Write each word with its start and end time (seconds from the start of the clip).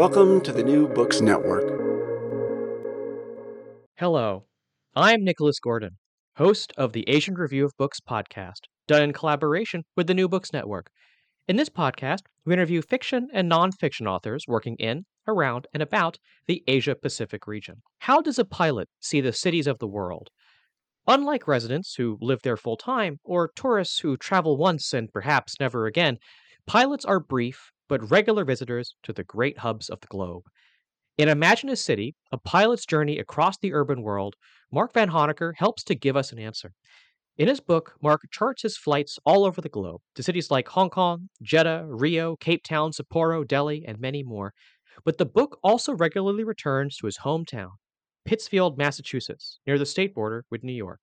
Welcome 0.00 0.40
to 0.44 0.52
the 0.52 0.62
New 0.62 0.88
Books 0.88 1.20
Network. 1.20 1.62
Hello, 3.98 4.46
I'm 4.96 5.22
Nicholas 5.22 5.60
Gordon, 5.60 5.98
host 6.36 6.72
of 6.78 6.94
the 6.94 7.06
Asian 7.06 7.34
Review 7.34 7.66
of 7.66 7.76
Books 7.76 8.00
podcast, 8.00 8.60
done 8.88 9.02
in 9.02 9.12
collaboration 9.12 9.82
with 9.98 10.06
the 10.06 10.14
New 10.14 10.26
Books 10.26 10.54
Network. 10.54 10.88
In 11.46 11.56
this 11.56 11.68
podcast, 11.68 12.20
we 12.46 12.54
interview 12.54 12.80
fiction 12.80 13.28
and 13.34 13.52
nonfiction 13.52 14.06
authors 14.06 14.46
working 14.48 14.76
in, 14.76 15.04
around, 15.28 15.66
and 15.74 15.82
about 15.82 16.16
the 16.46 16.64
Asia 16.66 16.94
Pacific 16.94 17.46
region. 17.46 17.82
How 17.98 18.22
does 18.22 18.38
a 18.38 18.46
pilot 18.46 18.88
see 19.00 19.20
the 19.20 19.34
cities 19.34 19.66
of 19.66 19.80
the 19.80 19.86
world? 19.86 20.30
Unlike 21.08 21.46
residents 21.46 21.96
who 21.96 22.16
live 22.22 22.38
there 22.42 22.56
full 22.56 22.78
time, 22.78 23.18
or 23.22 23.50
tourists 23.54 23.98
who 23.98 24.16
travel 24.16 24.56
once 24.56 24.94
and 24.94 25.12
perhaps 25.12 25.60
never 25.60 25.84
again, 25.84 26.16
pilots 26.66 27.04
are 27.04 27.20
brief 27.20 27.70
but 27.90 28.08
regular 28.08 28.44
visitors 28.44 28.94
to 29.02 29.12
the 29.12 29.24
great 29.24 29.58
hubs 29.58 29.90
of 29.90 30.00
the 30.00 30.06
globe. 30.06 30.44
In 31.18 31.28
Imagine 31.28 31.68
a 31.68 31.76
City, 31.76 32.14
a 32.32 32.38
pilot's 32.38 32.86
journey 32.86 33.18
across 33.18 33.58
the 33.58 33.74
urban 33.74 34.00
world, 34.00 34.36
Mark 34.72 34.94
Vanhoenacker 34.94 35.52
helps 35.56 35.82
to 35.84 35.96
give 35.96 36.16
us 36.16 36.30
an 36.32 36.38
answer. 36.38 36.72
In 37.36 37.48
his 37.48 37.58
book, 37.58 37.94
Mark 38.00 38.22
charts 38.30 38.62
his 38.62 38.76
flights 38.76 39.18
all 39.26 39.44
over 39.44 39.60
the 39.60 39.68
globe 39.68 40.00
to 40.14 40.22
cities 40.22 40.50
like 40.50 40.68
Hong 40.68 40.88
Kong, 40.88 41.28
Jeddah, 41.42 41.86
Rio, 41.88 42.36
Cape 42.36 42.62
Town, 42.62 42.92
Sapporo, 42.92 43.46
Delhi, 43.46 43.84
and 43.86 43.98
many 43.98 44.22
more. 44.22 44.54
But 45.04 45.18
the 45.18 45.26
book 45.26 45.58
also 45.62 45.92
regularly 45.92 46.44
returns 46.44 46.96
to 46.98 47.06
his 47.06 47.18
hometown, 47.18 47.72
Pittsfield, 48.24 48.78
Massachusetts, 48.78 49.58
near 49.66 49.78
the 49.78 49.86
state 49.86 50.14
border 50.14 50.44
with 50.48 50.62
New 50.62 50.72
York. 50.72 51.00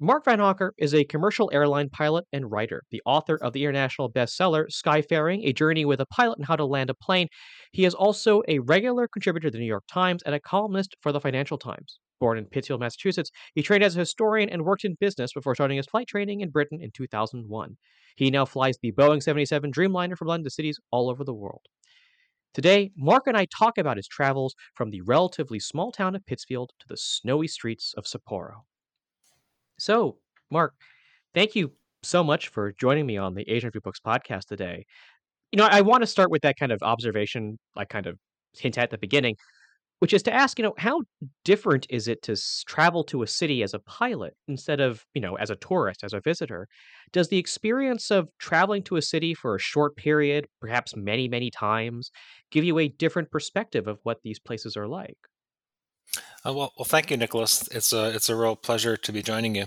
Mark 0.00 0.24
Vanhoenacker 0.24 0.72
is 0.76 0.92
a 0.92 1.04
commercial 1.04 1.48
airline 1.52 1.88
pilot 1.88 2.24
and 2.32 2.50
writer, 2.50 2.82
the 2.90 3.00
author 3.06 3.36
of 3.36 3.52
the 3.52 3.62
international 3.62 4.10
bestseller 4.10 4.66
Skyfaring, 4.68 5.46
A 5.46 5.52
Journey 5.52 5.84
with 5.84 6.00
a 6.00 6.06
Pilot 6.06 6.38
and 6.38 6.46
How 6.48 6.56
to 6.56 6.64
Land 6.64 6.90
a 6.90 6.94
Plane. 6.94 7.28
He 7.70 7.84
is 7.84 7.94
also 7.94 8.42
a 8.48 8.58
regular 8.58 9.06
contributor 9.06 9.50
to 9.50 9.52
the 9.52 9.60
New 9.60 9.68
York 9.68 9.84
Times 9.88 10.20
and 10.26 10.34
a 10.34 10.40
columnist 10.40 10.96
for 11.00 11.12
the 11.12 11.20
Financial 11.20 11.56
Times. 11.58 12.00
Born 12.18 12.38
in 12.38 12.46
Pittsfield, 12.46 12.80
Massachusetts, 12.80 13.30
he 13.54 13.62
trained 13.62 13.84
as 13.84 13.94
a 13.94 14.00
historian 14.00 14.48
and 14.48 14.64
worked 14.64 14.84
in 14.84 14.96
business 14.98 15.32
before 15.32 15.54
starting 15.54 15.76
his 15.76 15.86
flight 15.86 16.08
training 16.08 16.40
in 16.40 16.50
Britain 16.50 16.80
in 16.82 16.90
2001. 16.90 17.76
He 18.16 18.32
now 18.32 18.46
flies 18.46 18.76
the 18.82 18.90
Boeing 18.90 19.22
787 19.22 19.70
Dreamliner 19.70 20.18
from 20.18 20.26
London 20.26 20.44
to 20.44 20.50
cities 20.50 20.80
all 20.90 21.08
over 21.08 21.22
the 21.22 21.32
world. 21.32 21.62
Today, 22.52 22.90
Mark 22.96 23.28
and 23.28 23.36
I 23.36 23.46
talk 23.46 23.78
about 23.78 23.96
his 23.96 24.08
travels 24.08 24.56
from 24.74 24.90
the 24.90 25.02
relatively 25.02 25.60
small 25.60 25.92
town 25.92 26.16
of 26.16 26.26
Pittsfield 26.26 26.72
to 26.80 26.86
the 26.88 26.96
snowy 26.96 27.46
streets 27.46 27.94
of 27.96 28.06
Sapporo. 28.06 28.62
So, 29.84 30.16
Mark, 30.50 30.72
thank 31.34 31.54
you 31.54 31.72
so 32.02 32.24
much 32.24 32.48
for 32.48 32.72
joining 32.72 33.04
me 33.04 33.18
on 33.18 33.34
the 33.34 33.42
Asian 33.50 33.66
Review 33.68 33.82
Books 33.82 34.00
podcast 34.00 34.46
today. 34.46 34.86
You 35.52 35.58
know, 35.58 35.68
I 35.70 35.82
want 35.82 36.02
to 36.02 36.06
start 36.06 36.30
with 36.30 36.40
that 36.40 36.56
kind 36.58 36.72
of 36.72 36.82
observation, 36.82 37.58
I 37.76 37.84
kind 37.84 38.06
of 38.06 38.18
hint 38.58 38.78
at 38.78 38.90
the 38.90 38.96
beginning, 38.96 39.36
which 40.00 40.14
is 40.14 40.22
to 40.24 40.32
ask, 40.34 40.58
you 40.58 40.64
know, 40.64 40.74
how 40.78 41.02
different 41.44 41.86
is 41.90 42.08
it 42.08 42.22
to 42.22 42.36
travel 42.66 43.04
to 43.04 43.22
a 43.22 43.26
city 43.26 43.62
as 43.62 43.74
a 43.74 43.80
pilot 43.80 44.34
instead 44.48 44.80
of, 44.80 45.04
you 45.14 45.20
know, 45.20 45.36
as 45.36 45.50
a 45.50 45.56
tourist, 45.56 46.04
as 46.04 46.14
a 46.14 46.20
visitor? 46.20 46.68
Does 47.12 47.28
the 47.28 47.38
experience 47.38 48.10
of 48.10 48.28
traveling 48.38 48.84
to 48.84 48.96
a 48.96 49.02
city 49.02 49.34
for 49.34 49.56
a 49.56 49.60
short 49.60 49.96
period, 49.96 50.46
perhaps 50.60 50.96
many, 50.96 51.28
many 51.28 51.50
times, 51.50 52.10
give 52.50 52.64
you 52.64 52.78
a 52.78 52.88
different 52.88 53.30
perspective 53.30 53.88
of 53.88 53.98
what 54.04 54.18
these 54.24 54.40
places 54.40 54.76
are 54.76 54.88
like? 54.88 55.18
Uh, 56.46 56.52
well, 56.52 56.72
well, 56.76 56.84
thank 56.84 57.10
you, 57.10 57.16
Nicholas. 57.16 57.66
It's 57.72 57.92
a 57.92 58.08
it's 58.14 58.28
a 58.28 58.36
real 58.36 58.56
pleasure 58.56 58.96
to 58.96 59.12
be 59.12 59.22
joining 59.22 59.54
you. 59.54 59.66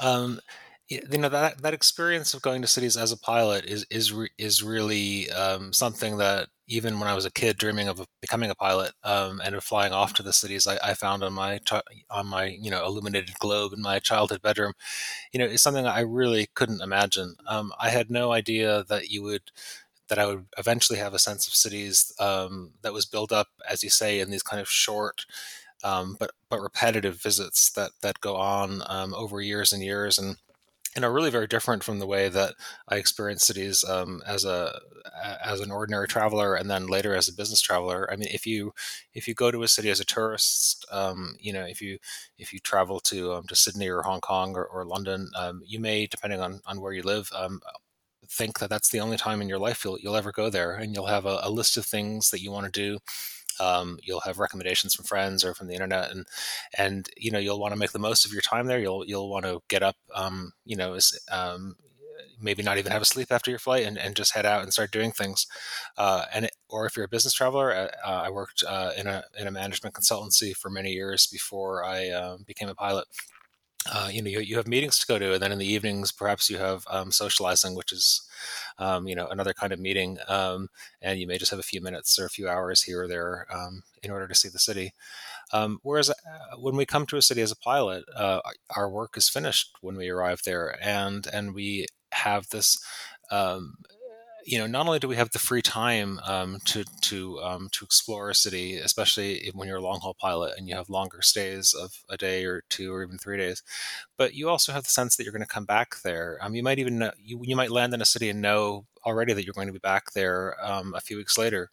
Um, 0.00 0.40
you 0.88 1.00
know 1.18 1.28
that 1.28 1.62
that 1.62 1.74
experience 1.74 2.32
of 2.34 2.42
going 2.42 2.62
to 2.62 2.68
cities 2.68 2.96
as 2.96 3.10
a 3.12 3.16
pilot 3.18 3.64
is 3.64 3.86
is 3.90 4.12
re- 4.12 4.30
is 4.38 4.62
really 4.62 5.30
um, 5.32 5.72
something 5.72 6.18
that 6.18 6.48
even 6.68 6.98
when 7.00 7.08
I 7.08 7.14
was 7.14 7.24
a 7.24 7.30
kid 7.30 7.56
dreaming 7.58 7.88
of 7.88 8.06
becoming 8.20 8.50
a 8.50 8.54
pilot 8.54 8.92
um, 9.04 9.40
and 9.44 9.54
of 9.56 9.64
flying 9.64 9.92
off 9.92 10.14
to 10.14 10.22
the 10.22 10.32
cities, 10.32 10.66
I, 10.66 10.78
I 10.82 10.94
found 10.94 11.24
on 11.24 11.32
my 11.32 11.60
on 12.10 12.26
my 12.28 12.46
you 12.46 12.70
know 12.70 12.84
illuminated 12.84 13.38
globe 13.40 13.72
in 13.72 13.82
my 13.82 13.98
childhood 13.98 14.42
bedroom, 14.42 14.74
you 15.32 15.40
know, 15.40 15.46
is 15.46 15.62
something 15.62 15.86
I 15.86 16.00
really 16.00 16.48
couldn't 16.54 16.82
imagine. 16.82 17.36
Um, 17.48 17.72
I 17.80 17.90
had 17.90 18.10
no 18.10 18.32
idea 18.32 18.84
that 18.88 19.10
you 19.10 19.22
would 19.24 19.42
that 20.08 20.18
I 20.18 20.26
would 20.26 20.46
eventually 20.58 20.98
have 21.00 21.14
a 21.14 21.18
sense 21.18 21.48
of 21.48 21.54
cities 21.54 22.12
um, 22.20 22.72
that 22.82 22.92
was 22.92 23.06
built 23.06 23.32
up, 23.32 23.48
as 23.68 23.82
you 23.82 23.90
say, 23.90 24.20
in 24.20 24.30
these 24.30 24.42
kind 24.42 24.60
of 24.60 24.68
short 24.70 25.26
um, 25.84 26.16
but 26.18 26.30
but 26.50 26.60
repetitive 26.60 27.20
visits 27.20 27.70
that 27.72 27.92
that 28.02 28.20
go 28.20 28.36
on 28.36 28.82
um, 28.86 29.14
over 29.14 29.40
years 29.40 29.72
and 29.72 29.82
years 29.82 30.18
and 30.18 30.36
and 30.96 31.04
are 31.04 31.12
really 31.12 31.30
very 31.30 31.46
different 31.46 31.84
from 31.84 31.98
the 31.98 32.06
way 32.06 32.30
that 32.30 32.54
I 32.88 32.96
experienced 32.96 33.46
cities 33.46 33.84
um, 33.84 34.22
as 34.26 34.46
a 34.46 34.80
as 35.44 35.60
an 35.60 35.70
ordinary 35.70 36.08
traveler 36.08 36.54
and 36.54 36.70
then 36.70 36.86
later 36.86 37.14
as 37.14 37.28
a 37.28 37.34
business 37.34 37.60
traveler. 37.60 38.10
I 38.10 38.16
mean, 38.16 38.28
if 38.32 38.46
you 38.46 38.72
if 39.12 39.28
you 39.28 39.34
go 39.34 39.50
to 39.50 39.62
a 39.62 39.68
city 39.68 39.90
as 39.90 40.00
a 40.00 40.04
tourist, 40.04 40.86
um, 40.90 41.36
you 41.38 41.52
know, 41.52 41.64
if 41.64 41.82
you 41.82 41.98
if 42.38 42.52
you 42.52 42.58
travel 42.60 42.98
to 43.00 43.34
um, 43.34 43.44
to 43.48 43.54
Sydney 43.54 43.90
or 43.90 44.02
Hong 44.02 44.20
Kong 44.20 44.56
or, 44.56 44.64
or 44.64 44.86
London, 44.86 45.28
um, 45.36 45.60
you 45.66 45.78
may, 45.78 46.06
depending 46.06 46.40
on 46.40 46.60
on 46.66 46.80
where 46.80 46.92
you 46.92 47.02
live, 47.02 47.30
um, 47.34 47.60
think 48.28 48.58
that 48.58 48.70
that's 48.70 48.88
the 48.88 49.00
only 49.00 49.16
time 49.16 49.40
in 49.42 49.48
your 49.48 49.58
life 49.58 49.84
you'll 49.84 49.98
you'll 49.98 50.16
ever 50.16 50.32
go 50.32 50.48
there, 50.48 50.74
and 50.74 50.94
you'll 50.94 51.06
have 51.06 51.26
a, 51.26 51.40
a 51.42 51.50
list 51.50 51.76
of 51.76 51.84
things 51.84 52.30
that 52.30 52.40
you 52.40 52.50
want 52.50 52.64
to 52.64 52.72
do 52.72 52.98
um, 53.60 53.98
you'll 54.02 54.20
have 54.20 54.38
recommendations 54.38 54.94
from 54.94 55.04
friends 55.04 55.44
or 55.44 55.54
from 55.54 55.68
the 55.68 55.74
internet, 55.74 56.10
and 56.10 56.26
and 56.76 57.08
you 57.16 57.30
know 57.30 57.38
you'll 57.38 57.60
want 57.60 57.72
to 57.72 57.78
make 57.78 57.92
the 57.92 57.98
most 57.98 58.24
of 58.24 58.32
your 58.32 58.42
time 58.42 58.66
there. 58.66 58.78
You'll 58.78 59.04
you'll 59.06 59.30
want 59.30 59.44
to 59.44 59.62
get 59.68 59.82
up, 59.82 59.96
um, 60.14 60.52
you 60.64 60.76
know, 60.76 60.98
um, 61.30 61.76
maybe 62.40 62.62
not 62.62 62.78
even 62.78 62.92
have 62.92 63.02
a 63.02 63.06
sleep 63.06 63.28
after 63.30 63.50
your 63.50 63.58
flight, 63.58 63.86
and, 63.86 63.98
and 63.98 64.16
just 64.16 64.34
head 64.34 64.46
out 64.46 64.62
and 64.62 64.72
start 64.72 64.90
doing 64.90 65.12
things. 65.12 65.46
Uh, 65.96 66.24
and 66.32 66.46
it, 66.46 66.52
or 66.68 66.86
if 66.86 66.96
you're 66.96 67.06
a 67.06 67.08
business 67.08 67.34
traveler, 67.34 67.72
uh, 67.72 67.88
uh 68.06 68.22
I 68.26 68.30
worked 68.30 68.62
uh, 68.66 68.92
in 68.96 69.06
a 69.06 69.24
in 69.38 69.46
a 69.46 69.50
management 69.52 69.94
consultancy 69.94 70.56
for 70.56 70.70
many 70.70 70.92
years 70.92 71.26
before 71.26 71.84
I 71.84 72.10
um, 72.10 72.44
became 72.46 72.68
a 72.68 72.74
pilot. 72.74 73.06
Uh, 73.92 74.08
you 74.12 74.22
know, 74.22 74.30
you, 74.30 74.40
you 74.40 74.56
have 74.56 74.66
meetings 74.66 74.98
to 74.98 75.06
go 75.06 75.18
to, 75.18 75.34
and 75.34 75.42
then 75.42 75.52
in 75.52 75.58
the 75.58 75.72
evenings, 75.72 76.12
perhaps 76.12 76.50
you 76.50 76.58
have 76.58 76.84
um, 76.90 77.10
socializing, 77.12 77.74
which 77.74 77.92
is 77.92 78.22
um, 78.78 79.06
you 79.08 79.14
know, 79.14 79.26
another 79.28 79.54
kind 79.54 79.72
of 79.72 79.80
meeting, 79.80 80.18
um, 80.28 80.68
and 81.02 81.18
you 81.18 81.26
may 81.26 81.38
just 81.38 81.50
have 81.50 81.60
a 81.60 81.64
few 81.64 81.80
minutes 81.80 82.18
or 82.18 82.26
a 82.26 82.30
few 82.30 82.48
hours 82.48 82.82
here 82.82 83.02
or 83.02 83.08
there 83.08 83.46
um, 83.52 83.82
in 84.02 84.10
order 84.10 84.28
to 84.28 84.34
see 84.34 84.48
the 84.48 84.58
city. 84.58 84.92
Um, 85.52 85.78
whereas 85.82 86.10
uh, 86.10 86.56
when 86.58 86.76
we 86.76 86.86
come 86.86 87.06
to 87.06 87.16
a 87.16 87.22
city 87.22 87.42
as 87.42 87.52
a 87.52 87.56
pilot, 87.56 88.04
uh, 88.14 88.40
our 88.76 88.88
work 88.88 89.16
is 89.16 89.28
finished 89.28 89.76
when 89.80 89.96
we 89.96 90.08
arrive 90.08 90.42
there, 90.44 90.76
and 90.82 91.26
and 91.32 91.54
we 91.54 91.86
have 92.12 92.48
this 92.50 92.78
um, 93.30 93.76
you 94.46 94.58
know, 94.58 94.66
not 94.66 94.86
only 94.86 94.98
do 95.00 95.08
we 95.08 95.16
have 95.16 95.30
the 95.30 95.38
free 95.38 95.62
time 95.62 96.20
um, 96.26 96.60
to 96.66 96.84
to 97.02 97.40
um, 97.40 97.68
to 97.72 97.84
explore 97.84 98.30
a 98.30 98.34
city, 98.34 98.76
especially 98.76 99.50
when 99.54 99.68
you're 99.68 99.78
a 99.78 99.82
long 99.82 100.00
haul 100.00 100.14
pilot 100.18 100.54
and 100.56 100.68
you 100.68 100.76
have 100.76 100.88
longer 100.88 101.20
stays 101.22 101.74
of 101.74 102.04
a 102.08 102.16
day 102.16 102.44
or 102.44 102.62
two 102.70 102.94
or 102.94 103.02
even 103.02 103.18
three 103.18 103.36
days, 103.36 103.62
but 104.16 104.34
you 104.34 104.48
also 104.48 104.72
have 104.72 104.84
the 104.84 104.90
sense 104.90 105.16
that 105.16 105.24
you're 105.24 105.32
going 105.32 105.42
to 105.42 105.48
come 105.48 105.64
back 105.64 105.96
there. 106.02 106.38
Um, 106.40 106.54
you 106.54 106.62
might 106.62 106.78
even 106.78 106.98
know, 106.98 107.12
you 107.22 107.40
you 107.42 107.56
might 107.56 107.70
land 107.72 107.92
in 107.94 108.00
a 108.00 108.06
city 108.06 108.30
and 108.30 108.40
know 108.40 108.86
already 109.04 109.32
that 109.32 109.44
you're 109.44 109.54
going 109.54 109.68
to 109.68 109.72
be 109.72 109.78
back 109.80 110.12
there 110.14 110.56
um, 110.64 110.94
a 110.94 111.00
few 111.00 111.16
weeks 111.16 111.36
later. 111.38 111.70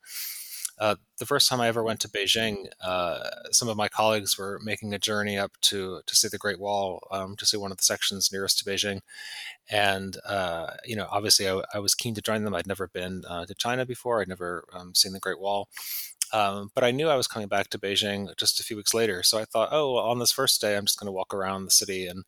Uh, 0.84 0.98
the 1.18 1.26
first 1.26 1.48
time 1.48 1.62
I 1.62 1.70
ever 1.70 1.82
went 1.82 2.02
to 2.02 2.10
Beijing, 2.10 2.66
uh, 2.84 3.30
some 3.52 3.70
of 3.70 3.78
my 3.78 3.88
colleagues 3.88 4.38
were 4.38 4.60
making 4.62 4.94
a 4.94 5.00
journey 5.00 5.38
up 5.38 5.54
to 5.62 6.02
to 6.06 6.14
see 6.14 6.28
the 6.28 6.38
Great 6.38 6.60
Wall, 6.60 7.08
um, 7.10 7.38
to 7.38 7.46
see 7.46 7.56
one 7.56 7.72
of 7.72 7.78
the 7.78 7.86
sections 7.86 8.34
nearest 8.34 8.60
to 8.60 8.66
Beijing, 8.66 9.00
and 9.72 10.18
uh, 10.26 10.72
you 10.84 10.98
know, 10.98 11.08
obviously, 11.10 11.48
I, 11.48 11.62
I, 11.74 11.80
was 11.80 11.96
keen 11.96 12.14
to 12.16 12.22
join 12.22 12.44
them. 12.44 12.54
I'd 12.54 12.68
never 12.68 12.90
been 12.90 13.24
uh, 13.30 13.46
to 13.46 13.56
China 13.56 13.86
before. 13.86 14.20
I'd 14.20 14.28
never 14.28 14.66
um, 14.74 14.94
seen 14.94 15.14
the 15.14 15.22
Great 15.22 15.40
Wall, 15.40 15.70
um, 16.34 16.70
but 16.76 16.84
I 16.84 16.92
knew 16.92 17.08
I 17.08 17.16
was 17.16 17.28
coming 17.28 17.48
back 17.48 17.70
to 17.70 17.80
Beijing 17.80 18.36
just 18.36 18.60
a 18.60 18.64
few 18.64 18.76
weeks 18.76 18.94
later. 18.94 19.24
So 19.24 19.38
I 19.38 19.46
thought, 19.46 19.70
oh, 19.72 19.94
well, 19.94 20.04
on 20.04 20.20
this 20.20 20.34
first 20.34 20.60
day, 20.60 20.76
I'm 20.76 20.86
just 20.86 21.00
going 21.00 21.08
to 21.08 21.14
walk 21.14 21.34
around 21.34 21.64
the 21.64 21.72
city 21.72 22.08
and 22.08 22.26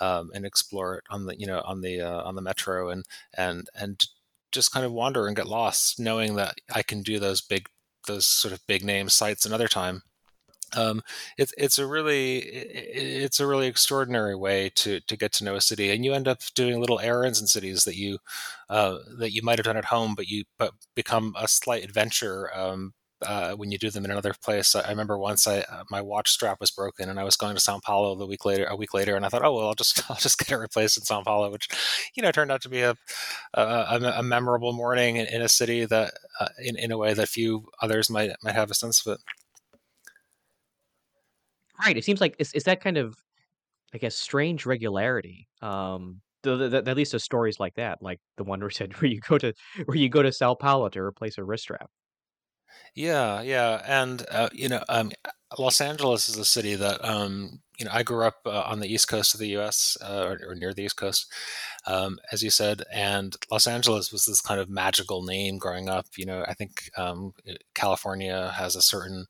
um, 0.00 0.30
and 0.32 0.46
explore 0.46 0.94
it 0.94 1.04
on 1.10 1.26
the 1.26 1.38
you 1.38 1.46
know 1.46 1.60
on 1.66 1.82
the 1.82 2.00
uh, 2.00 2.22
on 2.22 2.36
the 2.36 2.42
metro 2.42 2.88
and 2.88 3.04
and 3.36 3.68
and 3.74 4.02
just 4.50 4.72
kind 4.72 4.86
of 4.86 4.92
wander 4.92 5.26
and 5.26 5.36
get 5.36 5.46
lost, 5.46 6.00
knowing 6.00 6.36
that 6.36 6.54
I 6.74 6.82
can 6.82 7.02
do 7.02 7.18
those 7.18 7.42
big 7.42 7.68
those 8.06 8.26
sort 8.26 8.54
of 8.54 8.66
big 8.66 8.84
name 8.84 9.08
sites 9.08 9.46
another 9.46 9.68
time. 9.68 10.02
Um, 10.76 11.02
it's 11.38 11.54
it's 11.56 11.78
a 11.78 11.86
really 11.86 12.38
it's 12.38 13.40
a 13.40 13.46
really 13.46 13.66
extraordinary 13.66 14.34
way 14.34 14.70
to 14.76 15.00
to 15.00 15.16
get 15.16 15.32
to 15.34 15.44
know 15.44 15.54
a 15.54 15.60
city, 15.62 15.90
and 15.90 16.04
you 16.04 16.12
end 16.12 16.28
up 16.28 16.40
doing 16.54 16.78
little 16.78 17.00
errands 17.00 17.40
in 17.40 17.46
cities 17.46 17.84
that 17.84 17.96
you 17.96 18.18
uh, 18.68 18.98
that 19.18 19.32
you 19.32 19.42
might 19.42 19.58
have 19.58 19.64
done 19.64 19.78
at 19.78 19.86
home, 19.86 20.14
but 20.14 20.28
you 20.28 20.44
but 20.58 20.72
become 20.94 21.34
a 21.38 21.48
slight 21.48 21.84
adventure 21.84 22.50
um, 22.54 22.92
uh, 23.26 23.54
when 23.54 23.70
you 23.70 23.78
do 23.78 23.90
them 23.90 24.04
in 24.04 24.10
another 24.10 24.34
place. 24.42 24.74
I, 24.74 24.88
remember 24.90 25.18
once 25.18 25.46
I 25.46 25.60
uh, 25.60 25.84
my 25.90 26.00
watch 26.00 26.30
strap 26.30 26.60
was 26.60 26.70
broken 26.70 27.08
and 27.08 27.18
I 27.18 27.24
was 27.24 27.36
going 27.36 27.54
to 27.54 27.60
Sao 27.60 27.80
Paulo 27.84 28.14
the 28.14 28.26
week 28.26 28.44
later, 28.44 28.64
a 28.66 28.76
week 28.76 28.94
later, 28.94 29.16
and 29.16 29.24
I 29.24 29.28
thought, 29.28 29.44
oh 29.44 29.54
well, 29.54 29.68
I'll 29.68 29.74
just 29.74 30.02
I'll 30.10 30.16
just 30.16 30.38
get 30.38 30.50
it 30.50 30.56
replaced 30.56 30.98
in 30.98 31.04
Sao 31.04 31.22
Paulo, 31.22 31.50
which 31.50 31.68
you 32.14 32.22
know 32.22 32.30
turned 32.30 32.52
out 32.52 32.62
to 32.62 32.68
be 32.68 32.82
a 32.82 32.94
a, 33.54 34.14
a 34.16 34.22
memorable 34.22 34.72
morning 34.72 35.16
in, 35.16 35.26
in, 35.26 35.42
a 35.42 35.48
city 35.48 35.84
that 35.84 36.14
uh, 36.40 36.48
in 36.58 36.76
in 36.76 36.92
a 36.92 36.98
way 36.98 37.14
that 37.14 37.28
few 37.28 37.66
others 37.82 38.10
might 38.10 38.30
might 38.42 38.54
have 38.54 38.70
a 38.70 38.74
sense 38.74 39.04
of 39.06 39.14
it. 39.14 39.20
Right. 41.84 41.96
It 41.96 42.04
seems 42.04 42.20
like 42.20 42.34
it's, 42.38 42.52
is 42.54 42.64
that 42.64 42.80
kind 42.80 42.96
of 42.98 43.16
I 43.94 43.98
guess 43.98 44.14
strange 44.14 44.66
regularity. 44.66 45.48
Um, 45.62 46.20
the, 46.42 46.56
the, 46.56 46.68
the, 46.68 46.90
at 46.90 46.96
least 46.96 47.12
the 47.12 47.18
stories 47.18 47.58
like 47.58 47.74
that, 47.74 48.02
like 48.02 48.20
the 48.36 48.44
one 48.44 48.60
where 48.60 48.70
said 48.70 48.92
where 49.00 49.10
you 49.10 49.20
go 49.20 49.38
to 49.38 49.52
where 49.86 49.96
you 49.96 50.08
go 50.08 50.22
to 50.22 50.32
Sao 50.32 50.54
Paulo 50.54 50.88
to 50.90 51.00
replace 51.00 51.38
a 51.38 51.44
wrist 51.44 51.64
strap. 51.64 51.90
Yeah, 52.94 53.42
yeah, 53.42 53.82
and 53.86 54.24
uh, 54.30 54.48
you 54.52 54.68
know, 54.68 54.82
um, 54.88 55.12
Los 55.58 55.80
Angeles 55.80 56.28
is 56.28 56.36
a 56.36 56.44
city 56.44 56.74
that 56.74 57.04
um, 57.04 57.60
you 57.78 57.84
know 57.84 57.92
I 57.94 58.02
grew 58.02 58.24
up 58.24 58.40
uh, 58.44 58.62
on 58.62 58.80
the 58.80 58.92
east 58.92 59.08
coast 59.08 59.34
of 59.34 59.40
the 59.40 59.48
U.S. 59.50 59.96
Uh, 60.02 60.24
or, 60.26 60.50
or, 60.50 60.54
near 60.54 60.74
the 60.74 60.82
east 60.82 60.96
coast, 60.96 61.32
um, 61.86 62.18
as 62.32 62.42
you 62.42 62.50
said, 62.50 62.82
and 62.92 63.36
Los 63.50 63.66
Angeles 63.66 64.12
was 64.12 64.24
this 64.24 64.40
kind 64.40 64.60
of 64.60 64.68
magical 64.68 65.22
name 65.22 65.58
growing 65.58 65.88
up. 65.88 66.06
You 66.16 66.26
know, 66.26 66.44
I 66.46 66.54
think 66.54 66.90
um, 66.96 67.34
California 67.74 68.52
has 68.56 68.74
a 68.76 68.82
certain 68.82 69.26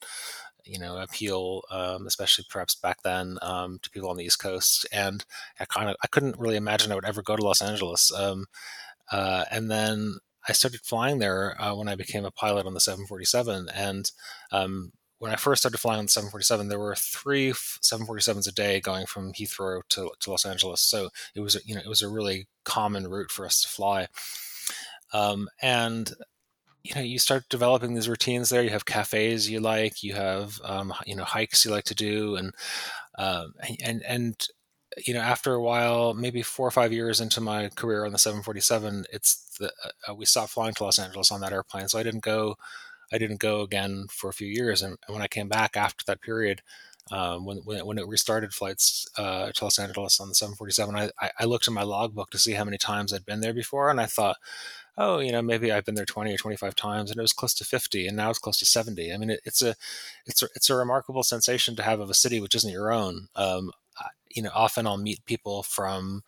you 0.64 0.78
know 0.78 0.98
appeal, 0.98 1.62
um, 1.70 2.06
especially 2.06 2.44
perhaps 2.48 2.74
back 2.74 3.02
then 3.02 3.38
um, 3.42 3.78
to 3.82 3.90
people 3.90 4.10
on 4.10 4.16
the 4.16 4.24
East 4.24 4.40
Coast. 4.40 4.86
And 4.92 5.24
I 5.60 5.64
kind 5.66 5.90
of 5.90 5.96
I 6.02 6.06
couldn't 6.08 6.38
really 6.38 6.56
imagine 6.56 6.92
I 6.92 6.94
would 6.94 7.04
ever 7.04 7.22
go 7.22 7.36
to 7.36 7.44
Los 7.44 7.62
Angeles. 7.62 8.12
Um, 8.12 8.46
uh, 9.10 9.44
and 9.50 9.70
then 9.70 10.18
I 10.48 10.52
started 10.52 10.80
flying 10.80 11.18
there 11.18 11.60
uh, 11.60 11.74
when 11.74 11.88
I 11.88 11.94
became 11.94 12.24
a 12.24 12.30
pilot 12.30 12.66
on 12.66 12.74
the 12.74 12.80
747. 12.80 13.68
And 13.74 14.10
um, 14.50 14.92
when 15.18 15.30
I 15.30 15.36
first 15.36 15.62
started 15.62 15.78
flying 15.78 15.98
on 15.98 16.06
the 16.06 16.10
747, 16.10 16.68
there 16.68 16.78
were 16.78 16.94
three 16.94 17.50
747s 17.50 18.48
a 18.48 18.52
day 18.52 18.80
going 18.80 19.06
from 19.06 19.32
Heathrow 19.32 19.82
to, 19.90 20.10
to 20.20 20.30
Los 20.30 20.46
Angeles. 20.46 20.80
So 20.80 21.10
it 21.34 21.40
was, 21.40 21.60
you 21.66 21.74
know, 21.74 21.82
it 21.84 21.88
was 21.88 22.02
a 22.02 22.08
really 22.08 22.46
common 22.64 23.08
route 23.08 23.30
for 23.30 23.44
us 23.44 23.60
to 23.62 23.68
fly. 23.68 24.08
Um, 25.12 25.48
and 25.60 26.12
you 26.84 26.94
know, 26.94 27.00
you 27.02 27.18
start 27.18 27.48
developing 27.50 27.94
these 27.94 28.08
routines 28.08 28.48
there. 28.48 28.62
You 28.62 28.70
have 28.70 28.86
cafes 28.86 29.50
you 29.50 29.60
like, 29.60 30.02
you 30.02 30.14
have, 30.14 30.58
um, 30.64 30.94
you 31.06 31.14
know, 31.16 31.24
hikes 31.24 31.64
you 31.64 31.70
like 31.70 31.84
to 31.84 31.94
do, 31.94 32.36
and 32.36 32.54
um, 33.18 33.52
and 33.82 34.02
and 34.04 34.48
you 35.06 35.14
know, 35.14 35.20
after 35.20 35.54
a 35.54 35.62
while, 35.62 36.14
maybe 36.14 36.42
four 36.42 36.66
or 36.66 36.70
five 36.70 36.92
years 36.92 37.20
into 37.20 37.40
my 37.40 37.68
career 37.68 38.04
on 38.04 38.12
the 38.12 38.18
747, 38.18 39.04
it's 39.12 39.56
the, 39.58 39.72
uh, 40.08 40.14
we 40.14 40.24
stopped 40.24 40.52
flying 40.52 40.74
to 40.74 40.84
Los 40.84 40.98
Angeles 40.98 41.32
on 41.32 41.40
that 41.40 41.52
airplane. 41.52 41.88
So 41.88 41.98
I 41.98 42.02
didn't 42.02 42.22
go, 42.22 42.56
I 43.12 43.18
didn't 43.18 43.40
go 43.40 43.62
again 43.62 44.06
for 44.10 44.28
a 44.30 44.34
few 44.34 44.48
years. 44.48 44.82
And, 44.82 44.96
and 45.06 45.14
when 45.14 45.22
I 45.22 45.28
came 45.28 45.48
back 45.48 45.76
after 45.76 46.04
that 46.06 46.20
period, 46.20 46.62
um, 47.10 47.46
when, 47.46 47.58
when, 47.58 47.86
when, 47.86 47.98
it 47.98 48.06
restarted 48.06 48.52
flights 48.52 49.08
uh, 49.16 49.50
to 49.50 49.64
Los 49.64 49.78
Angeles 49.78 50.20
on 50.20 50.28
the 50.28 50.34
747, 50.34 50.94
I, 51.18 51.30
I 51.38 51.44
looked 51.44 51.66
in 51.66 51.72
my 51.72 51.82
logbook 51.82 52.30
to 52.30 52.38
see 52.38 52.52
how 52.52 52.64
many 52.64 52.76
times 52.76 53.12
I'd 53.12 53.24
been 53.24 53.40
there 53.40 53.54
before. 53.54 53.88
And 53.88 53.98
I 53.98 54.06
thought, 54.06 54.36
oh, 54.98 55.20
you 55.20 55.32
know, 55.32 55.40
maybe 55.40 55.72
I've 55.72 55.84
been 55.84 55.94
there 55.94 56.04
20 56.04 56.34
or 56.34 56.36
25 56.36 56.74
times 56.74 57.10
and 57.10 57.18
it 57.18 57.22
was 57.22 57.32
close 57.32 57.54
to 57.54 57.64
50 57.64 58.06
and 58.06 58.16
now 58.16 58.30
it's 58.30 58.38
close 58.38 58.58
to 58.58 58.66
70. 58.66 59.12
I 59.12 59.16
mean, 59.16 59.30
it, 59.30 59.40
it's 59.44 59.62
a, 59.62 59.74
it's 60.26 60.42
a, 60.42 60.48
it's 60.54 60.68
a 60.68 60.74
remarkable 60.74 61.22
sensation 61.22 61.76
to 61.76 61.82
have 61.82 62.00
of 62.00 62.10
a 62.10 62.14
city 62.14 62.40
which 62.40 62.54
isn't 62.56 62.70
your 62.70 62.92
own. 62.92 63.28
Um, 63.36 63.70
you 64.34 64.42
know, 64.42 64.50
often 64.54 64.86
I'll 64.86 64.96
meet 64.98 65.24
people 65.26 65.62
from 65.62 66.22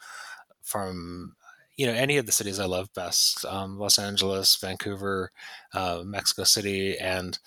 from 0.62 1.36
you 1.76 1.86
know 1.86 1.92
any 1.92 2.18
of 2.18 2.26
the 2.26 2.32
cities 2.32 2.58
I 2.60 2.66
love 2.66 2.92
best, 2.94 3.44
um, 3.46 3.78
Los 3.78 3.98
Angeles, 3.98 4.56
Vancouver, 4.56 5.30
uh, 5.74 6.02
Mexico 6.04 6.44
City, 6.44 6.98
and 6.98 7.38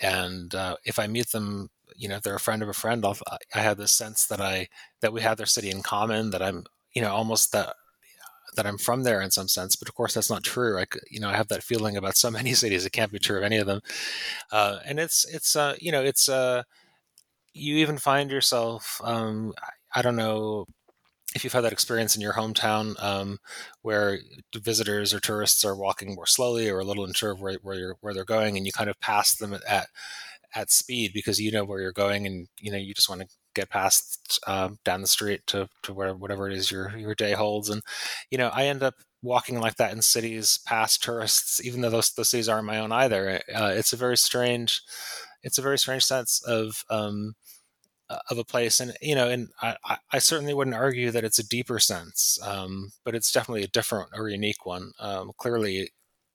and 0.00 0.54
uh, 0.54 0.76
if 0.84 0.98
I 0.98 1.06
meet 1.06 1.28
them, 1.32 1.70
you 1.96 2.08
know, 2.08 2.16
if 2.16 2.22
they're 2.22 2.36
a 2.36 2.40
friend 2.40 2.62
of 2.62 2.68
a 2.68 2.74
friend, 2.74 3.04
I'll, 3.04 3.16
I 3.54 3.60
have 3.60 3.78
this 3.78 3.96
sense 3.96 4.26
that 4.26 4.40
I 4.40 4.68
that 5.00 5.12
we 5.12 5.22
have 5.22 5.38
their 5.38 5.46
city 5.46 5.70
in 5.70 5.82
common, 5.82 6.30
that 6.30 6.42
I'm 6.42 6.66
you 6.94 7.02
know 7.02 7.12
almost 7.14 7.52
that 7.52 7.74
that 8.56 8.66
I'm 8.66 8.78
from 8.78 9.02
there 9.02 9.20
in 9.20 9.30
some 9.30 9.48
sense, 9.48 9.76
but 9.76 9.88
of 9.88 9.94
course 9.94 10.14
that's 10.14 10.30
not 10.30 10.42
true. 10.42 10.78
I, 10.78 10.86
you 11.10 11.20
know, 11.20 11.28
I 11.28 11.36
have 11.36 11.48
that 11.48 11.62
feeling 11.62 11.96
about 11.96 12.16
so 12.16 12.30
many 12.30 12.54
cities. 12.54 12.86
It 12.86 12.92
can't 12.92 13.12
be 13.12 13.18
true 13.18 13.38
of 13.38 13.44
any 13.44 13.58
of 13.58 13.66
them. 13.66 13.80
Uh, 14.52 14.78
and 14.86 14.98
it's, 14.98 15.26
it's, 15.26 15.56
uh, 15.56 15.76
you 15.80 15.92
know, 15.92 16.02
it's, 16.02 16.28
uh, 16.28 16.62
you 17.54 17.76
even 17.76 17.98
find 17.98 18.30
yourself, 18.30 19.00
um, 19.04 19.54
I 19.96 20.02
don't 20.02 20.16
know 20.16 20.66
if 21.34 21.42
you've 21.42 21.52
had 21.52 21.64
that 21.64 21.72
experience 21.72 22.14
in 22.14 22.22
your 22.22 22.34
hometown 22.34 23.02
um, 23.02 23.38
where 23.82 24.18
visitors 24.54 25.12
or 25.12 25.20
tourists 25.20 25.64
are 25.64 25.76
walking 25.76 26.14
more 26.14 26.26
slowly 26.26 26.68
or 26.70 26.78
a 26.78 26.84
little 26.84 27.04
unsure 27.04 27.32
of 27.32 27.40
where, 27.40 27.58
where, 27.62 27.96
where 28.00 28.14
they're 28.14 28.24
going 28.24 28.56
and 28.56 28.66
you 28.66 28.72
kind 28.72 28.88
of 28.90 29.00
pass 29.00 29.34
them 29.34 29.54
at, 29.68 29.88
at 30.54 30.70
speed 30.70 31.12
because 31.14 31.40
you 31.40 31.50
know 31.50 31.64
where 31.64 31.80
you're 31.80 31.92
going 31.92 32.26
and 32.26 32.46
you 32.60 32.70
know 32.70 32.78
you 32.78 32.94
just 32.94 33.08
want 33.08 33.22
to 33.22 33.26
get 33.54 33.70
past 33.70 34.38
uh, 34.46 34.68
down 34.84 35.00
the 35.00 35.06
street 35.06 35.40
to, 35.46 35.68
to 35.82 35.94
where 35.94 36.14
whatever 36.14 36.48
it 36.48 36.54
is 36.54 36.70
your 36.70 36.96
your 36.96 37.14
day 37.14 37.32
holds. 37.32 37.68
And 37.70 37.82
you 38.30 38.38
know 38.38 38.50
I 38.52 38.64
end 38.64 38.82
up 38.82 38.94
walking 39.22 39.60
like 39.60 39.76
that 39.76 39.92
in 39.92 40.02
cities 40.02 40.58
past 40.66 41.02
tourists 41.02 41.64
even 41.64 41.80
though 41.80 41.90
those, 41.90 42.12
those 42.12 42.30
cities 42.30 42.48
aren't 42.48 42.66
my 42.66 42.78
own 42.78 42.92
either. 42.92 43.40
Uh, 43.54 43.72
it's 43.74 43.92
a 43.92 43.96
very 43.96 44.16
strange 44.16 44.82
it's 45.42 45.58
a 45.58 45.62
very 45.62 45.78
strange 45.78 46.04
sense 46.04 46.42
of 46.46 46.84
um, 46.90 47.34
of 48.30 48.38
a 48.38 48.44
place 48.44 48.80
and 48.80 48.92
you 49.02 49.14
know 49.14 49.28
and 49.28 49.48
I, 49.60 49.76
I 50.12 50.18
certainly 50.18 50.54
wouldn't 50.54 50.76
argue 50.76 51.10
that 51.10 51.24
it's 51.24 51.38
a 51.38 51.48
deeper 51.48 51.78
sense 51.78 52.38
um, 52.42 52.92
but 53.04 53.14
it's 53.14 53.32
definitely 53.32 53.64
a 53.64 53.68
different 53.68 54.10
or 54.14 54.28
unique 54.28 54.64
one. 54.64 54.92
Um, 55.00 55.32
clearly 55.36 55.90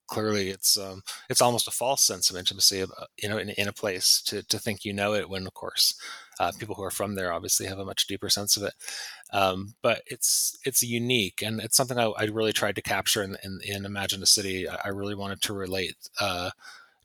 clearly 0.07 0.49
it's 0.49 0.77
um, 0.77 1.01
it's 1.29 1.41
almost 1.41 1.67
a 1.67 1.71
false 1.71 2.03
sense 2.03 2.29
of 2.29 2.35
intimacy 2.35 2.83
uh, 2.83 2.87
you 3.21 3.29
know 3.29 3.37
in, 3.37 3.49
in, 3.51 3.69
a 3.69 3.73
place 3.73 4.21
to, 4.23 4.43
to 4.43 4.59
think 4.59 4.83
you 4.83 4.91
know 4.91 5.13
it 5.13 5.29
when 5.29 5.47
of 5.47 5.53
course 5.53 5.95
uh, 6.41 6.51
people 6.57 6.73
who 6.75 6.83
are 6.83 6.91
from 6.91 7.13
there 7.13 7.31
obviously 7.31 7.67
have 7.67 7.77
a 7.77 7.85
much 7.85 8.07
deeper 8.07 8.27
sense 8.27 8.57
of 8.57 8.63
it. 8.63 8.73
Um, 9.31 9.75
but 9.83 10.01
it's 10.07 10.57
it's 10.65 10.81
unique 10.81 11.43
and 11.45 11.61
it's 11.61 11.77
something 11.77 11.99
I, 11.99 12.05
I 12.17 12.23
really 12.25 12.51
tried 12.51 12.75
to 12.75 12.81
capture 12.81 13.21
in, 13.21 13.37
in, 13.43 13.59
in 13.63 13.85
Imagine 13.85 14.23
a 14.23 14.25
City. 14.25 14.67
I 14.67 14.89
really 14.89 15.13
wanted 15.13 15.41
to 15.43 15.53
relate 15.53 15.95
uh, 16.19 16.49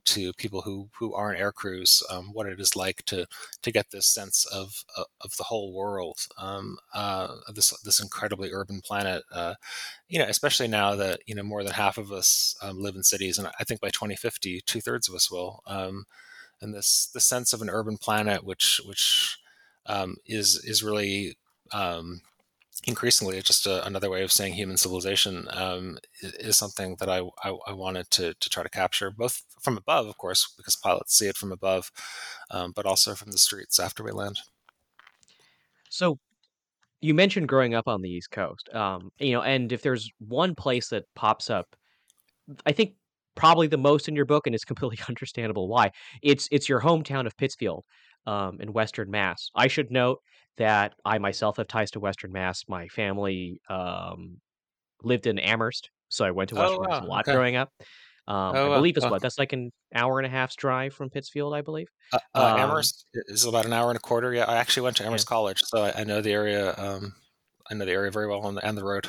to 0.07 0.33
people 0.33 0.63
who 0.63 0.89
who 0.99 1.15
aren't 1.15 1.39
air 1.39 1.53
crews 1.53 2.03
um, 2.11 2.33
what 2.33 2.47
it 2.47 2.59
is 2.61 2.75
like 2.75 3.05
to 3.05 3.27
to 3.63 3.71
get 3.71 3.91
this 3.91 4.07
sense 4.07 4.47
of 4.47 4.85
uh, 4.97 5.05
of 5.21 5.37
the 5.37 5.45
whole 5.45 5.73
world 5.73 6.27
um, 6.39 6.79
uh, 6.95 7.29
this 7.55 7.71
this 7.83 8.01
incredibly 8.01 8.51
urban 8.53 8.81
planet 8.81 9.23
uh, 9.33 9.55
you 10.09 10.19
know 10.19 10.25
especially 10.27 10.69
now 10.69 10.95
that 10.95 11.21
you 11.27 11.35
know 11.35 11.43
more 11.43 11.63
than 11.63 11.73
half 11.73 11.99
of 11.99 12.13
us 12.13 12.57
um, 12.63 12.81
live 12.81 12.97
in 12.97 13.03
cities 13.03 13.39
and 13.39 13.49
I 13.61 13.65
think 13.65 13.81
by 13.81 13.89
2050 13.89 14.63
two 14.63 14.81
thirds 14.81 15.09
of 15.09 15.15
us 15.15 15.31
will 15.31 15.63
um, 15.67 16.07
and 16.61 16.75
this 16.75 17.07
the 17.07 17.21
sense 17.21 17.53
of 17.53 17.63
an 17.63 17.71
urban 17.71 17.99
planet 17.99 18.45
which 18.45 18.81
which 18.87 19.39
um, 19.87 20.17
is 20.27 20.63
is 20.65 20.83
really 20.83 21.37
um, 21.73 22.23
increasingly 22.85 23.41
just 23.43 23.67
a, 23.67 23.85
another 23.87 24.11
way 24.11 24.23
of 24.23 24.31
saying 24.31 24.55
human 24.55 24.77
civilization 24.77 25.49
um, 25.51 25.99
is, 26.23 26.57
something 26.57 26.97
that 27.01 27.09
I, 27.09 27.23
I, 27.43 27.57
I, 27.67 27.73
wanted 27.73 28.11
to, 28.13 28.35
to 28.35 28.49
try 28.49 28.63
to 28.63 28.69
capture 28.69 29.11
both 29.11 29.43
from 29.61 29.77
above, 29.77 30.07
of 30.07 30.19
course, 30.19 30.53
because 30.57 30.77
pilots 30.77 31.17
see 31.17 31.27
it 31.27 31.37
from 31.37 31.53
above, 31.53 31.91
um, 32.51 32.73
but 32.77 32.87
also 32.87 33.15
from 33.15 33.33
the 33.33 33.39
streets 33.39 33.81
after 33.81 34.05
we 34.05 34.13
land. 34.13 34.41
So 35.89 36.19
you 37.01 37.15
mentioned 37.15 37.49
growing 37.49 37.75
up 37.75 37.89
on 37.89 38.03
the 38.03 38.11
East 38.11 38.31
Coast, 38.31 38.69
um, 38.75 39.11
you 39.19 39.33
know, 39.33 39.43
and 39.43 39.73
if 39.73 39.83
there's 39.83 40.11
one 40.19 40.55
place 40.55 40.89
that 40.89 41.05
pops 41.15 41.51
up 41.51 41.77
I 42.65 42.73
think 42.73 42.95
probably 43.35 43.67
the 43.67 43.79
most 43.79 44.09
in 44.09 44.17
your 44.17 44.25
book, 44.25 44.47
and 44.47 44.55
it's 44.55 44.65
completely 44.65 44.99
understandable 45.09 45.69
why. 45.69 45.93
It's 46.23 46.49
it's 46.51 46.69
your 46.69 46.81
hometown 46.81 47.27
of 47.27 47.37
Pittsfield 47.37 47.85
um, 48.27 48.59
in 48.61 48.73
Western 48.73 49.11
Mass. 49.11 49.51
I 49.55 49.69
should 49.69 49.91
note 49.91 50.21
that 50.57 50.95
I 51.05 51.19
myself 51.19 51.57
have 51.59 51.69
ties 51.69 51.91
to 51.93 52.01
Western 52.01 52.33
Mass. 52.33 52.65
My 52.69 52.89
family 52.89 53.61
um, 53.69 54.41
lived 55.03 55.27
in 55.27 55.39
Amherst, 55.39 55.91
so 56.09 56.25
I 56.25 56.31
went 56.31 56.51
to 56.51 56.57
Western 56.57 56.83
Oh 56.83 56.87
Mass 56.89 57.01
a 57.01 57.05
lot 57.05 57.21
Okay. 57.23 57.33
growing 57.33 57.57
up. 57.57 57.71
Um, 58.29 58.55
I 58.55 58.59
Oh 58.59 58.69
wow. 58.71 58.75
believe 58.79 58.97
it's 58.97 59.07
Oh, 59.07 59.11
what 59.11 59.23
that's 59.23 59.39
like 59.39 59.53
an 59.53 59.71
hour 59.95 60.19
and 60.19 60.27
a 60.27 60.31
half's 60.31 60.57
drive 60.57 60.95
from 60.95 61.11
Pittsfield, 61.11 61.55
I 61.55 61.61
believe. 61.61 61.89
uh, 62.13 62.19
uh, 62.35 62.41
Um, 62.41 62.59
Amherst 62.59 63.07
is 63.15 63.45
about 63.45 63.67
an 63.67 63.73
hour 63.73 63.89
and 63.91 63.97
a 63.97 64.01
quarter. 64.01 64.33
Yeah, 64.33 64.45
I 64.45 64.57
actually 64.57 64.83
went 64.85 64.97
to 64.97 65.03
yeah. 65.03 65.09
Amherst 65.09 65.27
College, 65.29 65.63
so 65.63 65.83
I, 65.83 66.01
I 66.01 66.05
know 66.05 66.21
the 66.21 66.33
area. 66.33 66.75
Um, 66.77 67.15
I 67.71 67.75
know 67.75 67.85
the 67.85 67.93
area 67.93 68.11
very 68.11 68.27
well 68.29 68.47
and 68.47 68.57
the, 68.57 68.67
and 68.67 68.77
the 68.77 68.85
road. 68.85 69.07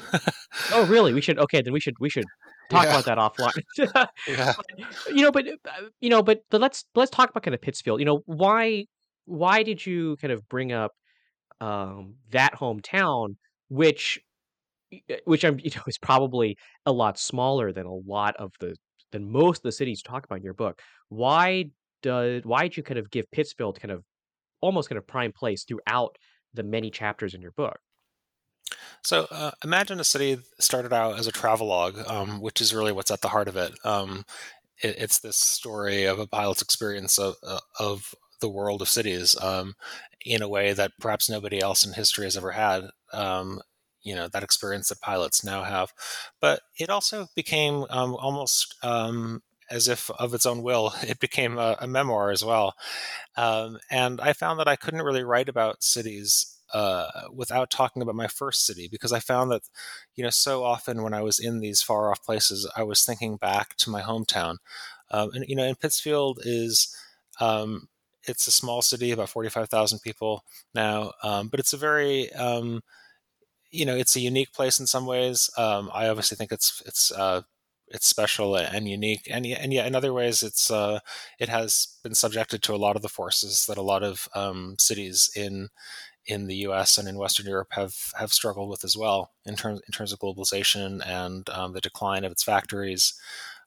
Oh, 0.72 0.86
really? 0.86 1.14
We 1.14 1.22
should 1.22 1.40
okay. 1.40 1.62
Then 1.62 1.74
we 1.74 1.80
should 1.80 1.96
we 2.00 2.10
should 2.10 2.26
talk 2.70 2.84
Yeah. 2.84 2.90
about 2.90 3.06
that 3.06 3.18
offline. 3.18 3.64
Yeah. 4.28 4.54
But, 4.56 5.16
you 5.16 5.22
know, 5.24 5.32
but 5.32 5.48
uh, 5.48 5.90
you 6.02 6.10
know, 6.10 6.22
but 6.22 6.42
but 6.50 6.62
let's 6.62 6.86
let's 6.96 7.12
talk 7.12 7.30
about 7.30 7.44
kind 7.44 7.56
of 7.56 7.62
Pittsfield. 7.62 8.00
You 8.00 8.06
know, 8.06 8.24
why 8.26 8.86
why 9.26 9.64
did 9.64 9.86
you 9.86 10.18
kind 10.18 10.34
of 10.34 10.48
bring 10.50 10.72
up 10.72 10.94
um, 11.62 12.16
that 12.32 12.54
hometown, 12.56 13.36
which 13.70 14.20
uh, 14.94 15.16
which 15.26 15.44
I'm 15.44 15.60
you 15.64 15.72
know 15.76 15.84
is 15.88 15.98
probably 15.98 16.58
a 16.86 16.92
lot 16.92 17.20
smaller 17.20 17.72
than 17.72 17.86
a 17.86 17.94
lot 17.94 18.36
of 18.38 18.54
the 18.60 18.76
than 19.12 19.32
most 19.32 19.60
of 19.60 19.64
the 19.64 19.72
cities 19.72 20.02
talk 20.02 20.26
about 20.26 20.40
in 20.40 20.44
your 20.44 20.54
book. 20.54 20.82
Why 21.10 21.72
does 22.02 22.44
why 22.44 22.64
did 22.64 22.78
you 22.78 22.84
kind 22.84 23.00
of 23.00 23.10
give 23.12 23.30
Pittsfield 23.32 23.80
kind 23.80 23.92
of 23.92 24.04
almost 24.62 24.90
kind 24.90 24.98
of 24.98 25.08
prime 25.08 25.32
place 25.32 25.64
throughout 25.64 26.18
the 26.54 26.64
many 26.64 26.90
chapters 26.90 27.34
in 27.34 27.42
your 27.42 27.52
book? 27.52 27.80
So 29.04 29.28
uh, 29.32 29.52
imagine 29.64 30.00
a 30.00 30.04
city 30.04 30.40
started 30.60 30.92
out 30.92 31.18
as 31.18 31.28
a 31.28 31.32
travelogue, 31.32 31.98
um, 32.08 32.42
which 32.42 32.60
is 32.60 32.74
really 32.74 32.92
what's 32.92 33.12
at 33.12 33.22
the 33.22 33.30
heart 33.30 33.48
of 33.48 33.56
it. 33.56 33.74
Um, 33.86 34.26
it 34.82 34.96
it's 34.98 35.20
this 35.20 35.38
story 35.38 36.06
of 36.06 36.20
a 36.20 36.28
pilot's 36.28 36.62
experience 36.62 37.18
of, 37.18 37.36
uh, 37.44 37.60
of 37.80 38.14
the 38.42 38.50
world 38.50 38.82
of 38.82 38.90
cities 38.90 39.36
um, 39.42 39.76
in 40.26 40.42
a 40.42 40.50
way 40.50 40.74
that 40.74 40.92
perhaps 41.00 41.30
nobody 41.30 41.62
else 41.62 41.86
in 41.86 41.94
history 41.94 42.26
has 42.26 42.38
ever 42.38 42.52
had. 42.52 42.90
Um, 43.14 43.62
you 44.04 44.16
know 44.16 44.28
that 44.30 44.44
experience 44.44 44.90
that 44.90 45.02
pilots 45.02 45.44
now 45.44 45.64
have, 45.64 45.92
but 46.40 46.62
it 46.80 46.90
also 46.90 47.28
became 47.36 47.86
um, 47.90 48.16
almost 48.16 48.76
um, 48.84 49.42
as 49.70 49.88
if 49.90 50.10
of 50.12 50.34
its 50.34 50.46
own 50.46 50.64
will. 50.64 50.94
It 51.04 51.20
became 51.20 51.58
a, 51.58 51.76
a 51.80 51.88
memoir 51.88 52.32
as 52.32 52.44
well, 52.44 52.76
um, 53.36 53.80
and 53.92 54.22
I 54.22 54.34
found 54.34 54.60
that 54.60 54.68
I 54.68 54.76
couldn't 54.78 55.04
really 55.04 55.24
write 55.24 55.50
about 55.50 55.84
cities 55.84 56.58
uh, 56.74 57.28
without 57.34 57.70
talking 57.70 58.02
about 58.02 58.16
my 58.16 58.28
first 58.28 58.66
city 58.66 58.88
because 58.92 59.14
I 59.14 59.20
found 59.20 59.52
that, 59.52 59.62
you 60.16 60.24
know, 60.24 60.30
so 60.30 60.64
often 60.64 61.04
when 61.04 61.14
I 61.14 61.22
was 61.22 61.40
in 61.40 61.60
these 61.60 61.82
far 61.82 62.12
off 62.12 62.24
places, 62.24 62.70
I 62.76 62.84
was 62.84 63.06
thinking 63.06 63.38
back 63.38 63.76
to 63.78 63.90
my 63.90 64.02
hometown. 64.02 64.58
Um, 65.12 65.32
and, 65.34 65.46
you 65.48 65.56
know, 65.56 65.64
and 65.64 65.80
Pittsfield 65.80 66.40
is, 66.44 66.94
um, 67.40 67.88
it's 68.28 68.48
a 68.48 68.52
small 68.52 68.82
city, 68.82 69.12
about 69.12 69.30
45,000 69.30 70.00
people 70.00 70.44
now, 70.76 71.12
um, 71.24 71.48
but 71.50 71.60
it's 71.60 71.74
a 71.74 71.78
very, 71.78 72.32
um, 72.34 72.82
you 73.72 73.86
know, 73.86 73.96
it's 73.96 74.16
a 74.16 74.22
unique 74.22 74.54
place 74.54 74.80
in 74.80 74.88
some 74.88 75.06
ways. 75.06 75.50
Um, 75.58 75.90
I 75.94 76.08
obviously 76.08 76.38
think 76.38 76.52
it's, 76.52 76.82
it's, 76.86 77.12
uh, 77.12 77.42
it's 77.90 78.08
special 78.08 78.56
and 78.58 78.88
unique, 78.88 79.28
and 79.32 79.46
and 79.46 79.72
yet 79.72 79.88
in 79.88 79.96
other 79.96 80.12
ways, 80.14 80.44
it's 80.44 80.70
uh, 80.70 81.00
it 81.40 81.48
has 81.50 81.98
been 82.04 82.16
subjected 82.16 82.62
to 82.64 82.76
a 82.76 82.78
lot 82.78 82.98
of 82.98 83.02
the 83.02 83.08
forces 83.10 83.66
that 83.68 83.78
a 83.78 83.82
lot 83.82 84.04
of 84.04 84.28
um, 84.36 84.76
cities 84.78 85.32
in 85.36 85.70
in 86.26 86.48
the 86.48 86.56
U.S. 86.58 86.98
and 86.98 87.08
in 87.08 87.18
Western 87.18 87.46
Europe 87.48 87.70
have 87.72 87.96
have 88.20 88.34
struggled 88.34 88.70
with 88.70 88.84
as 88.84 88.98
well 88.98 89.32
in 89.46 89.56
terms 89.56 89.82
in 89.88 89.94
terms 89.94 90.12
of 90.12 90.20
globalization 90.20 91.02
and 91.08 91.50
um, 91.50 91.74
the 91.74 91.82
decline 91.82 92.26
of 92.26 92.32
its 92.32 92.44
factories, 92.44 93.14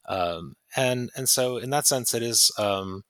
um, 0.08 0.54
and 0.76 1.10
and 1.16 1.28
so 1.28 1.56
in 1.56 1.70
that 1.70 1.86
sense, 1.86 2.14
it 2.14 2.22
is 2.22 2.50
um, 2.58 3.04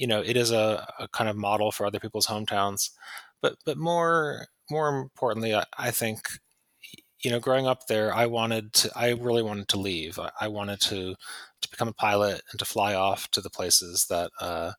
you 0.00 0.06
know 0.06 0.20
it 0.22 0.36
is 0.36 0.50
a, 0.50 0.86
a, 0.98 1.08
kind 1.08 1.28
of 1.28 1.36
model 1.36 1.70
for 1.70 1.86
other 1.86 2.00
people's 2.00 2.26
hometowns, 2.26 2.90
but 3.42 3.56
but 3.66 3.76
more 3.76 4.46
more 4.70 4.88
importantly, 4.98 5.54
I, 5.54 5.64
I 5.78 5.90
think 5.90 6.20
you 7.22 7.30
know 7.30 7.40
growing 7.40 7.66
up 7.66 7.86
there, 7.86 8.14
I 8.14 8.26
wanted 8.26 8.72
to 8.74 8.90
I 8.96 9.10
really 9.10 9.42
wanted 9.42 9.68
to 9.68 9.80
leave. 9.80 10.18
I, 10.18 10.30
I 10.40 10.48
wanted 10.48 10.80
to 10.82 11.14
to 11.62 11.70
become 11.70 11.88
a 11.88 11.92
pilot 11.92 12.42
and 12.50 12.58
to 12.58 12.64
fly 12.64 12.94
off 12.94 13.30
to 13.32 13.40
the 13.42 13.50
places 13.50 14.06
that. 14.10 14.30
Uh, 14.40 14.72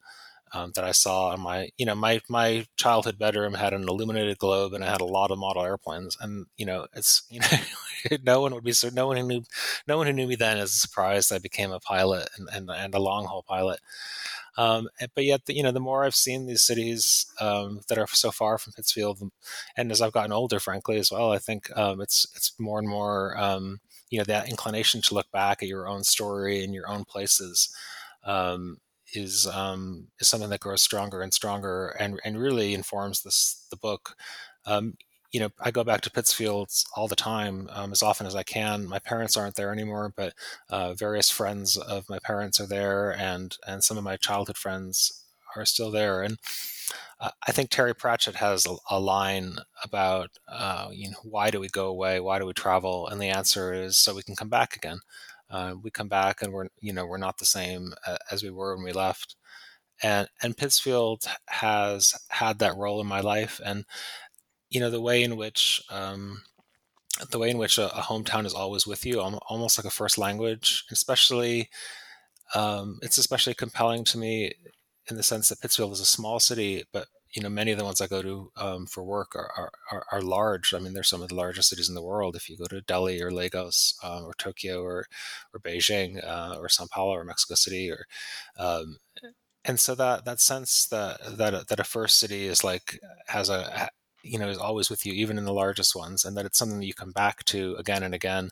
um, 0.54 0.72
that 0.76 0.84
I 0.84 0.92
saw 0.92 1.30
on 1.30 1.40
my, 1.40 1.70
you 1.78 1.86
know, 1.86 1.96
my 1.96 2.20
my 2.30 2.66
childhood 2.76 3.18
bedroom 3.18 3.54
had 3.54 3.74
an 3.74 3.88
illuminated 3.88 4.38
globe 4.38 4.74
and 4.74 4.84
it 4.84 4.90
had 4.90 5.02
a 5.02 5.06
lot 5.06 5.32
of 5.32 5.40
model 5.40 5.64
airplanes, 5.64 6.18
and 6.20 6.46
you 6.58 6.66
know, 6.66 6.88
it's 6.94 7.24
you 7.30 7.40
know, 7.40 8.18
no 8.24 8.42
one 8.42 8.54
would 8.54 8.64
be 8.64 8.74
so 8.74 8.90
no 8.94 9.08
one 9.08 9.18
who 9.18 9.24
knew 9.24 9.44
no 9.88 9.98
one 9.98 10.08
who 10.08 10.14
knew 10.14 10.28
me 10.28 10.36
then 10.36 10.58
is 10.58 10.74
surprised 10.74 11.32
I 11.32 11.40
became 11.40 11.72
a 11.72 11.80
pilot 11.80 12.30
and 12.38 12.50
and, 12.52 12.70
and 12.70 12.94
a 12.94 13.00
long 13.00 13.26
haul 13.26 13.44
pilot. 13.48 13.80
Um, 14.58 14.90
but 15.16 15.24
yet, 15.24 15.46
the, 15.46 15.56
you 15.56 15.64
know, 15.64 15.72
the 15.72 15.80
more 15.80 16.04
I've 16.04 16.16
seen 16.16 16.46
these 16.46 16.64
cities 16.64 17.26
um, 17.40 17.82
that 17.88 17.98
are 17.98 18.08
so 18.08 18.32
far 18.32 18.58
from 18.58 18.74
Pittsfield, 18.74 19.22
and 19.78 19.92
as 19.92 20.02
I've 20.02 20.12
gotten 20.12 20.34
older, 20.34 20.60
frankly, 20.60 20.98
as 20.98 21.12
well, 21.12 21.32
I 21.32 21.38
think 21.38 21.76
um, 21.78 22.02
it's 22.02 22.28
it's 22.36 22.54
more 22.60 22.80
and 22.80 22.88
more, 22.88 23.38
um, 23.38 23.80
you 24.10 24.18
know, 24.20 24.26
that 24.26 24.50
inclination 24.50 25.02
to 25.04 25.14
look 25.14 25.32
back 25.32 25.62
at 25.62 25.70
your 25.70 25.88
own 25.88 26.04
story 26.04 26.64
and 26.64 26.74
your 26.74 26.90
own 26.90 27.06
places 27.06 27.74
um, 28.26 28.78
is 29.14 29.48
um, 29.48 30.08
is 30.20 30.28
something 30.28 30.50
that 30.50 30.60
grows 30.60 30.82
stronger 30.82 31.22
and 31.22 31.34
stronger, 31.34 31.90
and 32.00 32.20
and 32.26 32.40
really 32.40 32.74
informs 32.74 33.24
this 33.24 33.66
the 33.70 33.78
book. 33.78 34.16
Um, 34.66 34.96
you 35.32 35.40
know, 35.40 35.50
I 35.60 35.72
go 35.72 35.84
back 35.84 36.02
to 36.02 36.12
Pittsfield 36.12 36.70
all 36.96 37.08
the 37.08 37.16
time, 37.16 37.70
um, 37.72 37.92
as 37.92 38.04
often 38.04 38.28
as 38.28 38.36
I 38.36 38.44
can. 38.44 38.86
My 38.86 39.00
parents 39.00 39.38
aren't 39.38 39.56
there 39.56 39.72
anymore, 39.72 40.14
but 40.16 40.34
uh, 40.70 40.94
various 40.94 41.30
friends 41.30 41.78
of 41.78 42.10
my 42.10 42.20
parents 42.20 42.60
are 42.60 42.68
there, 42.68 43.12
and 43.18 43.58
and 43.68 43.84
some 43.84 43.98
of 43.98 44.04
my 44.04 44.18
childhood 44.18 44.58
friends 44.58 45.26
are 45.56 45.66
still 45.66 45.92
there. 45.92 46.22
And 46.22 46.38
uh, 47.20 47.32
I 47.48 47.52
think 47.52 47.70
Terry 47.70 47.94
Pratchett 47.94 48.36
has 48.36 48.66
a, 48.66 48.76
a 48.90 49.00
line 49.00 49.58
about, 49.84 50.32
uh, 50.48 50.90
you 50.92 51.10
know, 51.12 51.18
why 51.24 51.52
do 51.52 51.60
we 51.60 51.68
go 51.70 51.88
away? 51.88 52.20
Why 52.20 52.40
do 52.40 52.46
we 52.46 52.54
travel? 52.54 53.08
And 53.08 53.22
the 53.22 53.28
answer 53.30 53.74
is 53.74 53.98
so 53.98 54.16
we 54.16 54.24
can 54.24 54.36
come 54.36 54.50
back 54.50 54.76
again. 54.76 55.00
Uh, 55.50 55.76
we 55.82 55.92
come 55.92 56.08
back 56.08 56.42
and 56.42 56.54
we're 56.54 56.68
you 56.80 56.94
know 56.94 57.06
we're 57.06 57.18
not 57.18 57.38
the 57.38 57.46
same 57.46 57.94
uh, 58.08 58.18
as 58.32 58.42
we 58.44 58.50
were 58.50 58.76
when 58.76 58.86
we 58.86 58.94
left 58.94 59.36
and 60.02 60.28
and 60.42 60.58
pittsfield 60.58 61.26
has 61.48 62.14
had 62.30 62.60
that 62.60 62.76
role 62.78 63.02
in 63.02 63.08
my 63.08 63.20
life 63.20 63.60
and 63.66 63.86
you 64.72 64.80
know 64.80 64.90
the 64.90 65.02
way 65.02 65.22
in 65.22 65.36
which 65.36 65.84
um, 65.92 66.42
the 67.30 67.38
way 67.38 67.52
in 67.52 67.58
which 67.58 67.78
a, 67.78 67.96
a, 67.96 68.02
hometown 68.02 68.46
is 68.46 68.54
always 68.54 68.88
with 68.88 69.06
you 69.06 69.20
almost 69.22 69.78
like 69.78 69.86
a 69.86 69.92
first 69.92 70.18
language 70.18 70.86
especially 70.92 71.70
um, 72.56 72.98
it's 73.04 73.18
especially 73.18 73.54
compelling 73.54 74.04
to 74.04 74.18
me 74.18 74.54
in 75.10 75.18
the 75.18 75.24
sense 75.24 75.50
that 75.50 75.62
pittsfield 75.62 75.92
is 75.92 76.00
a 76.00 76.06
small 76.06 76.40
city 76.40 76.84
but 76.92 77.08
you 77.34 77.42
know 77.42 77.50
many 77.50 77.72
of 77.72 77.78
the 77.78 77.86
ones 77.86 78.02
I 78.02 78.08
go 78.08 78.22
to 78.22 78.52
um, 78.58 78.86
for 78.88 79.04
work 79.04 79.36
are, 79.36 79.72
are, 79.92 80.06
are 80.12 80.22
large. 80.22 80.74
I 80.74 80.80
mean, 80.80 80.94
they're 80.94 81.04
some 81.04 81.22
of 81.22 81.30
the 81.30 81.36
largest 81.36 81.70
cities 81.70 81.88
in 81.88 81.96
the 81.96 82.04
world. 82.04 82.36
If 82.36 82.50
you 82.50 82.58
go 82.58 82.66
to 82.66 82.82
Delhi 82.82 83.22
or 83.22 83.32
Lagos 83.32 83.98
uh, 84.04 84.22
or 84.24 84.34
Tokyo 84.34 84.82
or 84.84 85.06
or 85.54 85.60
Beijing 85.60 86.22
uh, 86.26 86.58
or 86.60 86.68
Sao 86.68 86.88
Paulo 86.92 87.14
or 87.14 87.24
Mexico 87.24 87.56
City 87.56 87.90
or 87.90 88.06
um, 88.58 88.98
and 89.64 89.80
so 89.80 89.96
that 89.96 90.26
that 90.26 90.40
sense 90.40 90.86
that 90.88 91.38
that 91.38 91.68
that 91.68 91.80
a 91.80 91.84
first 91.84 92.20
city 92.20 92.48
is 92.48 92.64
like 92.64 93.00
has 93.28 93.50
a 93.50 93.90
you 94.24 94.38
know 94.38 94.50
is 94.50 94.58
always 94.58 94.90
with 94.90 95.06
you 95.06 95.14
even 95.14 95.38
in 95.38 95.46
the 95.46 95.54
largest 95.54 95.96
ones 95.96 96.26
and 96.26 96.36
that 96.38 96.46
it's 96.46 96.58
something 96.58 96.80
that 96.80 96.86
you 96.86 96.94
come 96.94 97.12
back 97.12 97.44
to 97.46 97.76
again 97.78 98.04
and 98.04 98.14
again 98.14 98.50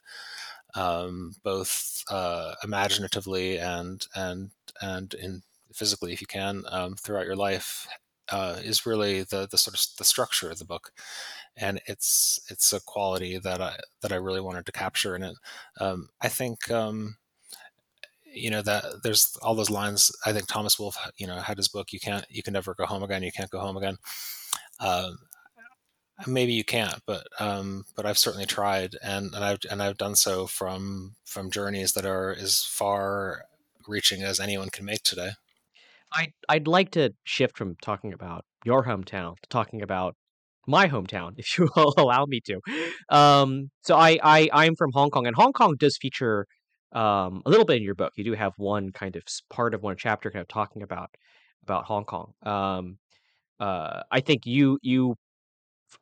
um, 0.75 1.33
both 1.43 2.03
uh, 2.09 2.53
imaginatively 2.63 3.57
and 3.57 4.07
and 4.15 4.51
and 4.81 5.13
in 5.15 5.41
physically 5.73 6.13
if 6.13 6.21
you 6.21 6.27
can 6.27 6.63
um, 6.69 6.95
throughout 6.95 7.25
your 7.25 7.35
life 7.35 7.87
uh, 8.31 8.59
is 8.63 8.85
really 8.85 9.23
the 9.23 9.47
the 9.49 9.57
sort 9.57 9.75
of 9.75 9.81
the 9.97 10.03
structure 10.03 10.49
of 10.49 10.59
the 10.59 10.65
book, 10.65 10.91
and 11.57 11.81
it's 11.87 12.39
it's 12.49 12.73
a 12.73 12.79
quality 12.81 13.37
that 13.39 13.61
I 13.61 13.77
that 14.01 14.11
I 14.11 14.17
really 14.17 14.41
wanted 14.41 14.65
to 14.67 14.71
capture 14.71 15.15
in 15.15 15.23
it. 15.23 15.35
Um, 15.79 16.09
I 16.21 16.29
think 16.29 16.69
um, 16.71 17.17
you 18.25 18.49
know 18.51 18.61
that 18.61 19.01
there's 19.03 19.37
all 19.41 19.55
those 19.55 19.69
lines. 19.69 20.11
I 20.25 20.33
think 20.33 20.47
Thomas 20.47 20.77
Wolfe, 20.79 20.97
you 21.17 21.27
know, 21.27 21.37
had 21.37 21.57
his 21.57 21.67
book. 21.67 21.91
You 21.91 21.99
can't 21.99 22.25
you 22.29 22.43
can 22.43 22.53
never 22.53 22.73
go 22.75 22.85
home 22.85 23.03
again. 23.03 23.23
You 23.23 23.31
can't 23.31 23.49
go 23.49 23.59
home 23.59 23.77
again. 23.77 23.97
Um, 24.79 25.19
maybe 26.27 26.53
you 26.53 26.63
can't, 26.63 26.99
but 27.05 27.27
um, 27.39 27.85
but 27.95 28.05
I've 28.05 28.17
certainly 28.17 28.45
tried, 28.45 28.95
and, 29.03 29.33
and 29.33 29.43
I've 29.43 29.59
and 29.69 29.81
I've 29.81 29.97
done 29.97 30.15
so 30.15 30.47
from 30.47 31.15
from 31.25 31.51
journeys 31.51 31.93
that 31.93 32.05
are 32.05 32.31
as 32.31 32.63
far 32.63 33.45
reaching 33.87 34.23
as 34.23 34.39
anyone 34.39 34.69
can 34.69 34.85
make 34.85 35.03
today. 35.03 35.31
I'd 36.13 36.33
I'd 36.47 36.67
like 36.67 36.91
to 36.91 37.13
shift 37.23 37.57
from 37.57 37.75
talking 37.81 38.13
about 38.13 38.45
your 38.65 38.85
hometown 38.85 39.35
to 39.41 39.49
talking 39.49 39.81
about 39.81 40.15
my 40.67 40.87
hometown, 40.87 41.33
if 41.37 41.57
you 41.57 41.69
will 41.75 41.93
allow 41.97 42.25
me 42.25 42.41
to. 42.45 42.59
Um, 43.09 43.71
so 43.83 43.95
I, 43.95 44.19
I 44.23 44.49
I'm 44.53 44.75
from 44.75 44.91
Hong 44.93 45.09
Kong, 45.09 45.27
and 45.27 45.35
Hong 45.35 45.53
Kong 45.53 45.75
does 45.77 45.97
feature 45.97 46.45
um, 46.91 47.41
a 47.45 47.49
little 47.49 47.65
bit 47.65 47.77
in 47.77 47.83
your 47.83 47.95
book. 47.95 48.13
You 48.15 48.23
do 48.23 48.33
have 48.33 48.53
one 48.57 48.91
kind 48.91 49.15
of 49.15 49.23
part 49.49 49.73
of 49.73 49.83
one 49.83 49.95
chapter 49.97 50.31
kind 50.31 50.41
of 50.41 50.47
talking 50.47 50.81
about 50.83 51.09
about 51.63 51.85
Hong 51.85 52.05
Kong. 52.05 52.33
Um, 52.43 52.97
uh, 53.59 54.03
I 54.11 54.21
think 54.21 54.45
you 54.45 54.79
you 54.81 55.15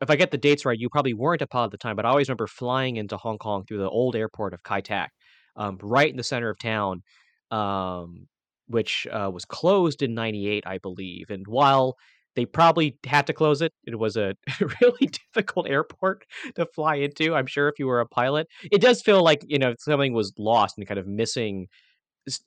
if 0.02 0.10
I 0.10 0.16
get 0.16 0.32
the 0.32 0.38
dates 0.38 0.66
right, 0.66 0.78
you 0.78 0.90
probably 0.90 1.14
weren't 1.14 1.42
a 1.42 1.48
pilot 1.48 1.66
at 1.66 1.72
the 1.72 1.78
time, 1.78 1.96
but 1.96 2.06
I 2.06 2.10
always 2.10 2.30
remember 2.30 2.48
flying 2.48 2.98
into 2.98 3.18
Hong 3.18 3.38
Kong 3.38 3.66
through 3.66 3.80
the 3.80 3.90
old 3.90 4.16
airport 4.16 4.54
of 4.54 4.64
Kai 4.64 4.82
Tak 4.82 5.12
um, 5.56 5.78
right 5.82 6.10
in 6.10 6.18
the 6.18 6.24
center 6.24 6.50
of 6.50 6.60
town, 6.60 7.04
um, 7.52 8.28
which 8.68 9.08
uh, 9.12 9.30
was 9.34 9.46
closed 9.46 10.02
in 10.02 10.14
'98, 10.14 10.64
I 10.68 10.78
believe. 10.80 11.30
And 11.30 11.46
while 11.48 11.96
they 12.38 12.46
probably 12.46 12.96
had 13.06 13.26
to 13.26 13.34
close 13.34 13.64
it. 13.64 13.74
It 13.86 13.98
was 13.98 14.16
a 14.16 14.36
really 14.82 15.10
difficult 15.34 15.68
airport 15.68 16.24
to 16.56 16.68
fly 16.68 16.96
into. 16.96 17.34
I'm 17.34 17.48
sure 17.48 17.68
if 17.68 17.80
you 17.80 17.88
were 17.88 18.00
a 18.00 18.06
pilot, 18.06 18.48
it 18.72 18.80
does 18.80 19.02
feel 19.02 19.24
like 19.24 19.44
you 19.48 19.58
know 19.58 19.74
something 19.80 20.14
was 20.14 20.32
lost 20.38 20.78
and 20.78 20.88
kind 20.88 21.00
of 21.00 21.08
missing, 21.08 21.68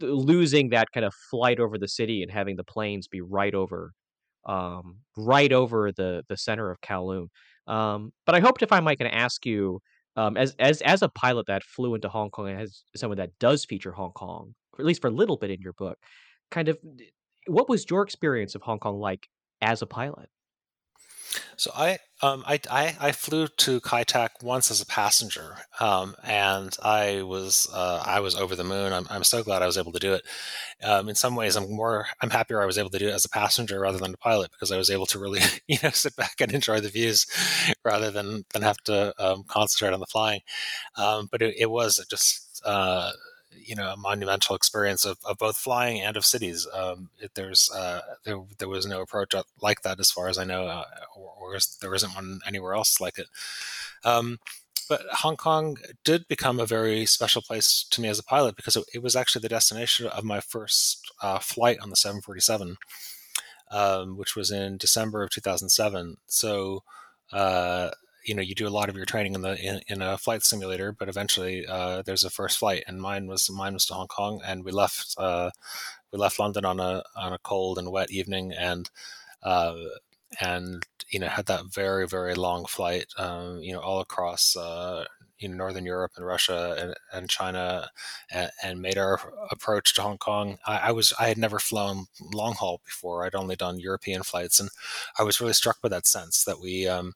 losing 0.01 0.71
that 0.71 0.93
kind 0.95 1.05
of 1.05 1.13
flight 1.31 1.59
over 1.59 1.77
the 1.77 1.89
city 1.89 2.23
and 2.23 2.31
having 2.31 2.55
the 2.57 2.65
planes 2.65 3.09
be 3.09 3.21
right 3.21 3.55
over, 3.55 3.93
um, 4.47 4.99
right 5.17 5.53
over 5.53 5.93
the 5.93 6.23
the 6.29 6.37
center 6.37 6.71
of 6.71 6.81
Kowloon. 6.81 7.29
Um, 7.67 8.13
but 8.27 8.35
I 8.35 8.41
hoped 8.41 8.63
if 8.63 8.73
I 8.73 8.81
might 8.81 8.99
to 9.11 9.15
ask 9.15 9.47
you, 9.47 9.81
um, 10.17 10.37
as 10.37 10.55
as 10.59 10.83
as 10.83 11.03
a 11.03 11.09
pilot 11.09 11.47
that 11.47 11.63
flew 11.63 11.95
into 11.95 12.09
Hong 12.09 12.31
Kong 12.31 12.49
and 12.49 12.61
as 12.61 12.83
someone 12.97 13.19
that 13.19 13.39
does 13.39 13.65
feature 13.65 13.93
Hong 13.93 14.13
Kong, 14.13 14.55
at 14.79 14.85
least 14.85 15.03
for 15.03 15.09
a 15.09 15.13
little 15.13 15.37
bit 15.37 15.51
in 15.51 15.61
your 15.61 15.75
book, 15.75 15.99
kind 16.51 16.69
of 16.69 16.79
what 17.47 17.69
was 17.69 17.85
your 17.91 18.03
experience 18.03 18.55
of 18.55 18.63
Hong 18.63 18.79
Kong 18.79 18.99
like 18.99 19.29
as 19.61 19.83
a 19.83 19.87
pilot? 19.87 20.29
So 21.57 21.71
I, 21.75 21.99
um, 22.23 22.43
I, 22.47 22.61
I, 22.71 22.97
I, 23.01 23.13
flew 23.13 23.47
to 23.49 23.81
Kai 23.81 24.03
Tak 24.05 24.43
once 24.43 24.71
as 24.71 24.81
a 24.81 24.87
passenger, 24.87 25.57
um, 25.79 26.15
and 26.23 26.77
I 26.83 27.23
was 27.23 27.69
uh, 27.73 28.03
I 28.05 28.21
was 28.21 28.35
over 28.35 28.57
the 28.57 28.65
moon. 28.65 28.93
I'm, 28.93 29.07
I'm 29.09 29.25
so 29.25 29.43
glad 29.43 29.63
I 29.63 29.67
was 29.67 29.79
able 29.79 29.93
to 29.93 29.99
do 29.99 30.15
it. 30.15 30.23
Um, 30.83 31.09
in 31.09 31.15
some 31.15 31.37
ways, 31.37 31.57
I'm 31.57 31.71
more 31.75 32.07
I'm 32.21 32.31
happier 32.31 32.61
I 32.61 32.67
was 32.67 32.79
able 32.79 32.91
to 32.91 32.99
do 32.99 33.09
it 33.09 33.15
as 33.15 33.25
a 33.25 33.31
passenger 33.31 33.81
rather 33.81 33.99
than 33.99 34.15
a 34.15 34.19
pilot 34.19 34.51
because 34.51 34.73
I 34.73 34.77
was 34.77 34.91
able 34.91 35.07
to 35.07 35.19
really 35.19 35.41
you 35.69 35.79
know 35.83 35.91
sit 35.91 36.17
back 36.17 36.41
and 36.41 36.53
enjoy 36.53 36.81
the 36.81 36.89
views 36.89 37.27
rather 37.85 38.11
than 38.11 38.45
than 38.53 38.63
have 38.63 38.79
to 38.85 39.15
um, 39.19 39.45
concentrate 39.47 39.93
on 39.95 40.01
the 40.01 40.07
flying. 40.07 40.41
Um, 40.97 41.29
but 41.31 41.43
it, 41.43 41.55
it 41.59 41.71
was 41.71 42.05
just 42.11 42.63
uh, 42.65 43.13
you 43.53 43.75
know 43.75 43.93
a 43.93 43.97
monumental 43.97 44.57
experience 44.57 45.05
of, 45.05 45.19
of 45.25 45.39
both 45.39 45.57
flying 45.57 46.01
and 46.01 46.17
of 46.17 46.25
cities. 46.25 46.67
Um, 46.73 47.11
it, 47.19 47.33
there's 47.35 47.71
uh, 47.71 48.01
there 48.25 48.41
there 48.59 48.69
was 48.69 48.87
no 48.87 49.01
approach 49.01 49.35
like 49.61 49.83
that 49.83 50.01
as 50.01 50.11
far 50.11 50.29
as 50.29 50.39
I 50.39 50.45
know, 50.45 50.67
uh, 50.67 50.85
or, 51.17 51.55
or, 51.55 51.59
there 51.81 51.95
isn't 51.95 52.15
one 52.15 52.41
anywhere 52.47 52.75
else 52.75 53.01
like 53.01 53.19
it. 53.19 53.27
Um, 54.05 54.39
but 54.89 55.03
Hong 55.13 55.37
Kong 55.37 55.77
did 56.03 56.27
become 56.27 56.59
a 56.59 56.67
very 56.67 57.07
special 57.07 57.43
place 57.43 57.87
to 57.91 58.01
me 58.01 58.09
as 58.09 58.19
a 58.19 58.25
pilot 58.25 58.57
because 58.57 58.75
it, 58.75 58.85
it 58.93 59.03
was 59.03 59.15
actually 59.15 59.43
the 59.43 59.49
destination 59.49 60.09
of 60.09 60.25
my 60.25 60.41
first 60.41 61.13
uh, 61.23 61.39
flight 61.39 61.79
on 61.81 61.91
the 61.91 61.97
747, 61.97 62.77
um, 63.71 64.17
which 64.17 64.35
was 64.35 64.51
in 64.51 64.79
December 64.79 65.23
of 65.23 65.31
2007. 65.31 66.17
So 66.27 66.83
uh, 67.33 67.91
you 68.25 68.35
know 68.35 68.43
you 68.43 68.55
do 68.55 68.69
a 68.69 68.71
lot 68.71 68.89
of 68.89 68.97
your 68.97 69.07
training 69.07 69.35
in 69.35 69.43
the 69.43 69.57
in, 69.61 69.81
in 69.89 70.03
a 70.03 70.19
flight 70.19 70.43
simulator 70.43 70.93
but 70.93 71.09
eventually 71.09 71.67
uh, 71.67 72.03
there's 72.03 72.25
a 72.25 72.31
first 72.31 72.59
flight 72.59 72.85
and 72.87 73.01
mine 73.01 73.27
was 73.27 73.51
mine 73.51 73.75
was 73.75 73.87
to 73.87 73.95
hong 73.95 74.09
kong 74.09 74.41
and 74.45 74.65
we 74.65 74.73
left 74.73 75.15
uh, 75.19 75.51
we 76.13 76.19
left 76.19 76.39
london 76.39 76.65
on 76.65 76.81
a 76.81 77.03
on 77.17 77.33
a 77.33 77.39
cold 77.39 77.79
and 77.79 77.91
wet 77.91 78.11
evening 78.11 78.53
and 78.53 78.91
uh, 79.43 79.75
and 80.41 80.87
you 81.11 81.19
know 81.19 81.29
had 81.29 81.47
that 81.47 81.67
very 81.73 82.07
very 82.07 82.35
long 82.35 82.65
flight 82.67 83.07
um, 83.19 83.59
you 83.63 83.73
know 83.73 83.81
all 83.81 84.01
across 84.01 84.57
uh, 84.57 85.05
you 85.41 85.49
know, 85.49 85.57
northern 85.57 85.87
Europe 85.87 86.13
and 86.17 86.27
Russia 86.27 86.77
and, 86.79 86.95
and 87.13 87.31
China, 87.31 87.89
and, 88.31 88.51
and, 88.63 88.83
made 88.83 88.99
our 88.99 89.19
approach 89.51 89.95
to 89.95 90.03
Hong 90.03 90.19
Kong. 90.19 90.59
I, 90.67 90.79
I, 90.79 90.93
was 90.93 91.13
I 91.19 91.29
had 91.29 91.39
never 91.39 91.59
flown 91.59 92.07
long 92.35 92.53
haul 92.53 92.81
before. 92.85 93.25
I'd 93.25 93.35
only 93.35 93.57
done 93.57 93.81
European 93.81 94.23
flights, 94.23 94.61
and 94.61 94.69
I 95.19 95.23
was 95.23 95.41
really 95.41 95.55
struck 95.55 95.81
by 95.81 95.89
that 95.89 96.07
sense 96.07 96.45
that 96.45 96.61
we 96.61 96.87
um, 96.87 97.15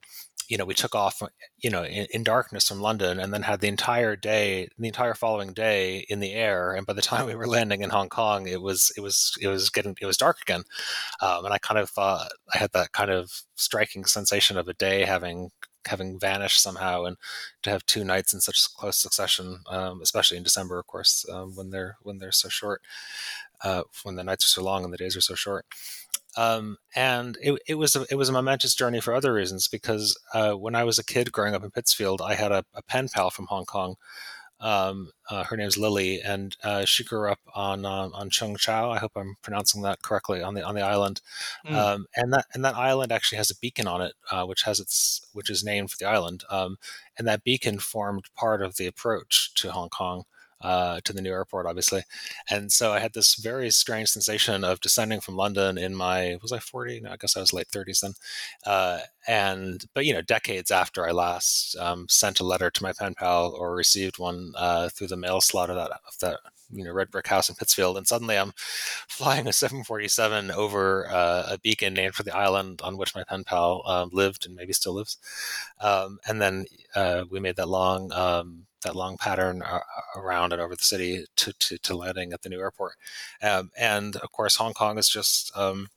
you 0.49 0.57
know, 0.57 0.65
we 0.65 0.75
took 0.75 0.95
off, 0.95 1.23
you 1.59 1.71
know, 1.71 1.85
in, 1.85 2.07
in, 2.13 2.25
darkness 2.25 2.69
from 2.69 2.81
London, 2.81 3.19
and 3.19 3.33
then 3.33 3.43
had 3.43 3.61
the 3.61 3.69
entire 3.69 4.17
day, 4.17 4.69
the 4.79 4.87
entire 4.87 5.15
following 5.15 5.53
day 5.53 6.05
in 6.09 6.21
the 6.21 6.33
air. 6.33 6.73
And 6.73 6.87
by 6.87 6.93
the 6.93 7.03
time 7.11 7.27
we 7.27 7.35
were 7.35 7.47
landing 7.47 7.83
in 7.83 7.91
Hong 7.91 8.09
Kong, 8.09 8.47
it 8.47 8.63
was, 8.63 8.93
it 8.97 9.01
was, 9.01 9.37
it 9.41 9.49
was 9.49 9.71
getting, 9.71 9.97
it 10.01 10.07
was 10.07 10.17
dark 10.17 10.39
again. 10.43 10.65
Um, 11.21 11.45
and 11.45 11.55
I 11.55 11.59
kind 11.59 11.79
of 11.79 11.91
thought 11.91 12.29
I 12.55 12.59
had 12.59 12.73
that 12.73 12.93
kind 12.93 13.11
of 13.11 13.43
striking 13.57 14.05
sensation 14.05 14.57
of 14.59 14.69
a 14.69 14.75
day 14.75 15.04
having 15.04 15.50
having 15.87 16.19
vanished 16.19 16.61
somehow, 16.61 17.04
and 17.04 17.17
to 17.63 17.71
have 17.71 17.85
two 17.87 18.04
nights 18.04 18.33
in 18.33 18.41
such 18.41 18.75
close 18.75 18.97
succession, 18.97 19.61
um, 19.69 20.00
especially 20.02 20.37
in 20.37 20.43
December, 20.43 20.78
of 20.78 20.87
course, 20.87 21.26
um, 21.30 21.54
when 21.57 21.71
they're 21.71 21.97
when 22.02 22.19
they're 22.19 22.33
so 22.33 22.49
short, 22.49 22.83
uh, 23.63 23.83
when 24.02 24.15
the 24.17 24.25
nights 24.25 24.45
are 24.45 24.49
so 24.49 24.65
long 24.65 24.85
and 24.85 24.93
the 24.93 24.99
days 24.99 25.17
are 25.17 25.21
so 25.21 25.35
short. 25.35 25.67
Um, 26.36 26.78
and 26.94 27.38
it, 27.40 27.58
it, 27.66 27.75
was 27.75 27.97
a, 27.97 28.06
it 28.10 28.16
was 28.16 28.28
a 28.28 28.32
momentous 28.32 28.75
journey 28.75 29.00
for 29.00 29.14
other 29.14 29.32
reasons 29.32 29.68
because 29.68 30.18
uh, 30.32 30.52
when 30.52 30.75
I 30.75 30.84
was 30.84 30.99
a 30.99 31.04
kid 31.04 31.32
growing 31.32 31.54
up 31.54 31.64
in 31.64 31.70
Pittsfield, 31.70 32.20
I 32.20 32.34
had 32.34 32.52
a, 32.52 32.64
a 32.75 32.82
pen 32.82 33.08
pal 33.08 33.30
from 33.30 33.47
Hong 33.47 33.64
Kong. 33.64 33.97
Um, 34.60 35.10
uh, 35.28 35.44
her 35.44 35.56
name's 35.56 35.76
Lily, 35.76 36.20
and 36.23 36.56
uh, 36.62 36.84
she 36.84 37.04
grew 37.04 37.30
up 37.30 37.40
on 37.54 37.84
uh, 37.84 38.08
on 38.14 38.30
Cheung 38.30 38.56
Chau. 38.56 38.90
I 38.90 38.99
hope 38.99 39.12
I'm 39.14 39.36
pronouncing 39.42 39.82
that 39.82 40.00
correctly 40.00 40.42
on 40.42 40.54
the 40.54 40.62
on 40.62 40.75
the 40.75 40.80
island. 40.80 41.20
Mm. 41.66 41.75
Um, 41.75 42.06
and 42.16 42.32
that 42.32 42.47
and 42.54 42.64
that 42.64 42.76
island 42.76 43.12
actually 43.12 43.38
has 43.38 43.50
a 43.50 43.58
beacon 43.58 43.86
on 43.86 44.00
it, 44.00 44.14
uh, 44.30 44.44
which 44.44 44.62
has 44.62 44.80
its 44.80 45.26
which 45.32 45.50
is 45.50 45.64
named 45.64 45.90
for 45.90 45.99
the 45.99 46.08
island. 46.08 46.44
Um, 46.50 46.78
and 47.18 47.26
that 47.26 47.44
beacon 47.44 47.78
formed 47.78 48.26
part 48.34 48.62
of 48.62 48.76
the 48.76 48.86
approach 48.86 49.52
to 49.56 49.73
Hong 49.73 49.90
Kong 49.90 50.25
uh, 50.65 51.00
to 51.05 51.13
the 51.13 51.23
new 51.23 51.31
airport, 51.31 51.67
obviously. 51.67 52.03
And 52.50 52.73
so 52.73 52.93
I 52.93 52.99
had 52.99 53.13
this 53.13 53.35
very 53.37 53.71
strange 53.71 54.09
sensation 54.09 54.65
of 54.65 54.81
descending 54.81 55.21
from 55.21 55.37
London 55.37 55.79
in 55.79 55.95
my 55.95 56.39
was 56.43 56.53
I 56.53 56.59
forty? 56.59 57.00
No, 57.00 57.13
I 57.13 57.17
guess 57.17 57.37
I 57.37 57.41
was 57.41 57.53
late 57.53 57.69
thirties 57.69 58.00
then. 58.00 58.15
Uh, 58.67 59.00
and 59.29 59.85
but 59.95 60.07
you 60.07 60.15
know, 60.15 60.23
decades 60.23 60.71
after 60.71 61.07
I 61.07 61.13
last 61.13 61.77
um, 61.79 62.07
sent 62.09 62.41
a 62.41 62.45
letter 62.45 62.71
to 62.71 62.83
my 62.83 62.93
pen 62.93 63.15
pal 63.15 63.50
or 63.53 63.75
received 63.75 64.19
one 64.19 64.53
uh, 64.57 64.89
through 64.89 65.09
the 65.09 65.17
mail 65.17 65.41
slot 65.41 65.71
of 65.71 65.77
that 65.77 65.93
of 66.09 66.19
that 66.21 66.41
you 66.73 66.85
know 66.85 66.93
red 66.93 67.11
brick 67.11 67.27
house 67.27 67.49
in 67.49 67.55
Pittsfield, 67.55 67.97
and 67.97 68.09
suddenly 68.09 68.39
I'm 68.39 68.53
flying 68.57 69.47
a 69.47 69.53
747 69.53 70.50
over 70.50 71.09
uh, 71.11 71.45
a 71.50 71.59
beacon 71.59 71.95
named 71.95 72.15
for 72.15 72.23
the 72.23 72.37
island 72.37 72.81
on 72.83 72.97
which 72.97 73.15
my 73.15 73.25
pen 73.25 73.45
pal 73.45 73.83
um, 73.87 74.11
lived 74.13 74.47
and 74.47 74.55
maybe 74.55 74.73
still 74.73 74.95
lives. 74.95 75.19
Um, 75.81 76.19
and 76.27 76.41
then 76.41 76.67
uh, 76.95 77.25
we 77.31 77.41
made 77.41 77.57
that 77.57 77.69
long 77.69 78.13
um, 78.13 78.67
that 78.84 78.97
long 78.97 79.16
pattern 79.16 79.62
uh, 79.62 79.80
around 80.16 80.52
and 80.52 80.62
over 80.62 80.75
the 80.76 80.84
city 80.84 81.25
to, 81.36 81.52
to, 81.54 81.78
to 81.78 81.97
landing 81.97 82.32
at 82.32 82.42
the 82.42 82.49
new 82.49 82.60
airport. 82.60 82.94
Um, 83.42 83.70
and 83.76 84.16
of 84.16 84.32
course, 84.32 84.56
Hong 84.56 84.73
Kong 84.73 84.99
is 84.99 85.08
just, 85.08 85.56
um, 85.56 85.88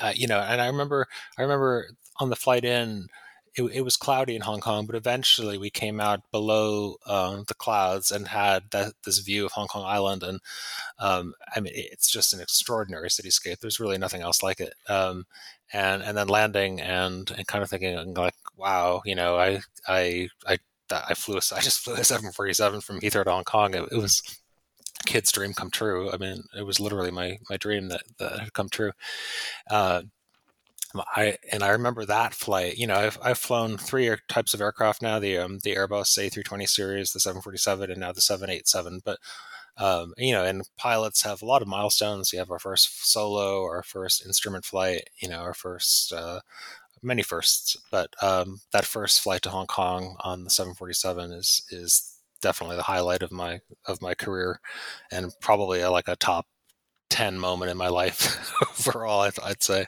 uh, 0.00 0.12
you 0.14 0.26
know, 0.26 0.40
and 0.40 0.60
I 0.60 0.66
remember, 0.66 1.06
I 1.38 1.42
remember 1.42 1.90
on 2.16 2.30
the 2.30 2.36
flight 2.36 2.64
in, 2.64 3.08
it, 3.56 3.62
it, 3.62 3.80
was 3.82 3.96
cloudy 3.96 4.36
in 4.36 4.42
Hong 4.42 4.60
Kong, 4.60 4.86
but 4.86 4.94
eventually 4.94 5.58
we 5.58 5.70
came 5.70 6.00
out 6.00 6.20
below 6.30 6.96
um, 7.06 7.44
the 7.48 7.54
clouds 7.54 8.10
and 8.10 8.28
had 8.28 8.64
that, 8.70 8.92
this 9.04 9.18
view 9.18 9.44
of 9.44 9.52
Hong 9.52 9.66
Kong 9.66 9.84
Island. 9.84 10.22
And 10.22 10.40
um, 10.98 11.34
I 11.54 11.60
mean, 11.60 11.72
it's 11.74 12.10
just 12.10 12.32
an 12.32 12.40
extraordinary 12.40 13.08
cityscape. 13.08 13.58
There's 13.58 13.80
really 13.80 13.98
nothing 13.98 14.22
else 14.22 14.42
like 14.42 14.60
it. 14.60 14.74
Um, 14.88 15.26
and 15.72 16.02
and 16.02 16.16
then 16.16 16.28
landing 16.28 16.80
and, 16.80 17.30
and 17.36 17.46
kind 17.46 17.62
of 17.62 17.70
thinking 17.70 18.14
like, 18.14 18.34
wow, 18.56 19.02
you 19.04 19.14
know, 19.14 19.38
I 19.38 19.60
I 19.86 20.28
I 20.46 20.58
that 20.90 21.04
I 21.08 21.14
flew. 21.14 21.36
I 21.56 21.60
just 21.60 21.80
flew 21.80 21.94
a 21.94 22.04
747 22.04 22.80
from 22.80 23.00
Heathrow 23.00 23.24
to 23.24 23.30
Hong 23.30 23.44
Kong. 23.44 23.74
It, 23.74 23.88
it 23.90 23.96
was 23.96 24.22
a 25.00 25.04
kid's 25.04 25.32
dream 25.32 25.54
come 25.54 25.70
true. 25.70 26.10
I 26.12 26.18
mean, 26.18 26.44
it 26.56 26.66
was 26.66 26.80
literally 26.80 27.10
my 27.10 27.38
my 27.48 27.56
dream 27.56 27.88
that 27.88 28.02
that 28.18 28.38
had 28.38 28.52
come 28.52 28.68
true. 28.68 28.92
Uh, 29.70 30.02
I 31.16 31.36
and 31.52 31.62
I 31.62 31.68
remember 31.68 32.04
that 32.04 32.34
flight. 32.34 32.76
You 32.76 32.86
know, 32.86 32.96
I've 32.96 33.18
I've 33.22 33.38
flown 33.38 33.78
three 33.78 34.14
types 34.28 34.54
of 34.54 34.60
aircraft 34.60 35.02
now: 35.02 35.18
the 35.18 35.38
um, 35.38 35.58
the 35.62 35.74
Airbus 35.76 36.18
A320 36.18 36.68
series, 36.68 37.12
the 37.12 37.20
747, 37.20 37.90
and 37.90 38.00
now 38.00 38.12
the 38.12 38.20
787. 38.20 39.00
But 39.04 39.18
um, 39.76 40.14
you 40.18 40.32
know, 40.32 40.44
and 40.44 40.68
pilots 40.76 41.22
have 41.22 41.42
a 41.42 41.46
lot 41.46 41.62
of 41.62 41.68
milestones. 41.68 42.32
You 42.32 42.38
have 42.40 42.50
our 42.50 42.58
first 42.58 43.10
solo, 43.10 43.62
our 43.62 43.82
first 43.82 44.24
instrument 44.26 44.64
flight, 44.64 45.08
you 45.20 45.28
know, 45.28 45.38
our 45.38 45.54
first 45.54 46.12
uh, 46.12 46.40
many 47.02 47.22
firsts, 47.22 47.76
but 47.90 48.14
um, 48.22 48.60
that 48.72 48.84
first 48.84 49.20
flight 49.20 49.42
to 49.42 49.50
Hong 49.50 49.66
Kong 49.66 50.16
on 50.20 50.44
the 50.44 50.50
747 50.50 51.32
is 51.32 51.62
is 51.70 52.16
definitely 52.40 52.76
the 52.76 52.82
highlight 52.82 53.22
of 53.22 53.32
my 53.32 53.60
of 53.86 54.02
my 54.02 54.14
career, 54.14 54.60
and 55.10 55.32
probably 55.40 55.80
a, 55.80 55.90
like 55.90 56.08
a 56.08 56.16
top 56.16 56.46
ten 57.08 57.38
moment 57.38 57.70
in 57.70 57.76
my 57.76 57.88
life 57.88 58.52
overall. 58.80 59.20
I'd, 59.22 59.38
I'd 59.42 59.62
say. 59.62 59.86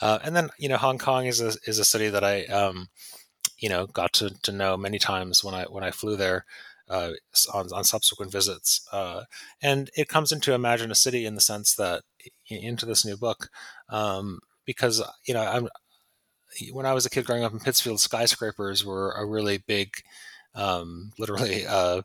Uh, 0.00 0.18
and 0.22 0.36
then 0.36 0.50
you 0.58 0.68
know, 0.68 0.76
Hong 0.76 0.98
Kong 0.98 1.26
is 1.26 1.40
a 1.40 1.52
is 1.66 1.78
a 1.78 1.84
city 1.84 2.08
that 2.10 2.24
I 2.24 2.44
um, 2.46 2.88
you 3.58 3.68
know 3.68 3.86
got 3.86 4.12
to, 4.14 4.30
to 4.42 4.52
know 4.52 4.76
many 4.76 4.98
times 4.98 5.42
when 5.42 5.54
I 5.54 5.64
when 5.64 5.84
I 5.84 5.90
flew 5.90 6.16
there. 6.16 6.44
Uh, 6.88 7.10
on, 7.52 7.66
on 7.72 7.82
subsequent 7.82 8.30
visits, 8.30 8.86
uh, 8.92 9.22
and 9.60 9.90
it 9.96 10.06
comes 10.06 10.30
into 10.30 10.52
imagine 10.52 10.92
a 10.92 10.94
city 10.94 11.26
in 11.26 11.34
the 11.34 11.40
sense 11.40 11.74
that 11.74 12.04
into 12.48 12.86
this 12.86 13.04
new 13.04 13.16
book, 13.16 13.48
um, 13.88 14.38
because 14.64 15.02
you 15.26 15.34
know 15.34 15.42
I'm 15.42 15.68
when 16.72 16.86
I 16.86 16.92
was 16.92 17.06
a 17.06 17.10
kid 17.10 17.24
growing 17.26 17.44
up 17.44 17.52
in 17.52 17.60
Pittsfield, 17.60 18.00
skyscrapers 18.00 18.84
were 18.84 19.12
a 19.12 19.26
really 19.26 19.58
big, 19.58 19.90
um, 20.54 21.12
literally 21.18 21.66
uh, 21.66 22.02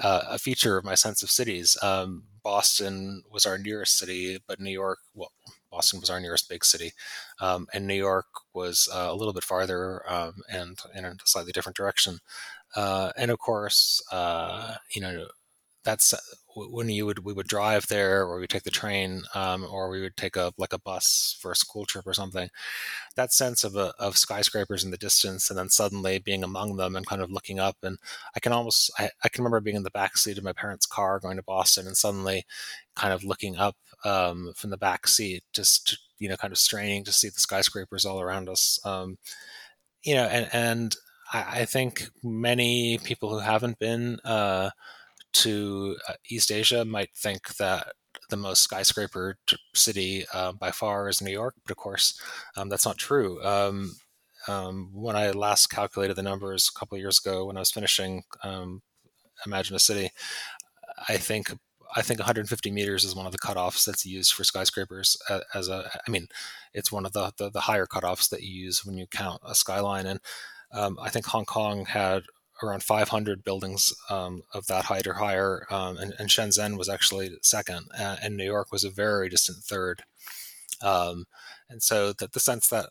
uh, 0.00 0.22
a 0.30 0.38
feature 0.38 0.76
of 0.76 0.84
my 0.84 0.94
sense 0.94 1.22
of 1.22 1.30
cities. 1.30 1.76
Um, 1.82 2.24
Boston 2.42 3.22
was 3.30 3.46
our 3.46 3.58
nearest 3.58 3.98
city, 3.98 4.38
but 4.46 4.60
New 4.60 4.70
York, 4.70 4.98
well, 5.14 5.32
Boston 5.70 6.00
was 6.00 6.10
our 6.10 6.20
nearest 6.20 6.48
big 6.48 6.64
city, 6.64 6.92
um, 7.40 7.66
and 7.72 7.86
New 7.86 7.94
York 7.94 8.26
was 8.54 8.88
uh, 8.94 9.08
a 9.10 9.14
little 9.14 9.34
bit 9.34 9.44
farther 9.44 10.02
um, 10.10 10.34
and 10.50 10.78
in 10.94 11.04
a 11.04 11.14
slightly 11.24 11.52
different 11.52 11.76
direction. 11.76 12.18
Uh, 12.74 13.10
and 13.16 13.30
of 13.30 13.38
course, 13.38 14.02
uh, 14.12 14.74
you 14.94 15.00
know, 15.00 15.26
that's 15.84 16.14
when 16.56 16.88
you 16.88 17.04
would 17.04 17.18
we 17.24 17.32
would 17.32 17.46
drive 17.46 17.86
there 17.88 18.22
or 18.22 18.40
we 18.40 18.46
take 18.46 18.62
the 18.62 18.70
train 18.70 19.22
um, 19.34 19.66
or 19.70 19.90
we 19.90 20.00
would 20.00 20.16
take 20.16 20.36
a 20.36 20.52
like 20.56 20.72
a 20.72 20.78
bus 20.78 21.36
for 21.40 21.52
a 21.52 21.56
school 21.56 21.84
trip 21.84 22.06
or 22.06 22.14
something 22.14 22.48
that 23.16 23.32
sense 23.32 23.64
of 23.64 23.76
a, 23.76 23.92
of 23.98 24.16
skyscrapers 24.16 24.84
in 24.84 24.90
the 24.90 24.96
distance 24.96 25.50
and 25.50 25.58
then 25.58 25.68
suddenly 25.68 26.18
being 26.18 26.42
among 26.42 26.76
them 26.76 26.96
and 26.96 27.06
kind 27.06 27.22
of 27.22 27.30
looking 27.30 27.58
up 27.58 27.76
and 27.82 27.98
i 28.34 28.40
can 28.40 28.52
almost 28.52 28.90
i, 28.98 29.10
I 29.22 29.28
can 29.28 29.42
remember 29.44 29.60
being 29.60 29.76
in 29.76 29.82
the 29.82 29.90
back 29.90 30.16
seat 30.16 30.38
of 30.38 30.44
my 30.44 30.52
parents 30.52 30.86
car 30.86 31.18
going 31.20 31.36
to 31.36 31.42
boston 31.42 31.86
and 31.86 31.96
suddenly 31.96 32.44
kind 32.94 33.12
of 33.12 33.24
looking 33.24 33.56
up 33.56 33.76
um, 34.04 34.52
from 34.56 34.70
the 34.70 34.76
back 34.76 35.06
seat 35.08 35.42
just 35.52 35.88
to, 35.88 35.98
you 36.18 36.28
know 36.28 36.36
kind 36.36 36.52
of 36.52 36.58
straining 36.58 37.04
to 37.04 37.12
see 37.12 37.28
the 37.28 37.40
skyscrapers 37.40 38.04
all 38.04 38.20
around 38.20 38.48
us 38.48 38.78
um, 38.84 39.18
you 40.02 40.14
know 40.14 40.24
and 40.24 40.48
and 40.52 40.96
I, 41.32 41.60
I 41.60 41.64
think 41.64 42.08
many 42.22 42.98
people 42.98 43.30
who 43.30 43.40
haven't 43.40 43.78
been 43.78 44.18
uh, 44.24 44.70
to 45.42 45.96
uh, 46.08 46.14
East 46.28 46.50
Asia 46.50 46.84
might 46.84 47.10
think 47.16 47.56
that 47.56 47.88
the 48.30 48.36
most 48.36 48.62
skyscraper 48.62 49.36
city 49.74 50.24
uh, 50.32 50.52
by 50.52 50.70
far 50.70 51.08
is 51.08 51.20
New 51.20 51.30
York, 51.30 51.54
but 51.64 51.70
of 51.70 51.76
course, 51.76 52.20
um, 52.56 52.68
that's 52.68 52.86
not 52.86 52.98
true. 52.98 53.42
Um, 53.44 53.96
um, 54.48 54.90
when 54.92 55.16
I 55.16 55.30
last 55.30 55.68
calculated 55.68 56.14
the 56.14 56.22
numbers 56.22 56.70
a 56.74 56.78
couple 56.78 56.98
years 56.98 57.20
ago, 57.24 57.46
when 57.46 57.56
I 57.56 57.60
was 57.60 57.70
finishing 57.70 58.22
um, 58.42 58.82
Imagine 59.44 59.76
a 59.76 59.80
City, 59.80 60.10
I 61.08 61.16
think 61.16 61.52
I 61.94 62.02
think 62.02 62.18
150 62.18 62.70
meters 62.70 63.04
is 63.04 63.14
one 63.14 63.26
of 63.26 63.32
the 63.32 63.38
cutoffs 63.38 63.84
that's 63.84 64.04
used 64.04 64.32
for 64.32 64.44
skyscrapers 64.44 65.16
as 65.54 65.68
a. 65.68 65.90
I 66.06 66.10
mean, 66.10 66.28
it's 66.74 66.92
one 66.92 67.06
of 67.06 67.12
the 67.12 67.32
the, 67.36 67.50
the 67.50 67.60
higher 67.60 67.86
cutoffs 67.86 68.28
that 68.30 68.42
you 68.42 68.64
use 68.64 68.84
when 68.84 68.96
you 68.96 69.06
count 69.06 69.40
a 69.46 69.54
skyline, 69.54 70.06
and 70.06 70.20
um, 70.72 70.98
I 71.00 71.10
think 71.10 71.26
Hong 71.26 71.44
Kong 71.44 71.86
had 71.86 72.24
around 72.62 72.82
500 72.82 73.44
buildings 73.44 73.92
um, 74.10 74.42
of 74.54 74.66
that 74.66 74.86
height 74.86 75.06
or 75.06 75.14
higher, 75.14 75.66
um, 75.70 75.98
and, 75.98 76.14
and, 76.18 76.28
Shenzhen 76.28 76.78
was 76.78 76.88
actually 76.88 77.30
second, 77.42 77.88
uh, 77.98 78.16
and 78.22 78.36
New 78.36 78.44
York 78.44 78.72
was 78.72 78.84
a 78.84 78.90
very 78.90 79.28
distant 79.28 79.58
third. 79.58 80.04
Um, 80.82 81.26
and 81.68 81.82
so 81.82 82.12
that 82.14 82.32
the 82.32 82.40
sense 82.40 82.68
that 82.68 82.90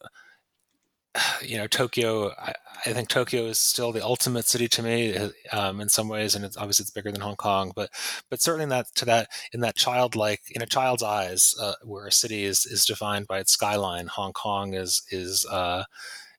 you 1.42 1.58
know 1.58 1.68
Tokyo, 1.68 2.32
I, 2.32 2.54
I, 2.86 2.94
think 2.94 3.10
Tokyo 3.10 3.46
is 3.46 3.58
still 3.58 3.92
the 3.92 4.04
ultimate 4.04 4.46
city 4.46 4.68
to 4.70 4.84
me 4.84 5.18
um, 5.52 5.82
in 5.82 5.90
some 5.90 6.08
ways, 6.08 6.36
and 6.36 6.44
it's 6.46 6.58
obviously 6.58 6.84
it's 6.84 6.92
bigger 6.92 7.12
than 7.12 7.22
Hong 7.22 7.36
Kong, 7.36 7.72
but 7.76 7.90
but 8.30 8.42
certainly 8.42 8.64
in 8.64 8.70
that 8.70 8.88
to 8.96 9.06
that 9.06 9.30
in 9.52 9.62
that 9.62 9.76
childlike 9.76 10.42
in 10.52 10.62
a 10.62 10.68
child's 10.68 11.04
eyes, 11.04 11.56
uh, 11.62 11.74
where 11.84 12.08
a 12.08 12.12
city 12.12 12.44
is 12.44 12.66
is 12.66 12.86
defined 12.86 13.28
by 13.28 13.40
its 13.40 13.52
skyline, 13.52 14.08
Hong 14.08 14.34
Kong 14.34 14.74
is 14.74 15.04
is 15.10 15.46
uh, 15.46 15.84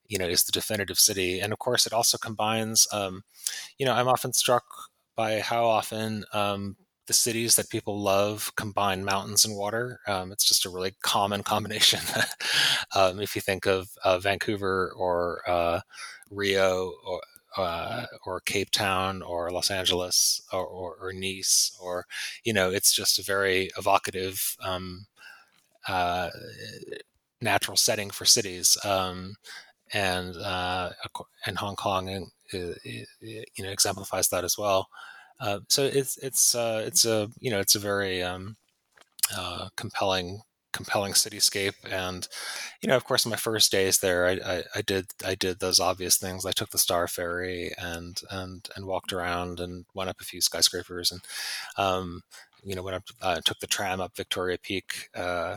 you 0.08 0.18
know 0.18 0.26
is 0.26 0.44
the 0.44 0.52
definitive 0.52 0.98
city 0.98 1.40
and 1.40 1.52
of 1.52 1.58
course 1.58 1.86
it 1.86 1.92
also 1.92 2.18
combines 2.18 2.86
um, 2.92 3.22
you 3.78 3.86
know 3.86 3.92
i'm 3.92 4.08
often 4.08 4.32
struck 4.32 4.64
by 5.16 5.40
how 5.40 5.64
often 5.64 6.24
um, 6.32 6.76
the 7.06 7.12
cities 7.12 7.56
that 7.56 7.70
people 7.70 8.00
love 8.00 8.52
combine 8.56 9.04
mountains 9.04 9.44
and 9.44 9.56
water 9.56 10.00
um, 10.06 10.32
it's 10.32 10.44
just 10.46 10.66
a 10.66 10.70
really 10.70 10.94
common 11.02 11.42
combination 11.44 12.00
um, 12.94 13.20
if 13.20 13.34
you 13.34 13.40
think 13.40 13.66
of 13.66 13.88
uh, 14.04 14.18
vancouver 14.18 14.92
or 14.96 15.42
uh, 15.46 15.80
rio 16.30 16.92
or 17.06 17.20
uh, 17.56 18.04
or 18.26 18.40
Cape 18.40 18.70
Town 18.70 19.22
or 19.22 19.50
Los 19.50 19.70
Angeles 19.70 20.42
or, 20.52 20.66
or, 20.66 20.94
or, 21.00 21.12
Nice 21.14 21.74
or 21.80 22.04
you 22.44 22.52
know 22.52 22.70
it's 22.70 22.92
just 22.92 23.18
a 23.18 23.22
very 23.22 23.70
evocative 23.78 24.56
um, 24.62 25.06
uh, 25.88 26.30
natural 27.40 27.76
setting 27.76 28.10
for 28.10 28.24
cities. 28.24 28.76
Um, 28.84 29.36
and 29.92 30.36
uh, 30.36 30.90
and 31.46 31.58
Hong 31.58 31.76
Kong 31.76 32.08
and 32.08 32.26
uh, 32.54 32.74
you 33.20 33.64
know 33.64 33.70
exemplifies 33.70 34.28
that 34.28 34.44
as 34.44 34.56
well. 34.58 34.88
Uh, 35.40 35.60
so 35.68 35.84
it's 35.84 36.16
it's 36.18 36.54
uh, 36.54 36.82
it's 36.86 37.04
a 37.04 37.28
you 37.38 37.50
know 37.50 37.60
it's 37.60 37.74
a 37.74 37.80
very 37.80 38.22
um, 38.22 38.56
uh, 39.36 39.68
compelling 39.76 40.40
compelling 40.72 41.14
cityscape 41.14 41.72
and 41.90 42.28
you 42.82 42.88
know 42.88 42.96
of 42.96 43.04
course 43.04 43.24
my 43.24 43.34
first 43.36 43.72
days 43.72 44.00
there 44.00 44.26
I, 44.26 44.32
I, 44.32 44.62
I, 44.74 44.82
did 44.82 45.06
I 45.24 45.34
did 45.34 45.58
those 45.58 45.80
obvious 45.80 46.18
things 46.18 46.44
I 46.44 46.52
took 46.52 46.68
the 46.68 46.76
Star 46.76 47.08
Ferry 47.08 47.72
and 47.78 48.20
and 48.30 48.68
and 48.76 48.84
walked 48.84 49.10
around 49.10 49.58
and 49.58 49.86
went 49.94 50.10
up 50.10 50.20
a 50.20 50.24
few 50.24 50.42
skyscrapers 50.42 51.10
and 51.12 51.22
um, 51.78 52.20
you 52.62 52.74
know 52.74 52.82
went 52.82 52.96
up 52.96 53.04
uh, 53.22 53.40
took 53.42 53.58
the 53.60 53.66
tram 53.66 54.02
up 54.02 54.14
Victoria 54.14 54.58
Peak 54.62 55.08
uh, 55.14 55.56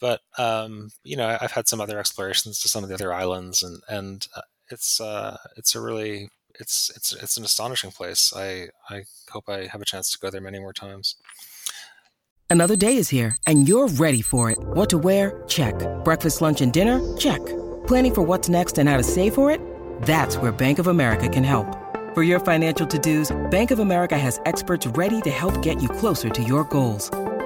but 0.00 0.20
um, 0.36 0.90
you 1.04 1.16
know, 1.16 1.36
I've 1.40 1.52
had 1.52 1.68
some 1.68 1.80
other 1.80 1.98
explorations 1.98 2.60
to 2.60 2.68
some 2.68 2.82
of 2.82 2.88
the 2.88 2.94
other 2.94 3.12
islands, 3.12 3.62
and 3.62 3.82
and 3.88 4.26
uh, 4.36 4.42
it's 4.70 5.00
uh, 5.00 5.36
it's 5.56 5.74
a 5.74 5.80
really 5.80 6.30
it's 6.58 6.90
it's 6.96 7.12
it's 7.12 7.36
an 7.36 7.44
astonishing 7.44 7.90
place. 7.90 8.32
I 8.34 8.68
I 8.88 9.04
hope 9.30 9.48
I 9.48 9.66
have 9.66 9.80
a 9.80 9.86
chance 9.86 10.10
to 10.12 10.18
go 10.18 10.30
there 10.30 10.40
many 10.40 10.58
more 10.58 10.72
times. 10.72 11.16
Another 12.50 12.76
day 12.76 12.96
is 12.96 13.10
here, 13.10 13.36
and 13.46 13.68
you're 13.68 13.88
ready 13.88 14.22
for 14.22 14.50
it. 14.50 14.58
What 14.58 14.88
to 14.90 14.98
wear? 14.98 15.42
Check. 15.48 15.74
Breakfast, 16.02 16.40
lunch, 16.40 16.62
and 16.62 16.72
dinner? 16.72 17.16
Check. 17.18 17.44
Planning 17.86 18.14
for 18.14 18.22
what's 18.22 18.48
next 18.48 18.78
and 18.78 18.88
how 18.88 18.96
to 18.96 19.02
save 19.02 19.34
for 19.34 19.50
it? 19.50 19.60
That's 20.02 20.38
where 20.38 20.50
Bank 20.50 20.78
of 20.78 20.86
America 20.86 21.28
can 21.28 21.44
help. 21.44 21.66
For 22.14 22.22
your 22.22 22.40
financial 22.40 22.86
to-dos, 22.86 23.36
Bank 23.50 23.70
of 23.70 23.80
America 23.80 24.16
has 24.16 24.40
experts 24.46 24.86
ready 24.86 25.20
to 25.22 25.30
help 25.30 25.60
get 25.60 25.82
you 25.82 25.90
closer 25.90 26.30
to 26.30 26.42
your 26.42 26.64
goals. 26.64 27.10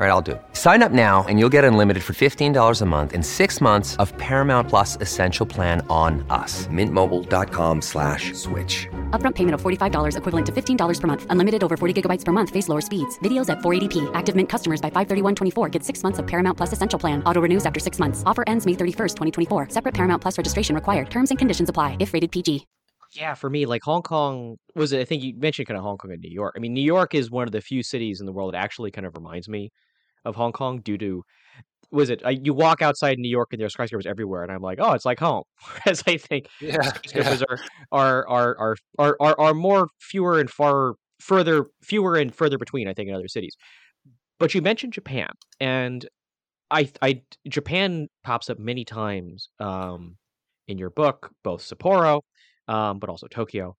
All 0.00 0.06
right, 0.06 0.12
I'll 0.12 0.22
do 0.22 0.32
it. 0.32 0.42
Sign 0.54 0.82
up 0.82 0.92
now 0.92 1.26
and 1.28 1.38
you'll 1.38 1.50
get 1.52 1.62
unlimited 1.62 2.02
for 2.02 2.14
$15 2.14 2.80
a 2.80 2.86
month 2.86 3.12
in 3.12 3.22
six 3.22 3.60
months 3.60 3.96
of 3.96 4.16
Paramount 4.16 4.66
Plus 4.66 4.96
Essential 4.96 5.44
Plan 5.44 5.84
on 5.90 6.24
us. 6.30 6.66
Mintmobile.com 6.68 7.82
slash 7.82 8.32
switch. 8.32 8.88
Upfront 9.10 9.34
payment 9.34 9.52
of 9.52 9.60
$45 9.60 10.16
equivalent 10.16 10.46
to 10.46 10.52
$15 10.52 11.00
per 11.00 11.06
month. 11.06 11.26
Unlimited 11.28 11.62
over 11.62 11.76
40 11.76 11.92
gigabytes 12.00 12.24
per 12.24 12.32
month. 12.32 12.48
Face 12.48 12.66
lower 12.66 12.80
speeds. 12.80 13.18
Videos 13.18 13.50
at 13.50 13.58
480p. 13.58 14.10
Active 14.14 14.34
Mint 14.34 14.48
customers 14.48 14.80
by 14.80 14.88
531.24 14.88 15.70
get 15.70 15.84
six 15.84 16.02
months 16.02 16.18
of 16.18 16.26
Paramount 16.26 16.56
Plus 16.56 16.72
Essential 16.72 16.98
Plan. 16.98 17.22
Auto 17.24 17.42
renews 17.42 17.66
after 17.66 17.78
six 17.78 17.98
months. 17.98 18.22
Offer 18.24 18.44
ends 18.46 18.64
May 18.64 18.72
31st, 18.72 19.16
2024. 19.48 19.68
Separate 19.68 19.92
Paramount 19.92 20.22
Plus 20.22 20.38
registration 20.38 20.74
required. 20.74 21.10
Terms 21.10 21.28
and 21.28 21.38
conditions 21.38 21.68
apply 21.68 21.98
if 22.00 22.14
rated 22.14 22.32
PG. 22.32 22.66
Yeah, 23.12 23.34
for 23.34 23.50
me, 23.50 23.66
like 23.66 23.82
Hong 23.82 24.02
Kong 24.02 24.56
was, 24.74 24.92
it 24.92 25.00
I 25.00 25.04
think 25.04 25.22
you 25.22 25.34
mentioned 25.36 25.68
kind 25.68 25.76
of 25.76 25.84
Hong 25.84 25.98
Kong 25.98 26.12
and 26.12 26.22
New 26.22 26.30
York. 26.30 26.54
I 26.56 26.60
mean, 26.60 26.72
New 26.72 26.80
York 26.80 27.14
is 27.14 27.30
one 27.30 27.46
of 27.46 27.52
the 27.52 27.60
few 27.60 27.82
cities 27.82 28.20
in 28.20 28.24
the 28.24 28.32
world 28.32 28.54
that 28.54 28.62
actually 28.62 28.92
kind 28.92 29.06
of 29.06 29.14
reminds 29.14 29.46
me 29.46 29.72
of 30.24 30.36
Hong 30.36 30.52
Kong 30.52 30.80
due 30.80 30.98
to 30.98 31.22
was 31.92 32.08
it 32.10 32.22
I, 32.24 32.30
you 32.30 32.54
walk 32.54 32.82
outside 32.82 33.18
New 33.18 33.28
York 33.28 33.48
and 33.52 33.60
there's 33.60 33.72
skyscrapers 33.72 34.06
everywhere 34.06 34.42
and 34.42 34.52
I'm 34.52 34.62
like 34.62 34.78
oh 34.80 34.92
it's 34.92 35.04
like 35.04 35.18
home. 35.18 35.44
Whereas 35.84 36.02
I 36.06 36.16
think 36.16 36.46
yeah, 36.60 36.82
skyscrapers 36.82 37.42
yeah. 37.48 37.56
Are, 37.92 38.26
are, 38.28 38.58
are 38.58 38.58
are 38.58 38.76
are 38.98 39.16
are 39.20 39.40
are 39.40 39.54
more 39.54 39.88
fewer 40.00 40.40
and 40.40 40.50
far 40.50 40.94
further 41.20 41.66
fewer 41.82 42.16
and 42.16 42.34
further 42.34 42.58
between 42.58 42.88
I 42.88 42.94
think 42.94 43.08
in 43.08 43.14
other 43.14 43.28
cities. 43.28 43.56
But 44.38 44.54
you 44.54 44.62
mentioned 44.62 44.92
Japan 44.92 45.30
and 45.58 46.06
I 46.70 46.90
I 47.02 47.22
Japan 47.48 48.08
pops 48.22 48.48
up 48.48 48.58
many 48.58 48.84
times 48.84 49.48
um, 49.58 50.16
in 50.68 50.78
your 50.78 50.90
book 50.90 51.30
both 51.42 51.62
Sapporo 51.62 52.20
um, 52.68 52.98
but 52.98 53.10
also 53.10 53.26
Tokyo 53.26 53.74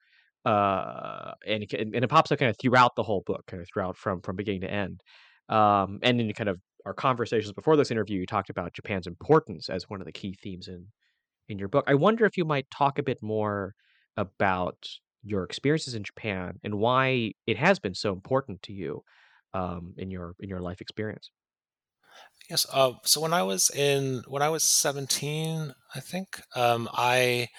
uh, 0.46 1.32
and 1.48 1.64
it, 1.64 1.74
and 1.74 1.96
it 1.96 2.08
pops 2.10 2.32
up 2.32 2.40
kind 2.40 2.50
of 2.50 2.58
throughout 2.62 2.96
the 2.96 3.04
whole 3.04 3.24
book 3.26 3.44
kind 3.48 3.62
of 3.62 3.68
throughout 3.72 3.96
from 3.96 4.22
from 4.22 4.36
beginning 4.36 4.62
to 4.62 4.72
end 4.72 5.02
um, 5.52 6.00
and 6.02 6.20
in 6.20 6.34
kind 6.34 6.50
of 6.50 6.60
our 6.86 6.94
conversations 6.94 7.54
before 7.54 7.76
this 7.76 7.92
interview, 7.92 8.20
you 8.20 8.26
talked 8.26 8.50
about 8.50 8.74
Japan's 8.74 9.06
importance 9.06 9.70
as 9.70 9.90
one 9.90 10.02
of 10.02 10.06
the 10.06 10.12
key 10.12 10.34
themes 10.42 10.68
in 10.68 10.88
in 11.50 11.60
your 11.60 11.68
book. 11.68 11.84
I 11.88 11.96
wonder 11.96 12.26
if 12.26 12.38
you 12.38 12.46
might 12.46 12.72
talk 12.72 12.98
a 12.98 13.04
bit 13.04 13.22
more 13.22 13.76
about 14.18 14.88
your 15.24 15.44
experiences 15.44 15.94
in 15.94 16.04
Japan 16.04 16.60
and 16.64 16.76
why 16.76 17.34
it 17.46 17.58
has 17.58 17.78
been 17.80 17.94
so 17.94 18.14
important 18.14 18.64
to 18.64 18.74
you 18.74 19.04
um, 19.54 19.94
in 19.98 20.10
your 20.10 20.36
in 20.40 20.50
your 20.50 20.62
life 20.62 20.82
experience. 20.82 21.30
Yes. 22.50 22.66
Uh, 22.72 22.94
so 23.04 23.22
when 23.22 23.34
I 23.34 23.44
was 23.44 23.70
in 23.70 24.24
when 24.28 24.42
I 24.42 24.50
was 24.50 24.64
seventeen, 24.64 25.74
I 25.96 26.00
think 26.00 26.42
um, 26.56 26.90
I 26.94 27.50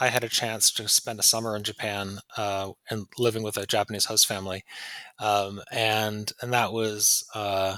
I 0.00 0.08
had 0.08 0.24
a 0.24 0.28
chance 0.28 0.70
to 0.72 0.88
spend 0.88 1.20
a 1.20 1.22
summer 1.22 1.54
in 1.54 1.62
Japan 1.62 2.18
uh, 2.36 2.72
and 2.88 3.06
living 3.18 3.42
with 3.42 3.56
a 3.56 3.66
Japanese 3.66 4.06
host 4.06 4.26
family, 4.26 4.64
um, 5.18 5.60
and 5.70 6.32
and 6.40 6.52
that 6.52 6.72
was 6.72 7.24
uh, 7.34 7.76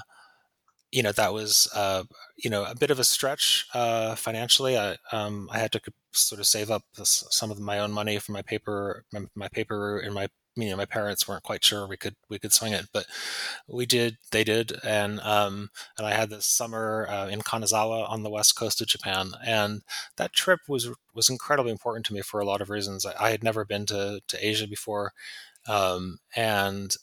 you 0.91 1.03
know 1.03 1.11
that 1.11 1.33
was 1.33 1.67
uh, 1.75 2.03
you 2.37 2.49
know 2.49 2.65
a 2.65 2.75
bit 2.75 2.91
of 2.91 2.99
a 2.99 3.03
stretch 3.03 3.67
uh, 3.73 4.15
financially. 4.15 4.77
I 4.77 4.97
um, 5.11 5.49
I 5.51 5.59
had 5.59 5.71
to 5.73 5.81
sort 6.13 6.39
of 6.39 6.47
save 6.47 6.71
up 6.71 6.83
some 6.93 7.51
of 7.51 7.59
my 7.59 7.79
own 7.79 7.91
money 7.91 8.19
for 8.19 8.31
my 8.31 8.43
paper 8.43 9.03
my, 9.11 9.21
my 9.35 9.47
paper 9.49 9.99
in 9.99 10.13
my 10.13 10.27
you 10.55 10.69
my 10.77 10.85
parents 10.85 11.27
weren't 11.27 11.43
quite 11.43 11.63
sure 11.63 11.87
we 11.87 11.97
could 11.97 12.15
we 12.29 12.39
could 12.39 12.53
swing 12.53 12.73
it, 12.73 12.87
but 12.93 13.05
we 13.67 13.85
did. 13.85 14.17
They 14.31 14.43
did, 14.43 14.73
and 14.83 15.19
um, 15.21 15.69
and 15.97 16.05
I 16.05 16.13
had 16.13 16.29
this 16.29 16.45
summer 16.45 17.07
uh, 17.09 17.27
in 17.27 17.41
Kanazawa 17.41 18.09
on 18.09 18.23
the 18.23 18.29
west 18.29 18.55
coast 18.55 18.81
of 18.81 18.87
Japan, 18.87 19.31
and 19.45 19.81
that 20.17 20.33
trip 20.33 20.61
was 20.67 20.89
was 21.13 21.29
incredibly 21.29 21.71
important 21.71 22.05
to 22.07 22.13
me 22.13 22.21
for 22.21 22.39
a 22.39 22.45
lot 22.45 22.61
of 22.61 22.69
reasons. 22.69 23.05
I, 23.05 23.13
I 23.19 23.29
had 23.31 23.43
never 23.43 23.65
been 23.65 23.85
to 23.87 24.21
to 24.27 24.47
Asia 24.47 24.67
before, 24.67 25.13
um, 25.67 26.19
and 26.35 26.95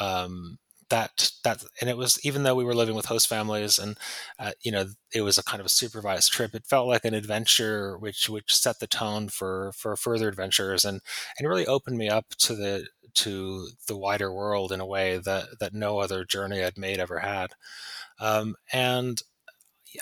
um, 0.00 0.58
that 0.92 1.32
that 1.42 1.64
and 1.80 1.88
it 1.88 1.96
was 1.96 2.20
even 2.24 2.42
though 2.42 2.54
we 2.54 2.64
were 2.64 2.74
living 2.74 2.94
with 2.94 3.06
host 3.06 3.26
families 3.26 3.78
and 3.78 3.98
uh, 4.38 4.52
you 4.62 4.70
know 4.70 4.86
it 5.14 5.22
was 5.22 5.38
a 5.38 5.42
kind 5.44 5.58
of 5.60 5.66
a 5.66 5.70
supervised 5.70 6.30
trip 6.30 6.54
it 6.54 6.66
felt 6.66 6.86
like 6.86 7.04
an 7.06 7.14
adventure 7.14 7.96
which 7.98 8.28
which 8.28 8.54
set 8.54 8.78
the 8.78 8.86
tone 8.86 9.28
for 9.28 9.72
for 9.74 9.96
further 9.96 10.28
adventures 10.28 10.84
and 10.84 11.00
and 11.38 11.48
really 11.48 11.66
opened 11.66 11.96
me 11.96 12.08
up 12.10 12.26
to 12.38 12.54
the 12.54 12.86
to 13.14 13.68
the 13.88 13.96
wider 13.96 14.32
world 14.32 14.70
in 14.70 14.80
a 14.80 14.86
way 14.86 15.18
that 15.18 15.46
that 15.60 15.74
no 15.74 15.98
other 15.98 16.24
journey 16.24 16.62
I'd 16.62 16.78
made 16.78 16.98
ever 17.00 17.20
had. 17.20 17.52
Um, 18.20 18.56
and 18.72 19.20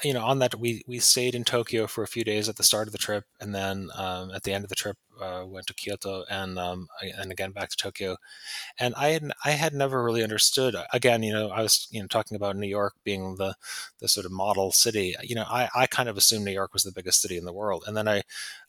you 0.05 0.13
know, 0.15 0.25
on 0.25 0.39
that 0.41 0.55
we 0.59 0.83
we 0.87 0.99
stayed 0.99 1.35
in 1.35 1.45
Tokyo 1.45 1.87
for 1.87 2.03
a 2.05 2.09
few 2.09 2.25
days 2.25 2.49
at 2.49 2.57
the 2.57 2.63
start 2.63 2.89
of 2.89 2.93
the 2.93 2.99
trip, 2.99 3.25
and 3.41 3.55
then 3.55 3.89
um, 3.95 4.31
at 4.33 4.43
the 4.45 4.53
end 4.53 4.65
of 4.65 4.69
the 4.69 4.75
trip, 4.77 4.97
uh, 5.21 5.45
went 5.47 5.67
to 5.67 5.75
Kyoto 5.75 6.25
and 6.31 6.59
um, 6.59 6.89
and 7.19 7.31
again 7.33 7.53
back 7.53 7.71
to 7.71 7.77
Tokyo. 7.77 8.17
And 8.79 8.95
I 8.97 9.09
had 9.11 9.33
I 9.45 9.53
had 9.53 9.75
never 9.75 10.03
really 10.05 10.23
understood. 10.23 10.77
Again, 10.93 11.23
you 11.23 11.33
know, 11.33 11.51
I 11.51 11.63
was 11.63 11.89
you 11.91 12.01
know 12.01 12.07
talking 12.09 12.37
about 12.37 12.57
New 12.57 12.69
York 12.69 12.95
being 13.05 13.37
the 13.37 13.55
the 14.01 14.09
sort 14.09 14.27
of 14.27 14.33
model 14.33 14.73
city. 14.73 15.15
You 15.23 15.35
know, 15.37 15.47
I 15.49 15.69
I 15.75 15.87
kind 15.87 16.09
of 16.09 16.17
assumed 16.17 16.45
New 16.45 16.53
York 16.53 16.73
was 16.73 16.83
the 16.85 16.93
biggest 16.93 17.21
city 17.23 17.37
in 17.37 17.45
the 17.45 17.53
world, 17.53 17.85
and 17.87 17.97
then 17.97 18.09
I 18.09 18.23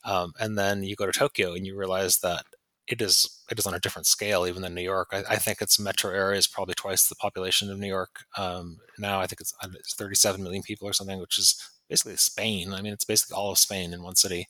um, 0.03 0.33
and 0.39 0.57
then 0.57 0.83
you 0.83 0.95
go 0.95 1.05
to 1.05 1.11
Tokyo 1.17 1.53
and 1.53 1.65
you 1.65 1.75
realize 1.77 2.19
that 2.19 2.45
it 2.91 3.01
is 3.01 3.41
it 3.49 3.57
is 3.57 3.65
on 3.65 3.73
a 3.73 3.79
different 3.79 4.05
scale 4.05 4.45
even 4.45 4.61
than 4.61 4.75
New 4.75 4.81
York. 4.81 5.09
I, 5.13 5.23
I 5.29 5.35
think 5.37 5.61
its 5.61 5.79
metro 5.79 6.11
area 6.11 6.37
is 6.37 6.47
probably 6.47 6.75
twice 6.75 7.07
the 7.07 7.15
population 7.15 7.71
of 7.71 7.79
New 7.79 7.87
York 7.87 8.25
um, 8.37 8.79
now. 8.99 9.19
I 9.19 9.27
think 9.27 9.41
it's, 9.41 9.53
it's 9.75 9.95
37 9.95 10.43
million 10.43 10.61
people 10.61 10.87
or 10.87 10.93
something, 10.93 11.19
which 11.19 11.39
is 11.39 11.71
basically 11.89 12.17
Spain. 12.17 12.73
I 12.73 12.81
mean, 12.81 12.93
it's 12.93 13.05
basically 13.05 13.35
all 13.35 13.51
of 13.51 13.57
Spain 13.57 13.93
in 13.93 14.03
one 14.03 14.15
city. 14.15 14.47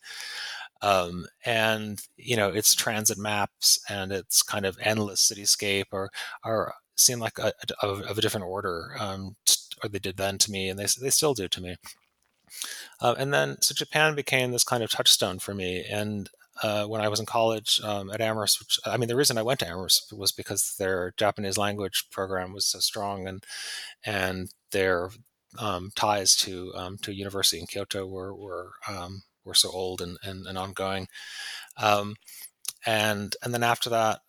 Um, 0.82 1.28
and 1.46 2.02
you 2.18 2.36
know, 2.36 2.50
its 2.50 2.74
transit 2.74 3.20
maps 3.20 3.80
and 3.88 4.12
its 4.12 4.42
kind 4.42 4.66
of 4.66 4.78
endless 4.82 5.32
cityscape 5.32 5.94
are 5.94 6.10
are 6.44 6.74
seem 6.96 7.20
like 7.20 7.38
a, 7.38 7.54
a, 7.84 7.88
of 7.88 8.18
a 8.18 8.22
different 8.22 8.48
order, 8.48 8.96
um, 9.00 9.36
or 9.84 9.90
they 9.90 10.00
did 10.00 10.18
then 10.18 10.40
to 10.40 10.52
me, 10.52 10.68
and 10.70 10.80
they 10.80 10.88
they 11.00 11.12
still 11.12 11.36
do 11.36 11.48
to 11.48 11.62
me. 11.62 11.76
Uh, 13.00 13.16
and 13.18 13.34
then, 13.34 13.62
so 13.62 13.74
Japan 13.74 14.14
became 14.16 14.52
this 14.52 14.64
kind 14.64 14.84
of 14.84 14.92
touchstone 14.92 15.40
for 15.40 15.54
me. 15.54 15.86
And 15.90 16.30
uh, 16.62 16.86
when 16.86 17.02
I 17.02 17.08
was 17.08 17.20
in 17.20 17.26
college 17.26 17.82
um, 17.84 18.12
at 18.12 18.22
Amherst, 18.22 18.60
which 18.60 18.80
I 18.86 18.98
mean, 18.98 19.08
the 19.08 19.16
reason 19.16 19.38
I 19.38 19.44
went 19.44 19.60
to 19.62 19.68
Amherst 19.68 20.14
was 20.14 20.32
because 20.32 20.76
their 20.78 21.14
Japanese 21.18 21.58
language 21.58 22.06
program 22.12 22.54
was 22.54 22.66
so 22.66 22.80
strong, 22.80 23.28
and 23.28 23.44
and 24.06 24.54
their 24.72 25.10
um, 25.60 25.92
ties 25.96 26.36
to 26.38 26.74
um, 26.76 26.98
to 27.00 27.14
university 27.14 27.60
in 27.60 27.68
Kyoto 27.68 28.06
were 28.06 28.36
were 28.36 28.72
um, 28.88 29.24
were 29.44 29.54
so 29.54 29.70
old 29.72 30.02
and 30.02 30.18
and, 30.24 30.46
and 30.46 30.58
ongoing. 30.58 31.08
Um, 31.78 32.16
and 32.86 33.36
and 33.44 33.54
then 33.54 33.64
after 33.64 33.90
that, 33.90 34.20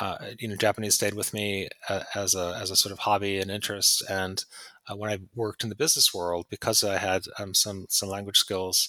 uh, 0.00 0.16
you 0.38 0.48
know, 0.48 0.56
Japanese 0.56 0.94
stayed 0.94 1.14
with 1.14 1.32
me 1.32 1.68
uh, 1.88 2.04
as 2.14 2.34
a 2.34 2.58
as 2.60 2.70
a 2.70 2.76
sort 2.76 2.92
of 2.92 3.00
hobby 3.00 3.38
and 3.38 3.50
interest. 3.50 4.02
And 4.08 4.44
uh, 4.88 4.96
when 4.96 5.10
I 5.10 5.18
worked 5.34 5.62
in 5.62 5.68
the 5.68 5.74
business 5.74 6.14
world, 6.14 6.46
because 6.50 6.82
I 6.82 6.98
had 6.98 7.24
um, 7.38 7.54
some 7.54 7.86
some 7.88 8.08
language 8.08 8.38
skills, 8.38 8.88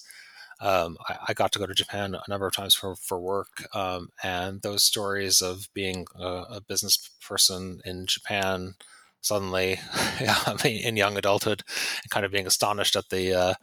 um, 0.60 0.98
I, 1.08 1.18
I, 1.30 1.34
got 1.34 1.52
to 1.52 1.60
go 1.60 1.66
to 1.66 1.74
Japan 1.74 2.16
a 2.16 2.30
number 2.30 2.48
of 2.48 2.56
times 2.56 2.74
for, 2.74 2.96
for 2.96 3.20
work. 3.20 3.68
Um, 3.76 4.10
and 4.24 4.62
those 4.62 4.84
stories 4.84 5.42
of 5.42 5.70
being 5.74 6.08
a, 6.16 6.26
a, 6.26 6.62
business 6.62 6.98
person 7.26 7.80
in 7.86 8.08
Japan 8.08 8.74
suddenly 9.22 9.80
in 10.66 10.98
young 10.98 11.18
adulthood 11.18 11.64
and 12.02 12.10
kind 12.10 12.26
of 12.26 12.32
being 12.32 12.48
astonished 12.48 12.96
at 12.96 13.10
the, 13.10 13.34
uh, 13.34 13.54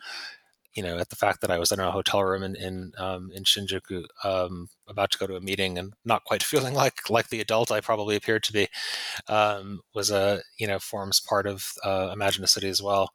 you 0.74 0.82
know, 0.82 0.98
at 0.98 1.08
the 1.08 1.16
fact 1.16 1.40
that 1.40 1.50
I 1.50 1.58
was 1.58 1.70
in 1.70 1.78
a 1.78 1.90
hotel 1.90 2.22
room 2.24 2.42
in 2.42 2.56
in, 2.56 2.92
um, 2.98 3.30
in 3.32 3.44
Shinjuku, 3.44 4.04
um, 4.24 4.68
about 4.88 5.12
to 5.12 5.18
go 5.18 5.26
to 5.26 5.36
a 5.36 5.40
meeting, 5.40 5.78
and 5.78 5.94
not 6.04 6.24
quite 6.24 6.42
feeling 6.52 6.74
like 6.74 7.08
like 7.08 7.28
the 7.28 7.40
adult 7.40 7.70
I 7.70 7.80
probably 7.80 8.16
appeared 8.16 8.42
to 8.44 8.52
be, 8.52 8.68
um, 9.28 9.80
was 9.94 10.10
a 10.10 10.42
you 10.58 10.66
know 10.66 10.80
forms 10.80 11.20
part 11.20 11.46
of 11.46 11.72
uh, 11.84 12.10
Imagine 12.12 12.42
a 12.44 12.48
City 12.48 12.68
as 12.68 12.82
well. 12.82 13.10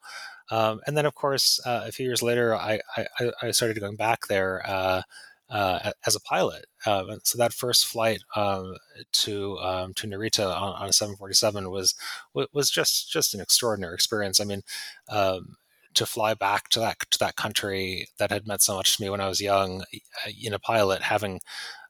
Um, 0.50 0.80
and 0.86 0.96
then, 0.96 1.06
of 1.06 1.14
course, 1.14 1.60
uh, 1.64 1.84
a 1.86 1.92
few 1.92 2.06
years 2.06 2.22
later, 2.22 2.54
I, 2.54 2.80
I, 2.96 3.30
I 3.42 3.50
started 3.52 3.78
going 3.78 3.96
back 3.96 4.26
there 4.26 4.62
uh, 4.66 5.02
uh, 5.50 5.92
as 6.06 6.14
a 6.14 6.20
pilot. 6.20 6.66
Um, 6.86 7.18
so 7.24 7.36
that 7.38 7.52
first 7.52 7.86
flight 7.86 8.20
um, 8.36 8.76
to 9.12 9.58
um, 9.58 9.94
to 9.94 10.06
Narita 10.06 10.46
on, 10.46 10.74
on, 10.74 10.88
a 10.88 10.92
747 10.92 11.70
was 11.70 11.94
was 12.34 12.70
just 12.70 13.10
just 13.10 13.34
an 13.34 13.40
extraordinary 13.40 13.94
experience. 13.94 14.40
I 14.40 14.44
mean, 14.44 14.62
um, 15.08 15.56
to 15.94 16.06
fly 16.06 16.34
back 16.34 16.68
to 16.70 16.80
that 16.80 16.98
to 17.10 17.18
that 17.18 17.36
country 17.36 18.08
that 18.18 18.30
had 18.30 18.46
meant 18.46 18.62
so 18.62 18.76
much 18.76 18.96
to 18.96 19.02
me 19.02 19.10
when 19.10 19.20
I 19.20 19.28
was 19.28 19.40
young 19.40 19.82
uh, 19.82 20.30
in 20.40 20.54
a 20.54 20.58
pilot, 20.58 21.02
having 21.02 21.40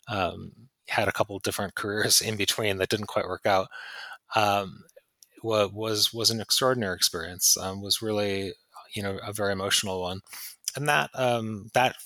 um, 0.08 0.52
had 0.88 1.08
a 1.08 1.12
couple 1.12 1.38
different 1.38 1.74
careers 1.74 2.20
in 2.22 2.36
between 2.36 2.78
that 2.78 2.88
didn't 2.88 3.06
quite 3.06 3.26
work 3.26 3.46
out. 3.46 3.68
Um, 4.36 4.84
was 5.42 6.12
was 6.12 6.31
an 6.31 6.40
extraordinary 6.40 6.94
experience. 6.94 7.57
Um, 7.57 7.83
was 7.83 8.03
really 8.03 8.55
you 8.94 9.03
know 9.03 9.18
a 9.26 9.33
very 9.33 9.53
emotional 9.53 10.00
one, 10.00 10.20
and 10.76 10.88
that 10.88 11.11
um, 11.14 11.70
that 11.74 11.96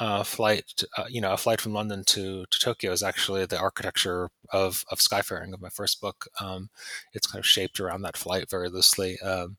uh, 0.00 0.22
flight, 0.22 0.84
uh, 0.96 1.06
you 1.08 1.20
know, 1.20 1.32
a 1.32 1.36
flight 1.36 1.60
from 1.60 1.72
London 1.72 2.04
to, 2.04 2.44
to 2.50 2.60
Tokyo 2.60 2.92
is 2.92 3.02
actually 3.02 3.44
the 3.46 3.58
architecture 3.58 4.30
of, 4.52 4.84
of 4.90 4.98
Skyfaring 4.98 5.52
of 5.52 5.60
my 5.60 5.70
first 5.70 6.00
book. 6.00 6.26
Um, 6.40 6.70
it's 7.12 7.26
kind 7.26 7.40
of 7.40 7.46
shaped 7.46 7.80
around 7.80 8.02
that 8.02 8.16
flight 8.16 8.48
very 8.48 8.68
loosely 8.68 9.18
um, 9.20 9.56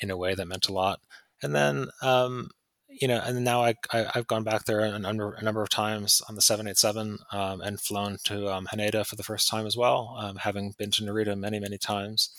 in 0.00 0.10
a 0.10 0.18
way 0.18 0.34
that 0.34 0.48
meant 0.48 0.68
a 0.68 0.72
lot. 0.72 1.00
And 1.42 1.54
then 1.54 1.88
um, 2.02 2.50
you 3.00 3.08
know, 3.08 3.20
and 3.24 3.44
now 3.44 3.62
I, 3.62 3.74
I 3.92 4.06
have 4.14 4.26
gone 4.26 4.44
back 4.44 4.64
there 4.64 4.80
a 4.80 4.98
number 4.98 5.34
a 5.34 5.42
number 5.42 5.62
of 5.62 5.68
times 5.68 6.22
on 6.28 6.34
the 6.34 6.40
787 6.40 7.18
um, 7.32 7.60
and 7.60 7.80
flown 7.80 8.18
to 8.24 8.52
um, 8.52 8.68
Haneda 8.72 9.06
for 9.06 9.16
the 9.16 9.22
first 9.22 9.48
time 9.48 9.66
as 9.66 9.76
well, 9.76 10.16
um, 10.18 10.36
having 10.36 10.74
been 10.78 10.90
to 10.92 11.02
Narita 11.02 11.36
many 11.36 11.58
many 11.58 11.78
times. 11.78 12.30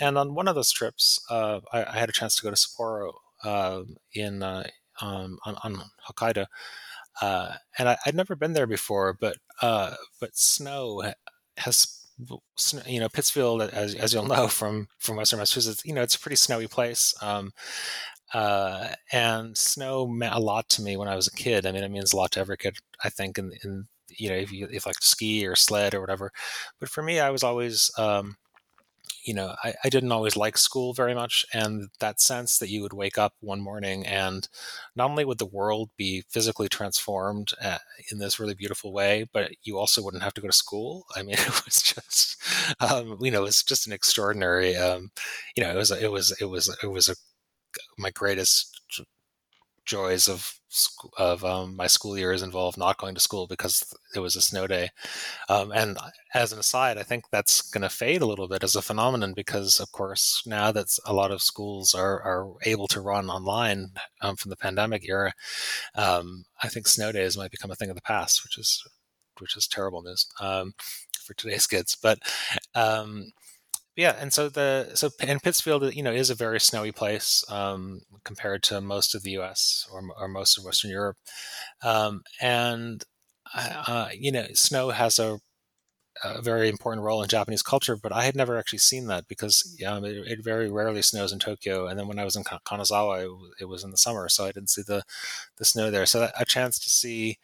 And 0.00 0.18
on 0.18 0.34
one 0.34 0.48
of 0.48 0.54
those 0.54 0.72
trips, 0.72 1.20
uh, 1.30 1.60
I, 1.72 1.84
I, 1.84 1.98
had 1.98 2.08
a 2.08 2.12
chance 2.12 2.34
to 2.36 2.42
go 2.42 2.50
to 2.50 2.56
Sapporo 2.56 3.12
uh, 3.44 3.82
in 4.14 4.42
uh, 4.42 4.68
um, 5.00 5.38
on, 5.44 5.56
on, 5.62 5.82
Hokkaido, 6.08 6.46
uh, 7.20 7.52
and 7.78 7.88
I, 7.88 7.96
would 8.06 8.14
never 8.14 8.34
been 8.34 8.54
there 8.54 8.66
before, 8.66 9.16
but 9.18 9.36
uh, 9.60 9.94
but 10.20 10.36
snow 10.36 11.02
has 11.58 11.98
you 12.86 13.00
know 13.00 13.08
Pittsfield, 13.08 13.62
as, 13.62 13.94
as 13.94 14.12
you'll 14.12 14.26
know 14.26 14.48
from 14.48 14.88
from 14.98 15.16
Western 15.16 15.38
Massachusetts, 15.38 15.82
you 15.84 15.94
know 15.94 16.02
it's 16.02 16.14
a 16.14 16.20
pretty 16.20 16.36
snowy 16.36 16.66
place. 16.66 17.14
Um, 17.22 17.52
uh, 18.32 18.88
and 19.12 19.56
snow 19.56 20.06
meant 20.06 20.34
a 20.34 20.40
lot 20.40 20.68
to 20.70 20.82
me 20.82 20.96
when 20.96 21.08
I 21.08 21.16
was 21.16 21.26
a 21.26 21.32
kid. 21.32 21.66
I 21.66 21.72
mean, 21.72 21.84
it 21.84 21.90
means 21.90 22.12
a 22.12 22.16
lot 22.16 22.32
to 22.32 22.40
every 22.40 22.56
kid, 22.56 22.78
I 23.04 23.10
think, 23.10 23.38
in, 23.38 23.52
in 23.64 23.88
you 24.08 24.28
know, 24.28 24.36
if 24.36 24.52
you 24.52 24.68
if 24.70 24.86
like 24.86 25.02
ski 25.02 25.46
or 25.46 25.56
sled 25.56 25.94
or 25.94 26.00
whatever. 26.00 26.32
But 26.80 26.88
for 26.88 27.02
me, 27.02 27.20
I 27.20 27.30
was 27.30 27.42
always, 27.42 27.90
um, 27.98 28.36
you 29.24 29.34
know, 29.34 29.54
I, 29.62 29.74
I 29.84 29.88
didn't 29.88 30.12
always 30.12 30.36
like 30.36 30.58
school 30.58 30.92
very 30.94 31.14
much, 31.14 31.46
and 31.52 31.90
that 32.00 32.20
sense 32.20 32.58
that 32.58 32.70
you 32.70 32.82
would 32.82 32.92
wake 32.92 33.18
up 33.18 33.34
one 33.40 33.60
morning 33.60 34.04
and 34.06 34.48
not 34.96 35.10
only 35.10 35.24
would 35.24 35.38
the 35.38 35.46
world 35.46 35.90
be 35.96 36.24
physically 36.28 36.68
transformed 36.68 37.50
uh, 37.62 37.78
in 38.10 38.18
this 38.18 38.40
really 38.40 38.54
beautiful 38.54 38.92
way, 38.92 39.26
but 39.32 39.52
you 39.62 39.78
also 39.78 40.02
wouldn't 40.02 40.24
have 40.24 40.34
to 40.34 40.40
go 40.40 40.48
to 40.48 40.52
school. 40.52 41.06
I 41.14 41.22
mean, 41.22 41.34
it 41.38 41.64
was 41.64 41.82
just, 41.82 42.42
um, 42.80 43.18
you 43.20 43.30
know, 43.30 43.40
it 43.42 43.44
was 43.46 43.62
just 43.62 43.86
an 43.86 43.92
extraordinary, 43.92 44.76
um, 44.76 45.10
you 45.56 45.62
know, 45.62 45.70
it 45.70 45.76
was 45.76 45.90
it 45.92 46.10
was 46.10 46.36
it 46.40 46.46
was 46.46 46.76
it 46.82 46.88
was 46.88 47.08
a 47.08 47.14
my 47.98 48.10
greatest 48.10 48.82
joys 49.84 50.28
of 50.28 50.58
of 51.18 51.44
um, 51.44 51.76
my 51.76 51.86
school 51.86 52.16
years 52.16 52.40
involved 52.40 52.78
not 52.78 52.96
going 52.96 53.14
to 53.14 53.20
school 53.20 53.46
because 53.46 53.92
it 54.14 54.20
was 54.20 54.36
a 54.36 54.40
snow 54.40 54.66
day. 54.66 54.88
Um, 55.50 55.70
and 55.70 55.98
as 56.32 56.52
an 56.52 56.58
aside, 56.58 56.96
I 56.96 57.02
think 57.02 57.24
that's 57.30 57.60
going 57.70 57.82
to 57.82 57.90
fade 57.90 58.22
a 58.22 58.26
little 58.26 58.48
bit 58.48 58.64
as 58.64 58.74
a 58.74 58.80
phenomenon 58.80 59.34
because, 59.34 59.80
of 59.80 59.92
course, 59.92 60.42
now 60.46 60.72
that 60.72 60.86
a 61.04 61.12
lot 61.12 61.30
of 61.30 61.42
schools 61.42 61.94
are, 61.94 62.22
are 62.22 62.54
able 62.64 62.88
to 62.88 63.02
run 63.02 63.28
online 63.28 63.90
um, 64.22 64.36
from 64.36 64.48
the 64.48 64.56
pandemic 64.56 65.06
era, 65.06 65.34
um, 65.94 66.44
I 66.62 66.68
think 66.68 66.88
snow 66.88 67.12
days 67.12 67.36
might 67.36 67.50
become 67.50 67.70
a 67.70 67.74
thing 67.74 67.90
of 67.90 67.96
the 67.96 68.02
past, 68.02 68.42
which 68.44 68.56
is 68.56 68.82
which 69.40 69.56
is 69.56 69.66
terrible 69.66 70.02
news 70.02 70.26
um, 70.40 70.72
for 71.26 71.34
today's 71.34 71.66
kids. 71.66 71.96
But 72.00 72.18
um, 72.74 73.32
yeah, 73.96 74.16
and 74.18 74.32
so 74.32 74.48
the 74.48 74.92
so 74.94 75.10
and 75.20 75.42
Pittsfield, 75.42 75.94
you 75.94 76.02
know, 76.02 76.12
is 76.12 76.30
a 76.30 76.34
very 76.34 76.60
snowy 76.60 76.92
place 76.92 77.44
um, 77.50 78.00
compared 78.24 78.62
to 78.64 78.80
most 78.80 79.14
of 79.14 79.22
the 79.22 79.32
U.S. 79.32 79.86
or, 79.92 80.02
or 80.18 80.28
most 80.28 80.56
of 80.56 80.64
Western 80.64 80.90
Europe, 80.90 81.18
um, 81.82 82.22
and 82.40 83.04
uh, 83.54 84.08
you 84.18 84.32
know, 84.32 84.46
snow 84.54 84.90
has 84.90 85.18
a, 85.18 85.38
a, 86.24 86.40
very 86.40 86.68
important 86.70 87.04
role 87.04 87.22
in 87.22 87.28
Japanese 87.28 87.62
culture. 87.62 87.96
But 87.96 88.12
I 88.12 88.24
had 88.24 88.34
never 88.34 88.56
actually 88.56 88.78
seen 88.78 89.08
that 89.08 89.28
because 89.28 89.76
um, 89.86 90.04
it, 90.06 90.16
it, 90.26 90.44
very 90.44 90.70
rarely 90.70 91.02
snows 91.02 91.32
in 91.32 91.38
Tokyo, 91.38 91.86
and 91.86 91.98
then 91.98 92.08
when 92.08 92.18
I 92.18 92.24
was 92.24 92.36
in 92.36 92.44
Kanazawa, 92.44 93.24
it, 93.24 93.62
it, 93.62 93.64
was 93.66 93.84
in 93.84 93.90
the 93.90 93.98
summer, 93.98 94.28
so 94.30 94.44
I 94.44 94.52
didn't 94.52 94.70
see 94.70 94.82
the 94.86 95.02
the 95.58 95.66
snow 95.66 95.90
there. 95.90 96.06
So 96.06 96.20
that, 96.20 96.34
a 96.38 96.46
chance 96.46 96.78
to 96.78 96.88
see 96.88 97.38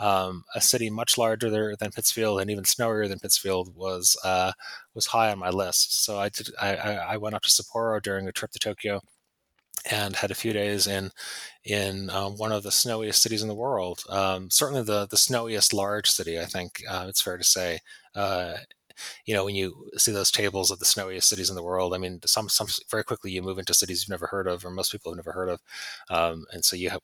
um, 0.00 0.44
a 0.54 0.60
city 0.60 0.90
much 0.90 1.18
larger 1.18 1.76
than 1.76 1.92
Pittsfield 1.92 2.40
and 2.40 2.50
even 2.50 2.64
snowier 2.64 3.08
than 3.08 3.20
Pittsfield 3.20 3.76
was 3.76 4.16
uh, 4.24 4.52
was 4.94 5.06
high 5.06 5.30
on 5.30 5.38
my 5.38 5.50
list. 5.50 6.04
So 6.04 6.18
I 6.18 6.30
did. 6.30 6.48
I, 6.60 6.74
I 6.76 7.16
went 7.18 7.34
up 7.36 7.42
to 7.42 7.50
Sapporo 7.50 8.02
during 8.02 8.26
a 8.26 8.32
trip 8.32 8.50
to 8.52 8.58
Tokyo 8.58 9.02
and 9.90 10.16
had 10.16 10.30
a 10.30 10.34
few 10.34 10.52
days 10.52 10.86
in 10.86 11.10
in 11.64 12.10
um, 12.10 12.36
one 12.36 12.52
of 12.52 12.62
the 12.62 12.72
snowiest 12.72 13.22
cities 13.22 13.42
in 13.42 13.48
the 13.48 13.54
world. 13.54 14.02
Um, 14.08 14.50
certainly 14.50 14.82
the 14.82 15.06
the 15.06 15.16
snowiest 15.16 15.72
large 15.72 16.10
city, 16.10 16.40
I 16.40 16.46
think 16.46 16.82
uh, 16.88 17.06
it's 17.08 17.22
fair 17.22 17.36
to 17.38 17.44
say. 17.44 17.80
Uh, 18.14 18.56
you 19.24 19.34
know, 19.34 19.44
when 19.46 19.54
you 19.54 19.88
see 19.96 20.12
those 20.12 20.30
tables 20.30 20.70
of 20.70 20.78
the 20.78 20.84
snowiest 20.84 21.28
cities 21.28 21.48
in 21.48 21.56
the 21.56 21.62
world, 21.62 21.94
I 21.94 21.98
mean, 21.98 22.20
some 22.26 22.48
some 22.48 22.68
very 22.90 23.04
quickly 23.04 23.30
you 23.30 23.42
move 23.42 23.58
into 23.58 23.74
cities 23.74 24.02
you've 24.02 24.10
never 24.10 24.26
heard 24.26 24.46
of, 24.46 24.64
or 24.64 24.70
most 24.70 24.92
people 24.92 25.12
have 25.12 25.16
never 25.16 25.32
heard 25.32 25.48
of, 25.48 25.60
um, 26.10 26.44
and 26.52 26.64
so 26.64 26.76
you 26.76 26.90
have 26.90 27.00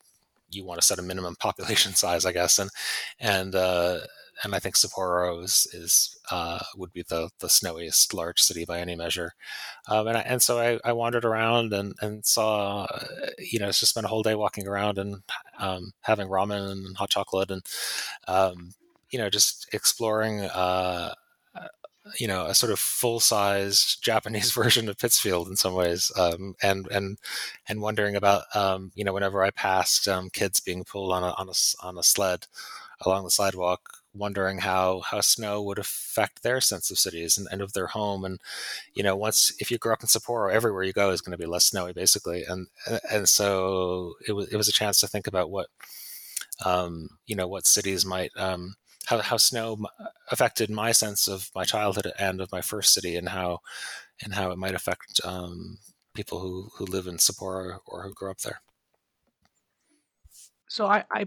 you 0.50 0.64
want 0.64 0.80
to 0.80 0.86
set 0.86 0.98
a 0.98 1.02
minimum 1.02 1.36
population 1.36 1.92
size, 1.94 2.24
I 2.24 2.32
guess, 2.32 2.58
and 2.58 2.70
and 3.18 3.54
uh, 3.54 4.00
and 4.42 4.54
I 4.54 4.58
think 4.58 4.76
Sapporo 4.76 5.42
is, 5.42 5.66
is 5.72 6.18
uh, 6.30 6.60
would 6.76 6.92
be 6.92 7.02
the 7.08 7.30
the 7.40 7.48
snowiest 7.48 8.12
large 8.12 8.40
city 8.40 8.64
by 8.64 8.80
any 8.80 8.94
measure. 8.94 9.32
Um, 9.88 10.06
and 10.08 10.18
I, 10.18 10.20
and 10.20 10.42
so 10.42 10.58
I, 10.58 10.78
I, 10.88 10.92
wandered 10.92 11.24
around 11.24 11.72
and 11.72 11.94
and 12.02 12.24
saw, 12.24 12.84
uh, 12.84 13.06
you 13.38 13.58
know, 13.58 13.68
it's 13.68 13.80
just 13.80 13.90
spent 13.90 14.04
a 14.04 14.08
whole 14.08 14.22
day 14.22 14.34
walking 14.34 14.66
around 14.66 14.98
and 14.98 15.22
um, 15.58 15.92
having 16.02 16.28
ramen 16.28 16.70
and 16.70 16.96
hot 16.96 17.10
chocolate 17.10 17.50
and 17.50 17.62
um, 18.28 18.74
you 19.10 19.18
know 19.18 19.30
just 19.30 19.68
exploring. 19.72 20.40
Uh, 20.40 21.14
you 22.18 22.28
know, 22.28 22.46
a 22.46 22.54
sort 22.54 22.72
of 22.72 22.78
full-sized 22.78 24.02
Japanese 24.02 24.52
version 24.52 24.88
of 24.88 24.98
Pittsfield 24.98 25.48
in 25.48 25.56
some 25.56 25.74
ways, 25.74 26.12
um, 26.16 26.54
and 26.62 26.86
and 26.88 27.18
and 27.68 27.80
wondering 27.82 28.16
about, 28.16 28.44
um, 28.54 28.92
you 28.94 29.04
know, 29.04 29.12
whenever 29.12 29.42
I 29.42 29.50
passed 29.50 30.08
um, 30.08 30.30
kids 30.30 30.60
being 30.60 30.84
pulled 30.84 31.12
on 31.12 31.22
a 31.22 31.34
on 31.38 31.48
a 31.48 31.86
on 31.86 31.98
a 31.98 32.02
sled 32.02 32.46
along 33.02 33.24
the 33.24 33.30
sidewalk, 33.30 33.98
wondering 34.14 34.58
how 34.58 35.00
how 35.00 35.20
snow 35.20 35.62
would 35.62 35.78
affect 35.78 36.42
their 36.42 36.60
sense 36.60 36.90
of 36.90 36.98
cities 36.98 37.36
and, 37.38 37.46
and 37.50 37.60
of 37.60 37.72
their 37.72 37.88
home. 37.88 38.24
And 38.24 38.40
you 38.94 39.02
know 39.02 39.16
once 39.16 39.54
if 39.58 39.70
you 39.70 39.78
grow 39.78 39.92
up 39.92 40.02
in 40.02 40.08
Sapporo 40.08 40.52
everywhere 40.52 40.82
you 40.84 40.92
go 40.92 41.10
is 41.10 41.20
going 41.20 41.36
to 41.36 41.42
be 41.42 41.46
less 41.46 41.66
snowy 41.66 41.92
basically. 41.92 42.44
And 42.44 42.68
and 43.10 43.28
so 43.28 44.14
it 44.26 44.32
was 44.32 44.48
it 44.48 44.56
was 44.56 44.68
a 44.68 44.72
chance 44.72 45.00
to 45.00 45.08
think 45.08 45.26
about 45.26 45.50
what 45.50 45.68
um, 46.64 47.10
you 47.26 47.36
know 47.36 47.48
what 47.48 47.66
cities 47.66 48.06
might 48.06 48.30
um, 48.36 48.76
how 49.06 49.18
how 49.18 49.36
snow 49.36 49.78
affected 50.30 50.70
my 50.70 50.92
sense 50.92 51.28
of 51.28 51.50
my 51.54 51.64
childhood 51.64 52.12
and 52.18 52.40
of 52.40 52.52
my 52.52 52.60
first 52.60 52.92
city 52.92 53.16
and 53.16 53.28
how 53.30 53.60
and 54.22 54.34
how 54.34 54.50
it 54.50 54.58
might 54.58 54.74
affect 54.74 55.20
um, 55.24 55.78
people 56.14 56.40
who 56.40 56.68
who 56.76 56.84
live 56.84 57.06
in 57.06 57.16
Sapporo 57.16 57.78
or 57.86 58.02
who 58.02 58.12
grew 58.12 58.30
up 58.30 58.38
there. 58.38 58.60
So 60.68 60.86
I 60.86 61.04
I, 61.10 61.26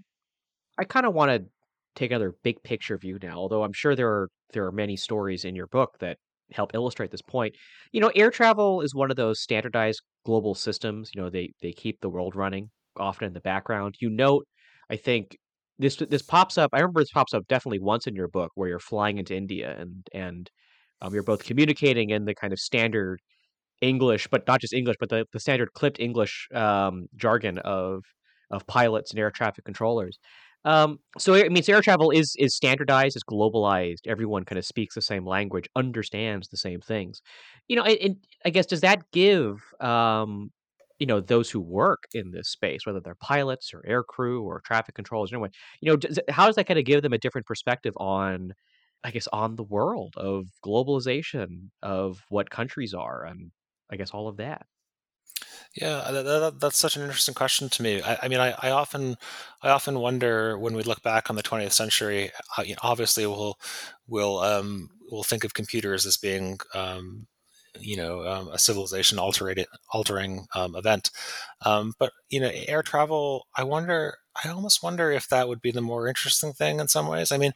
I 0.78 0.84
kind 0.84 1.06
of 1.06 1.14
want 1.14 1.32
to 1.32 1.50
take 1.96 2.12
another 2.12 2.36
big 2.44 2.62
picture 2.64 2.98
view 2.98 3.18
now, 3.22 3.38
although 3.38 3.64
I'm 3.64 3.74
sure 3.74 3.96
there 3.96 4.10
are 4.10 4.30
there 4.54 4.66
are 4.66 4.72
many 4.72 4.96
stories 4.98 5.46
in 5.46 5.56
your 5.56 5.68
book 5.68 5.98
that 6.00 6.18
help 6.52 6.74
illustrate 6.74 7.12
this 7.12 7.22
point. 7.22 7.56
You 7.92 8.02
know, 8.02 8.12
air 8.16 8.32
travel 8.32 8.82
is 8.82 8.96
one 8.96 9.12
of 9.12 9.18
those 9.18 9.40
standardized 9.40 10.02
global 10.26 10.56
systems. 10.56 11.12
You 11.14 11.22
know, 11.22 11.30
they 11.30 11.52
they 11.62 11.72
keep 11.72 12.02
the 12.02 12.10
world 12.10 12.36
running 12.36 12.70
often 12.98 13.28
in 13.28 13.34
the 13.34 13.42
background. 13.42 13.96
You 14.00 14.10
note, 14.10 14.46
I 14.90 14.98
think 14.98 15.38
this 15.80 15.96
this 15.96 16.22
pops 16.22 16.58
up. 16.58 16.70
I 16.74 16.80
remember 16.80 17.02
this 17.02 17.12
pops 17.12 17.34
up 17.34 17.48
definitely 17.48 17.80
once 17.80 18.06
in 18.06 18.16
your 18.16 18.28
book 18.28 18.52
where 18.56 18.70
you're 18.70 18.80
flying 18.80 19.18
into 19.18 19.36
India 19.36 19.76
and 19.80 20.06
and 20.14 20.50
um, 21.02 21.14
you're 21.14 21.24
both 21.24 21.46
communicating 21.46 22.10
in 22.10 22.26
the 22.26 22.36
kind 22.36 22.54
of 22.54 22.60
standard 22.60 23.22
English, 23.82 24.28
but 24.28 24.46
not 24.46 24.60
just 24.60 24.74
English, 24.74 24.98
but 25.00 25.10
the, 25.10 25.26
the 25.32 25.40
standard 25.40 25.74
clipped 25.74 26.00
English 26.00 26.48
um, 26.54 27.08
jargon 27.16 27.58
of 27.60 28.04
of 28.52 28.68
pilots 28.68 29.12
and 29.12 29.20
air 29.20 29.32
traffic 29.32 29.64
controllers. 29.66 30.20
Um, 30.66 31.00
so 31.18 31.34
it 31.34 31.52
means 31.52 31.70
air 31.70 31.82
travel 31.82 32.12
is 32.12 32.36
is 32.38 32.56
standardized, 32.56 33.16
is 33.16 33.24
globalized. 33.24 34.08
Everyone 34.08 34.44
kind 34.44 34.60
of 34.60 34.66
speaks 34.66 34.96
the 34.96 35.02
same 35.02 35.26
language, 35.26 35.70
understands 35.76 36.50
the 36.50 36.58
same 36.58 36.82
things. 36.82 37.22
You 37.70 37.78
know, 37.78 37.84
and, 37.84 38.18
I 38.46 38.50
guess 38.50 38.66
does 38.66 38.82
that 38.82 39.00
give 39.14 39.62
um, 39.80 40.52
you 41.00 41.08
know 41.08 41.20
those 41.22 41.50
who 41.50 41.60
work 41.62 42.04
in 42.14 42.32
this 42.32 42.50
space, 42.50 42.86
whether 42.86 43.00
they're 43.00 43.16
pilots 43.16 43.74
or 43.74 43.84
air 43.86 44.04
crew 44.04 44.44
or 44.44 44.62
traffic 44.62 44.96
controllers, 44.96 45.32
anyway, 45.34 45.50
you 45.82 45.90
know, 45.92 45.96
does, 45.98 46.20
how 46.30 46.46
does 46.46 46.56
that 46.56 46.68
kind 46.68 46.80
of 46.80 46.86
give 46.86 47.02
them 47.02 47.14
a 47.14 47.18
different 47.18 47.48
perspective 47.48 47.94
on, 47.98 48.54
I 49.04 49.12
guess, 49.12 49.28
on 49.28 49.56
the 49.56 49.64
world 49.64 50.14
of 50.18 50.48
globalization, 50.66 51.70
of 51.82 52.24
what 52.30 52.50
countries 52.50 52.94
are, 52.94 53.26
and 53.26 53.52
I 53.92 53.96
guess 53.98 54.12
all 54.12 54.28
of 54.28 54.38
that. 54.38 54.66
Yeah, 55.76 56.10
that, 56.12 56.24
that, 56.24 56.60
that's 56.60 56.78
such 56.78 56.96
an 56.96 57.04
interesting 57.04 57.34
question 57.36 57.70
to 57.70 57.84
me. 57.84 58.02
I, 58.02 58.18
I 58.24 58.28
mean, 58.28 58.40
I, 58.40 58.54
I, 58.60 58.72
often, 58.72 59.18
I 59.62 59.70
often 59.70 60.00
wonder 60.00 60.58
when 60.58 60.76
we 60.76 60.84
look 60.84 61.04
back 61.04 61.30
on 61.30 61.36
the 61.36 61.44
20th 61.44 61.72
century. 61.72 62.32
How, 62.56 62.64
you 62.64 62.74
know, 62.74 62.80
obviously, 62.82 63.26
we'll, 63.26 63.60
we'll, 64.08 64.40
um, 64.40 64.90
we'll 65.12 65.24
think 65.24 65.44
of 65.44 65.54
computers 65.54 66.06
as 66.06 66.18
being, 66.18 66.60
um, 66.74 67.28
you 67.80 67.98
know, 67.98 68.26
um, 68.28 68.50
a 68.50 68.60
civilization 68.60 69.20
altering, 69.20 69.66
altering 69.92 70.48
um, 70.56 70.76
event. 70.76 71.12
Um, 71.66 71.94
but 72.00 72.12
you 72.30 72.40
know, 72.40 72.52
air 72.54 72.82
travel. 72.84 73.48
I 73.56 73.64
wonder. 73.64 74.16
I 74.44 74.50
almost 74.50 74.82
wonder 74.82 75.12
if 75.12 75.28
that 75.30 75.50
would 75.50 75.62
be 75.62 75.72
the 75.72 75.82
more 75.82 76.08
interesting 76.08 76.54
thing 76.54 76.80
in 76.80 76.88
some 76.88 77.08
ways. 77.08 77.32
I 77.32 77.38
mean, 77.38 77.54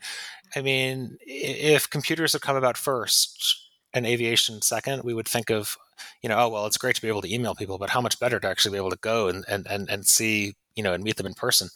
I 0.55 0.61
mean, 0.61 1.17
if 1.21 1.89
computers 1.89 2.33
have 2.33 2.41
come 2.41 2.55
about 2.57 2.77
first 2.77 3.69
and 3.93 4.05
aviation 4.05 4.61
second, 4.61 5.03
we 5.03 5.13
would 5.13 5.27
think 5.27 5.49
of 5.49 5.77
you 6.21 6.29
know, 6.29 6.37
oh 6.37 6.49
well, 6.49 6.65
it's 6.65 6.77
great 6.77 6.95
to 6.95 7.01
be 7.01 7.07
able 7.07 7.21
to 7.21 7.33
email 7.33 7.55
people, 7.55 7.77
but 7.77 7.89
how 7.91 8.01
much 8.01 8.19
better 8.19 8.39
to 8.39 8.47
actually 8.47 8.73
be 8.73 8.77
able 8.77 8.89
to 8.89 8.97
go 8.97 9.27
and 9.27 9.45
and 9.47 9.67
and, 9.69 9.89
and 9.89 10.05
see, 10.07 10.55
you 10.75 10.83
know, 10.83 10.93
and 10.93 11.03
meet 11.03 11.17
them 11.17 11.25
in 11.25 11.33
person 11.33 11.69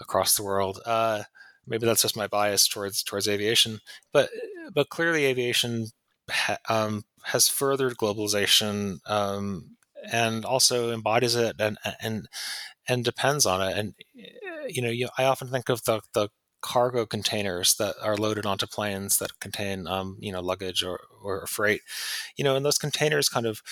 across 0.00 0.36
the 0.36 0.44
world. 0.44 0.80
Uh, 0.84 1.22
maybe 1.66 1.86
that's 1.86 2.02
just 2.02 2.16
my 2.16 2.26
bias 2.26 2.68
towards 2.68 3.02
towards 3.02 3.28
aviation, 3.28 3.80
but 4.12 4.30
but 4.74 4.88
clearly 4.88 5.24
aviation 5.26 5.86
um, 6.68 7.04
has 7.24 7.48
furthered 7.48 7.96
globalization 7.96 8.98
um, 9.08 9.76
and 10.10 10.44
also 10.44 10.90
embodies 10.92 11.34
it 11.36 11.56
and 11.58 11.78
and 12.00 12.28
and 12.88 13.04
depends 13.04 13.46
on 13.46 13.60
it. 13.60 13.76
And 13.76 13.94
you 14.68 14.82
know, 14.82 14.90
you, 14.90 15.08
I 15.18 15.24
often 15.24 15.48
think 15.48 15.68
of 15.68 15.84
the 15.84 16.00
the 16.14 16.28
cargo 16.60 17.04
containers 17.04 17.74
that 17.74 17.96
are 18.00 18.16
loaded 18.16 18.46
onto 18.46 18.66
planes 18.66 19.18
that 19.18 19.40
contain 19.40 19.86
um, 19.86 20.16
you 20.20 20.32
know 20.32 20.40
luggage 20.40 20.82
or, 20.82 21.00
or 21.22 21.46
freight. 21.46 21.82
You 22.36 22.44
know 22.44 22.56
and 22.56 22.64
those 22.64 22.78
containers 22.78 23.28
kind 23.28 23.46
of 23.46 23.62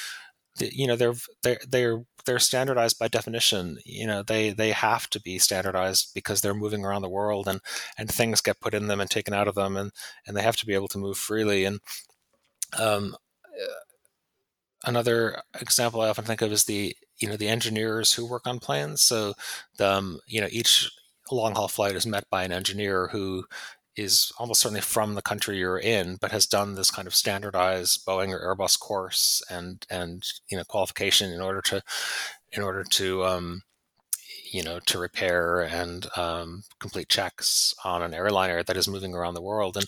you 0.59 0.87
know 0.87 0.97
they're 0.97 1.15
they're 1.43 1.61
they're 1.69 2.03
they're 2.27 2.39
standardized 2.39 2.99
by 2.99 3.09
definition. 3.09 3.79
You 3.85 4.07
know 4.07 4.23
they 4.23 4.51
they 4.51 4.73
have 4.73 5.09
to 5.11 5.21
be 5.21 5.39
standardized 5.39 6.11
because 6.15 6.41
they're 6.41 6.55
moving 6.55 6.85
around 6.85 7.03
the 7.03 7.09
world 7.09 7.49
and 7.49 7.61
and 7.97 8.11
things 8.11 8.41
get 8.41 8.61
put 8.61 8.75
in 8.75 8.89
them 8.89 9.01
and 9.01 9.11
taken 9.11 9.35
out 9.35 9.49
of 9.49 9.55
them 9.55 9.77
and 9.77 9.93
and 10.27 10.37
they 10.37 10.43
have 10.43 10.57
to 10.57 10.67
be 10.67 10.75
able 10.75 10.89
to 10.89 10.99
move 10.99 11.17
freely. 11.17 11.65
And 11.65 11.81
um, 12.79 13.17
another 14.85 15.43
example 15.61 16.01
I 16.01 16.09
often 16.09 16.25
think 16.25 16.43
of 16.43 16.53
is 16.53 16.65
the 16.65 16.95
you 17.19 17.29
know 17.29 17.37
the 17.37 17.49
engineers 17.49 18.15
who 18.15 18.27
work 18.27 18.47
on 18.47 18.59
planes. 18.59 19.03
So 19.03 19.35
the 19.77 19.91
um, 19.91 20.21
you 20.27 20.41
know 20.41 20.49
each 20.51 20.91
long 21.31 21.55
haul 21.55 21.69
flight 21.69 21.95
is 21.95 22.07
met 22.07 22.25
by 22.31 22.45
an 22.45 22.53
engineer 22.53 23.09
who 23.09 23.45
is 23.97 24.33
almost 24.39 24.61
certainly 24.61 24.81
from 24.81 25.15
the 25.15 25.23
country 25.23 25.59
you're 25.59 25.79
in, 25.79 26.17
but 26.21 26.33
has 26.33 26.47
done 26.47 26.75
this 26.75 26.91
kind 26.91 27.07
of 27.07 27.15
standardized 27.15 28.07
Boeing 28.07 28.33
or 28.33 28.57
Airbus 28.57 28.79
course 28.79 29.43
and 29.51 29.85
and 29.91 30.25
you 30.51 30.57
know 30.57 30.65
qualification 30.65 31.31
in 31.31 31.41
order 31.41 31.61
to 31.63 31.83
in 32.53 32.63
order 32.63 32.85
to 32.85 33.25
um, 33.25 33.63
you 34.51 34.63
know 34.63 34.81
to 34.87 34.99
repair 34.99 35.63
and 35.63 36.07
um, 36.17 36.65
complete 36.79 37.09
checks 37.09 37.75
on 37.85 38.03
an 38.03 38.15
airliner 38.15 38.63
that 38.63 38.77
is 38.77 38.89
moving 38.89 39.15
around 39.15 39.35
the 39.35 39.43
world, 39.43 39.77
and 39.77 39.87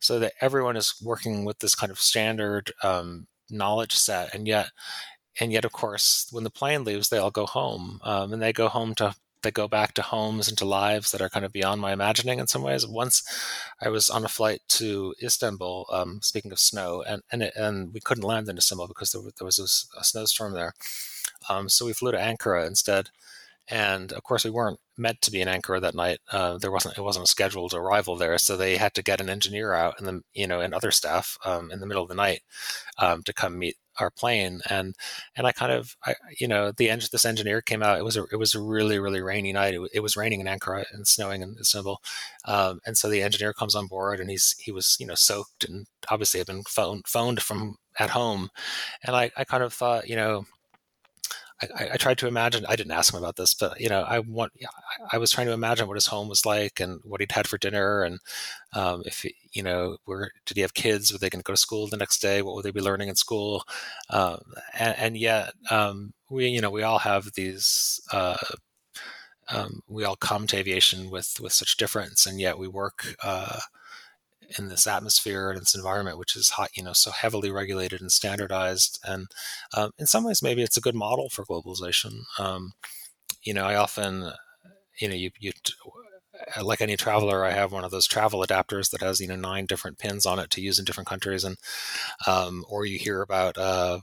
so 0.00 0.18
that 0.18 0.34
everyone 0.40 0.76
is 0.76 0.94
working 1.02 1.44
with 1.44 1.58
this 1.60 1.74
kind 1.74 1.92
of 1.92 2.00
standard 2.00 2.72
um, 2.82 3.26
knowledge 3.50 3.94
set, 3.94 4.34
and 4.34 4.46
yet 4.46 4.70
and 5.40 5.52
yet 5.52 5.64
of 5.64 5.72
course 5.72 6.28
when 6.30 6.44
the 6.44 6.50
plane 6.50 6.84
leaves 6.84 7.08
they 7.08 7.18
all 7.18 7.30
go 7.30 7.46
home 7.46 8.00
um, 8.04 8.32
and 8.32 8.40
they 8.40 8.52
go 8.52 8.68
home 8.68 8.94
to 8.94 9.14
that 9.44 9.54
go 9.54 9.68
back 9.68 9.94
to 9.94 10.02
homes 10.02 10.48
and 10.48 10.58
to 10.58 10.64
lives 10.64 11.12
that 11.12 11.20
are 11.20 11.28
kind 11.28 11.44
of 11.44 11.52
beyond 11.52 11.80
my 11.80 11.92
imagining 11.92 12.40
in 12.40 12.48
some 12.48 12.62
ways. 12.62 12.86
Once 12.86 13.22
I 13.80 13.88
was 13.88 14.10
on 14.10 14.24
a 14.24 14.28
flight 14.28 14.62
to 14.70 15.14
Istanbul, 15.22 15.86
um, 15.92 16.20
speaking 16.20 16.50
of 16.50 16.58
snow, 16.58 17.04
and 17.06 17.22
and, 17.30 17.44
it, 17.44 17.54
and 17.54 17.94
we 17.94 18.00
couldn't 18.00 18.24
land 18.24 18.48
in 18.48 18.58
Istanbul 18.58 18.88
because 18.88 19.12
there, 19.12 19.22
there 19.38 19.44
was 19.46 19.58
a, 19.60 20.00
a 20.00 20.04
snowstorm 20.04 20.54
there. 20.54 20.74
Um, 21.48 21.68
so 21.68 21.86
we 21.86 21.92
flew 21.92 22.10
to 22.10 22.18
Ankara 22.18 22.66
instead. 22.66 23.10
And 23.68 24.12
of 24.12 24.22
course, 24.22 24.44
we 24.44 24.50
weren't 24.50 24.78
meant 24.96 25.20
to 25.22 25.30
be 25.30 25.40
in 25.40 25.48
Ankara 25.48 25.80
that 25.80 25.94
night. 25.94 26.18
Uh, 26.30 26.58
there 26.58 26.70
wasn't 26.70 26.98
it 26.98 27.02
wasn't 27.02 27.26
a 27.26 27.30
scheduled 27.30 27.74
arrival 27.74 28.16
there, 28.16 28.36
so 28.38 28.56
they 28.56 28.76
had 28.76 28.94
to 28.94 29.02
get 29.02 29.20
an 29.20 29.30
engineer 29.30 29.72
out 29.72 29.94
and 29.98 30.06
then 30.06 30.22
you 30.34 30.46
know 30.46 30.60
and 30.60 30.74
other 30.74 30.90
staff 30.90 31.38
um, 31.44 31.70
in 31.70 31.80
the 31.80 31.86
middle 31.86 32.02
of 32.02 32.08
the 32.08 32.14
night 32.14 32.42
um, 32.98 33.22
to 33.22 33.32
come 33.32 33.58
meet 33.58 33.76
our 33.98 34.10
plane. 34.10 34.60
And 34.68 34.94
and 35.36 35.46
I 35.46 35.52
kind 35.52 35.72
of 35.72 35.96
I 36.04 36.14
you 36.38 36.48
know 36.48 36.72
the 36.72 36.90
engine 36.90 37.08
this 37.12 37.24
engineer 37.24 37.62
came 37.62 37.82
out. 37.82 37.98
It 37.98 38.04
was 38.04 38.16
a 38.16 38.24
it 38.32 38.36
was 38.36 38.54
a 38.54 38.60
really 38.60 38.98
really 38.98 39.22
rainy 39.22 39.52
night. 39.52 39.74
It, 39.74 39.80
it 39.94 40.00
was 40.00 40.16
raining 40.16 40.40
in 40.40 40.46
Ankara 40.46 40.84
and 40.92 41.06
snowing 41.06 41.42
in 41.42 41.56
Istanbul. 41.60 42.00
Um, 42.44 42.80
and 42.86 42.96
so 42.98 43.08
the 43.08 43.22
engineer 43.22 43.52
comes 43.52 43.74
on 43.74 43.86
board 43.86 44.20
and 44.20 44.30
he's 44.30 44.54
he 44.58 44.72
was 44.72 44.96
you 45.00 45.06
know 45.06 45.14
soaked 45.14 45.64
and 45.64 45.86
obviously 46.10 46.38
had 46.38 46.46
been 46.46 46.64
phoned 46.64 47.06
phoned 47.06 47.42
from 47.42 47.76
at 47.98 48.10
home. 48.10 48.50
And 49.04 49.16
I, 49.16 49.30
I 49.36 49.44
kind 49.44 49.62
of 49.62 49.72
thought 49.72 50.08
you 50.08 50.16
know 50.16 50.44
I, 51.78 51.90
I, 51.94 51.96
tried 51.96 52.18
to 52.18 52.26
imagine. 52.26 52.64
I 52.68 52.76
didn't 52.76 52.92
ask 52.92 53.12
him 53.12 53.18
about 53.18 53.36
this, 53.36 53.54
but 53.54 53.80
you 53.80 53.88
know, 53.88 54.02
I 54.02 54.18
want. 54.20 54.52
I 55.12 55.18
was 55.18 55.30
trying 55.30 55.46
to 55.46 55.52
imagine 55.52 55.86
what 55.86 55.96
his 55.96 56.06
home 56.06 56.28
was 56.28 56.46
like 56.46 56.80
and 56.80 57.00
what 57.04 57.20
he'd 57.20 57.32
had 57.32 57.46
for 57.46 57.58
dinner, 57.58 58.02
and 58.02 58.18
um, 58.74 59.02
if 59.06 59.24
you 59.52 59.62
know, 59.62 59.96
were 60.06 60.30
did 60.46 60.56
he 60.56 60.62
have 60.62 60.74
kids? 60.74 61.12
Were 61.12 61.18
they 61.18 61.30
going 61.30 61.40
to 61.40 61.46
go 61.46 61.52
to 61.52 61.58
school 61.58 61.86
the 61.86 61.96
next 61.96 62.20
day? 62.20 62.42
What 62.42 62.54
would 62.54 62.64
they 62.64 62.70
be 62.70 62.80
learning 62.80 63.08
in 63.08 63.16
school? 63.16 63.64
Um, 64.10 64.40
and, 64.78 64.98
and, 64.98 65.16
yet, 65.16 65.52
um, 65.70 66.12
we 66.30 66.48
you 66.48 66.60
know 66.60 66.70
we 66.70 66.82
all 66.82 66.98
have 66.98 67.32
these. 67.34 68.00
Uh, 68.12 68.36
um, 69.48 69.80
we 69.88 70.04
all 70.04 70.16
come 70.16 70.46
to 70.48 70.56
aviation 70.56 71.10
with 71.10 71.38
with 71.40 71.52
such 71.52 71.76
difference, 71.76 72.26
and 72.26 72.40
yet 72.40 72.58
we 72.58 72.68
work. 72.68 73.14
Uh, 73.22 73.60
in 74.58 74.68
this 74.68 74.86
atmosphere 74.86 75.50
and 75.50 75.60
this 75.60 75.74
environment, 75.74 76.18
which 76.18 76.36
is 76.36 76.50
hot, 76.50 76.70
you 76.74 76.82
know, 76.82 76.92
so 76.92 77.10
heavily 77.10 77.50
regulated 77.50 78.00
and 78.00 78.12
standardized. 78.12 78.98
And 79.04 79.26
um, 79.76 79.92
in 79.98 80.06
some 80.06 80.24
ways, 80.24 80.42
maybe 80.42 80.62
it's 80.62 80.76
a 80.76 80.82
good 80.82 80.94
model 80.94 81.28
for 81.28 81.44
globalization. 81.44 82.24
Um, 82.38 82.72
you 83.42 83.54
know, 83.54 83.64
I 83.64 83.76
often, 83.76 84.32
you 85.00 85.08
know, 85.08 85.14
you, 85.14 85.30
you, 85.38 85.52
like 86.62 86.80
any 86.80 86.96
traveler, 86.96 87.44
I 87.44 87.52
have 87.52 87.72
one 87.72 87.84
of 87.84 87.90
those 87.90 88.06
travel 88.06 88.44
adapters 88.44 88.90
that 88.90 89.02
has, 89.02 89.20
you 89.20 89.28
know, 89.28 89.36
nine 89.36 89.66
different 89.66 89.98
pins 89.98 90.26
on 90.26 90.38
it 90.38 90.50
to 90.50 90.60
use 90.60 90.78
in 90.78 90.84
different 90.84 91.08
countries. 91.08 91.44
And, 91.44 91.56
um, 92.26 92.64
or 92.68 92.84
you 92.84 92.98
hear 92.98 93.22
about, 93.22 93.56
uh, 93.56 94.00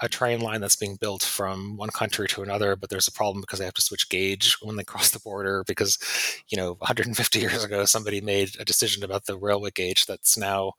a 0.00 0.08
train 0.08 0.40
line 0.40 0.60
that's 0.60 0.76
being 0.76 0.96
built 0.96 1.22
from 1.22 1.76
one 1.76 1.88
country 1.88 2.28
to 2.28 2.42
another, 2.42 2.76
but 2.76 2.90
there's 2.90 3.08
a 3.08 3.12
problem 3.12 3.40
because 3.40 3.58
they 3.58 3.64
have 3.64 3.74
to 3.74 3.82
switch 3.82 4.08
gauge 4.08 4.56
when 4.60 4.76
they 4.76 4.84
cross 4.92 5.10
the 5.10 5.20
border 5.20 5.64
because, 5.66 5.98
you 6.48 6.56
know, 6.56 6.74
150 6.74 7.38
years 7.38 7.64
ago 7.64 7.84
somebody 7.84 8.20
made 8.20 8.56
a 8.60 8.64
decision 8.64 9.02
about 9.02 9.26
the 9.26 9.38
railway 9.38 9.70
gauge 9.70 10.06
that's 10.06 10.36
now, 10.36 10.72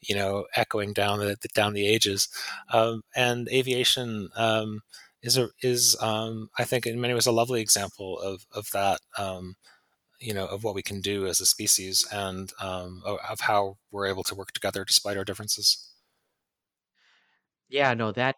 you 0.00 0.14
know, 0.14 0.46
echoing 0.56 0.92
down 0.92 1.18
the 1.20 1.36
down 1.54 1.72
the 1.72 1.86
ages, 1.86 2.28
um, 2.72 3.02
and 3.14 3.48
aviation. 3.48 4.28
Um, 4.36 4.82
is 5.22 5.36
a, 5.36 5.50
is 5.62 5.96
um, 6.00 6.48
I 6.58 6.64
think 6.64 6.86
in 6.86 7.00
many 7.00 7.12
ways 7.14 7.26
a 7.26 7.32
lovely 7.32 7.60
example 7.60 8.18
of 8.18 8.46
of 8.52 8.70
that 8.70 9.00
um, 9.18 9.56
you 10.20 10.34
know 10.34 10.46
of 10.46 10.64
what 10.64 10.74
we 10.74 10.82
can 10.82 11.00
do 11.00 11.26
as 11.26 11.40
a 11.40 11.46
species 11.46 12.06
and 12.12 12.52
um, 12.60 13.02
of 13.04 13.40
how 13.40 13.78
we're 13.90 14.06
able 14.06 14.22
to 14.24 14.34
work 14.34 14.52
together 14.52 14.84
despite 14.84 15.16
our 15.16 15.24
differences. 15.24 15.90
Yeah, 17.68 17.94
no, 17.94 18.12
that 18.12 18.36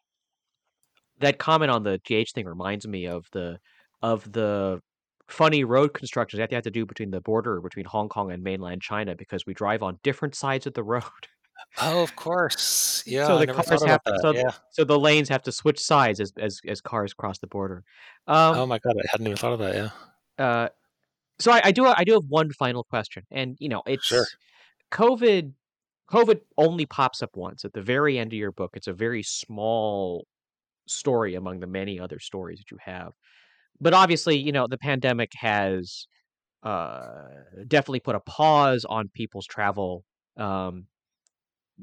that 1.23 1.39
comment 1.39 1.71
on 1.71 1.83
the 1.83 2.01
gauge 2.05 2.33
thing 2.33 2.47
reminds 2.47 2.87
me 2.87 3.07
of 3.07 3.27
the 3.33 3.59
of 4.03 4.31
the 4.33 4.81
funny 5.29 5.65
road 5.65 5.95
constructions 5.95 6.39
that 6.39 6.51
they 6.51 6.57
have 6.57 6.65
to 6.65 6.71
do 6.71 6.85
between 6.85 7.11
the 7.11 7.21
border 7.21 7.61
between 7.61 7.87
Hong 7.87 8.09
Kong 8.09 8.31
and 8.33 8.43
mainland 8.43 8.83
China 8.83 9.15
because 9.17 9.47
we 9.47 9.55
drive 9.55 9.83
on 9.83 9.99
different 10.03 10.35
sides 10.35 10.67
of 10.67 10.75
the 10.75 10.83
road. 10.83 11.03
Oh, 11.81 12.03
of 12.03 12.15
course. 12.17 13.03
Yeah. 13.07 13.27
so 13.29 13.39
the 13.39 13.47
cars 13.47 13.69
have 13.85 14.01
that. 14.05 14.19
so 14.21 14.35
Yeah. 14.35 14.51
so 14.71 14.85
the 14.85 14.99
lanes 14.99 15.29
have 15.29 15.43
to 15.45 15.53
switch 15.53 15.81
sides 15.81 16.21
as 16.21 16.33
as 16.39 16.61
as 16.69 16.81
cars 16.81 17.15
cross 17.15 17.39
the 17.39 17.47
border. 17.47 17.85
Um, 18.27 18.57
Oh 18.59 18.67
my 18.67 18.79
God, 18.79 18.95
I 18.99 19.03
hadn't 19.11 19.27
even 19.27 19.37
thought 19.39 19.53
of 19.55 19.59
that. 19.61 19.75
Yeah. 20.39 20.45
uh, 20.45 20.69
so 21.39 21.51
I, 21.53 21.61
I 21.65 21.73
do 21.73 21.87
I 21.87 22.05
do 22.05 22.13
have 22.15 22.25
one 22.29 22.51
final 22.53 22.85
question, 22.85 23.25
and 23.31 23.57
you 23.59 23.69
know 23.69 23.83
Sure. 24.01 24.23
it's 24.23 24.37
COVID. 24.93 25.53
COVID 26.11 26.41
only 26.59 26.85
pops 26.85 27.23
up 27.23 27.31
once 27.37 27.65
at 27.65 27.73
the 27.73 27.81
very 27.81 28.19
end 28.19 28.33
of 28.35 28.39
your 28.39 28.53
book. 28.53 28.73
It's 28.75 28.87
a 28.87 28.93
very 28.93 29.23
small 29.23 30.27
story 30.87 31.35
among 31.35 31.61
the 31.61 31.67
many 31.67 31.99
other 32.01 32.19
stories 32.19 32.59
that 32.59 32.71
you 32.71 32.79
have. 32.81 33.13
But 33.81 33.95
obviously, 33.95 34.37
you 34.39 34.53
know, 34.53 34.67
the 34.69 34.79
pandemic 34.79 35.33
has 35.37 36.07
uh, 36.63 37.29
definitely 37.69 38.01
put 38.01 38.17
a 38.17 38.21
pause 38.21 38.85
on 38.87 39.11
people's 39.15 39.47
travel. 39.47 40.05
Um, 40.37 40.89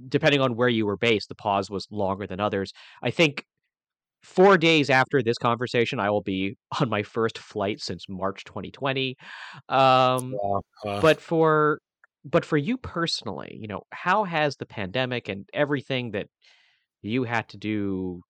depending 0.08 0.42
on 0.42 0.56
where 0.56 0.70
you 0.70 0.86
were 0.86 0.98
based, 0.98 1.30
the 1.30 1.36
pause 1.36 1.70
was 1.70 1.88
longer 1.92 2.28
than 2.28 2.40
others. 2.40 2.72
I 3.02 3.12
think 3.12 3.46
four 4.24 4.58
days 4.58 4.90
after 4.90 5.24
this 5.24 5.38
conversation, 5.38 6.00
I 6.00 6.10
will 6.10 6.22
be 6.24 6.58
on 6.82 6.90
my 6.90 7.04
first 7.04 7.38
flight 7.40 7.82
since 7.82 8.06
March 8.10 8.44
2020. 8.46 9.18
Um, 9.70 10.42
Wow. 10.42 10.62
Wow. 10.84 11.02
but 11.02 11.22
for 11.22 11.82
but 12.26 12.46
for 12.46 12.58
you 12.58 12.78
personally, 12.78 13.58
you 13.62 13.68
know, 13.68 13.84
how 13.94 14.26
has 14.26 14.58
the 14.58 14.66
pandemic 14.68 15.30
and 15.30 15.48
everything 15.54 16.12
that 16.12 16.28
you 17.02 17.24
had 17.24 17.50
to 17.50 17.58
do 17.58 18.22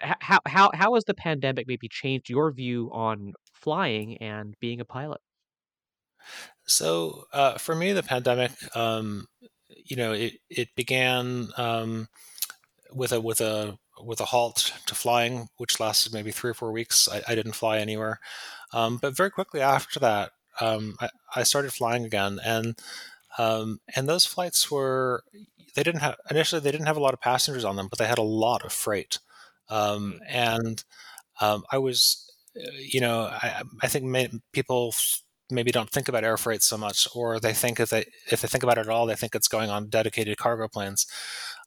how 0.00 0.40
how 0.46 0.70
how 0.74 0.94
has 0.94 1.04
the 1.04 1.14
pandemic 1.14 1.66
maybe 1.66 1.88
changed 1.88 2.28
your 2.28 2.50
view 2.52 2.90
on 2.92 3.34
flying 3.52 4.16
and 4.18 4.54
being 4.60 4.80
a 4.80 4.84
pilot? 4.84 5.20
So 6.66 7.26
uh, 7.32 7.58
for 7.58 7.74
me, 7.74 7.92
the 7.92 8.02
pandemic, 8.02 8.52
um, 8.76 9.26
you 9.84 9.96
know, 9.96 10.12
it 10.12 10.34
it 10.50 10.68
began 10.74 11.48
um, 11.56 12.08
with 12.92 13.12
a 13.12 13.20
with 13.20 13.40
a 13.40 13.78
with 14.02 14.20
a 14.20 14.26
halt 14.26 14.72
to 14.86 14.94
flying, 14.94 15.48
which 15.56 15.80
lasted 15.80 16.12
maybe 16.12 16.30
three 16.30 16.50
or 16.50 16.54
four 16.54 16.72
weeks. 16.72 17.08
I, 17.10 17.22
I 17.28 17.34
didn't 17.34 17.52
fly 17.52 17.78
anywhere, 17.78 18.20
um, 18.72 18.98
but 19.00 19.16
very 19.16 19.30
quickly 19.30 19.60
after 19.60 20.00
that, 20.00 20.32
um, 20.60 20.96
I, 21.00 21.08
I 21.34 21.42
started 21.44 21.72
flying 21.72 22.04
again, 22.04 22.38
and 22.44 22.76
um, 23.38 23.80
and 23.94 24.08
those 24.08 24.26
flights 24.26 24.70
were 24.70 25.22
they 25.74 25.82
didn't 25.82 26.00
have 26.00 26.16
initially 26.30 26.60
they 26.60 26.72
didn't 26.72 26.86
have 26.86 26.96
a 26.96 27.02
lot 27.02 27.14
of 27.14 27.20
passengers 27.20 27.64
on 27.64 27.76
them, 27.76 27.88
but 27.88 27.98
they 27.98 28.06
had 28.06 28.18
a 28.18 28.22
lot 28.22 28.64
of 28.64 28.72
freight, 28.72 29.18
um, 29.68 30.20
and 30.28 30.82
um, 31.40 31.64
I 31.70 31.78
was, 31.78 32.30
uh, 32.56 32.70
you 32.78 33.00
know, 33.00 33.22
I, 33.22 33.62
I 33.82 33.88
think 33.88 34.04
may, 34.04 34.28
people 34.52 34.94
maybe 35.50 35.70
don't 35.70 35.90
think 35.90 36.08
about 36.08 36.24
air 36.24 36.36
freight 36.36 36.62
so 36.62 36.76
much, 36.76 37.06
or 37.14 37.38
they 37.38 37.52
think 37.52 37.78
if 37.80 37.90
they 37.90 38.04
if 38.30 38.40
they 38.40 38.48
think 38.48 38.64
about 38.64 38.78
it 38.78 38.82
at 38.82 38.88
all, 38.88 39.06
they 39.06 39.14
think 39.14 39.34
it's 39.34 39.48
going 39.48 39.70
on 39.70 39.88
dedicated 39.88 40.36
cargo 40.38 40.68
planes, 40.68 41.06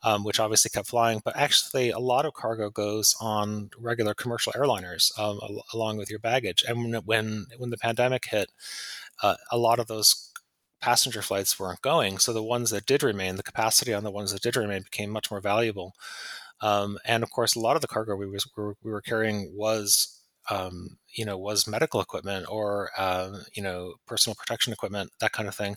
um, 0.04 0.24
which 0.24 0.39
obviously 0.39 0.70
kept 0.70 0.88
flying. 0.88 1.22
But 1.24 1.36
actually, 1.38 1.91
a 1.91 2.00
lot 2.00 2.26
of 2.26 2.34
cargo 2.34 2.70
goes 2.70 3.16
on 3.22 3.70
regular 3.78 4.14
commercial 4.14 4.54
airliners 4.54 5.18
um, 5.20 5.39
al- 5.41 5.64
along 5.74 5.97
with 5.97 6.10
your 6.10 6.20
baggage. 6.20 6.64
And 6.68 6.91
when 6.91 7.02
when, 7.06 7.45
when 7.58 7.70
the 7.70 7.78
pandemic 7.78 8.26
hit, 8.26 8.52
uh, 9.22 9.36
a 9.52 9.58
lot 9.58 9.80
of 9.80 9.88
those 9.88 10.32
passenger 10.82 11.22
flights 11.22 11.60
weren't 11.60 11.82
going. 11.82 12.18
So 12.20 12.32
the 12.34 12.43
ones 12.43 12.70
that 12.72 12.86
did 12.86 13.04
remain, 13.04 13.36
the 13.36 13.43
capacity 13.43 13.93
on 13.93 14.04
the 14.04 14.12
ones 14.12 14.32
that 14.32 14.41
did 14.41 14.56
remain 14.56 14.84
became 14.84 15.10
much 15.10 15.30
more 15.30 15.41
valuable. 15.41 15.93
Um, 16.62 16.97
and 17.05 17.24
of 17.24 17.32
course, 17.32 17.55
a 17.55 17.60
lot 17.60 17.76
of 17.76 17.82
the 17.82 17.88
cargo 17.88 18.16
we 18.16 18.28
was 18.28 18.47
we 18.57 18.64
were, 18.64 18.76
we 18.84 18.91
were 18.91 19.01
carrying 19.01 19.51
was 19.55 20.22
um, 20.49 20.97
you 21.16 21.26
know 21.26 21.38
was 21.38 21.68
medical 21.68 22.01
equipment 22.01 22.45
or 22.49 22.91
um, 22.97 23.43
you 23.55 23.64
know 23.64 23.95
personal 24.07 24.36
protection 24.36 24.74
equipment, 24.74 25.12
that 25.22 25.32
kind 25.34 25.47
of 25.47 25.55
thing. 25.55 25.76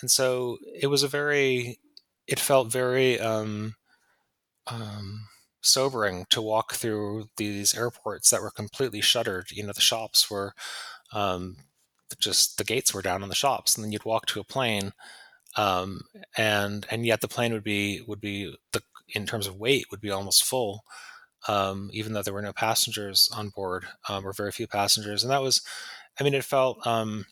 And 0.00 0.10
so 0.10 0.58
it 0.80 0.88
was 0.88 1.02
a 1.02 1.08
very 1.08 1.78
it 2.26 2.40
felt 2.40 2.72
very 2.72 3.20
um, 3.20 3.74
um, 4.66 5.28
sobering 5.62 6.26
to 6.30 6.42
walk 6.42 6.74
through 6.74 7.28
these 7.36 7.74
airports 7.74 8.30
that 8.30 8.42
were 8.42 8.50
completely 8.50 9.00
shuttered. 9.00 9.50
You 9.50 9.64
know, 9.66 9.72
the 9.72 9.80
shops 9.80 10.30
were 10.30 10.54
um, 11.12 11.56
just 12.18 12.58
the 12.58 12.64
gates 12.64 12.94
were 12.94 13.02
down 13.02 13.22
on 13.22 13.28
the 13.28 13.34
shops, 13.34 13.76
and 13.76 13.84
then 13.84 13.92
you'd 13.92 14.04
walk 14.04 14.26
to 14.28 14.40
a 14.40 14.44
plane, 14.44 14.92
um, 15.56 16.02
and 16.36 16.86
and 16.90 17.06
yet 17.06 17.20
the 17.20 17.28
plane 17.28 17.52
would 17.52 17.64
be 17.64 18.02
would 18.06 18.20
be 18.20 18.56
the 18.72 18.82
in 19.08 19.26
terms 19.26 19.46
of 19.46 19.56
weight 19.56 19.86
would 19.90 20.00
be 20.00 20.10
almost 20.10 20.44
full, 20.44 20.84
um, 21.48 21.90
even 21.92 22.12
though 22.12 22.22
there 22.22 22.34
were 22.34 22.42
no 22.42 22.52
passengers 22.52 23.28
on 23.34 23.50
board 23.50 23.86
um, 24.08 24.26
or 24.26 24.32
very 24.32 24.52
few 24.52 24.66
passengers, 24.66 25.22
and 25.22 25.30
that 25.30 25.42
was, 25.42 25.62
I 26.20 26.24
mean, 26.24 26.34
it 26.34 26.44
felt. 26.44 26.84
Um, 26.86 27.26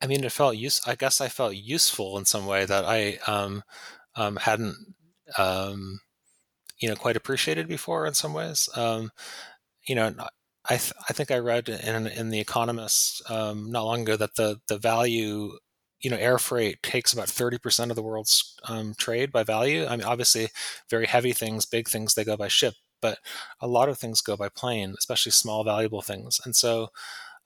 I 0.00 0.06
mean, 0.06 0.24
it 0.24 0.32
felt 0.32 0.56
use. 0.56 0.80
I 0.86 0.94
guess 0.94 1.20
I 1.20 1.28
felt 1.28 1.56
useful 1.56 2.18
in 2.18 2.26
some 2.26 2.46
way 2.46 2.64
that 2.66 2.84
I 2.84 3.18
um, 3.26 3.62
um, 4.14 4.36
hadn't, 4.36 4.94
um, 5.38 6.00
you 6.78 6.88
know, 6.88 6.96
quite 6.96 7.16
appreciated 7.16 7.66
before. 7.66 8.06
In 8.06 8.14
some 8.14 8.34
ways, 8.34 8.68
you 8.76 9.94
know, 9.94 10.14
I 10.68 10.76
th- 10.76 10.92
I 11.08 11.12
think 11.12 11.30
I 11.30 11.38
read 11.38 11.68
in 11.68 12.06
in 12.06 12.30
the 12.30 12.40
Economist 12.40 13.22
not 13.30 13.84
long 13.84 14.02
ago 14.02 14.16
that 14.16 14.34
the 14.36 14.60
the 14.68 14.78
value, 14.78 15.58
you 16.06 16.12
know, 16.12 16.24
air 16.28 16.38
freight 16.38 16.80
takes 16.82 17.12
about 17.12 17.28
thirty 17.28 17.58
percent 17.58 17.90
of 17.90 17.96
the 17.96 18.02
world's 18.02 18.54
um, 18.68 18.94
trade 18.96 19.32
by 19.32 19.42
value. 19.42 19.84
I 19.88 19.96
mean, 19.96 20.06
obviously, 20.06 20.48
very 20.88 21.06
heavy 21.06 21.32
things, 21.32 21.66
big 21.66 21.88
things, 21.88 22.14
they 22.14 22.24
go 22.24 22.36
by 22.36 22.48
ship, 22.48 22.74
but 23.00 23.18
a 23.60 23.66
lot 23.66 23.88
of 23.88 23.98
things 23.98 24.20
go 24.20 24.36
by 24.36 24.48
plane, 24.48 24.94
especially 24.96 25.32
small, 25.32 25.64
valuable 25.64 26.02
things, 26.02 26.40
and 26.44 26.54
so 26.54 26.90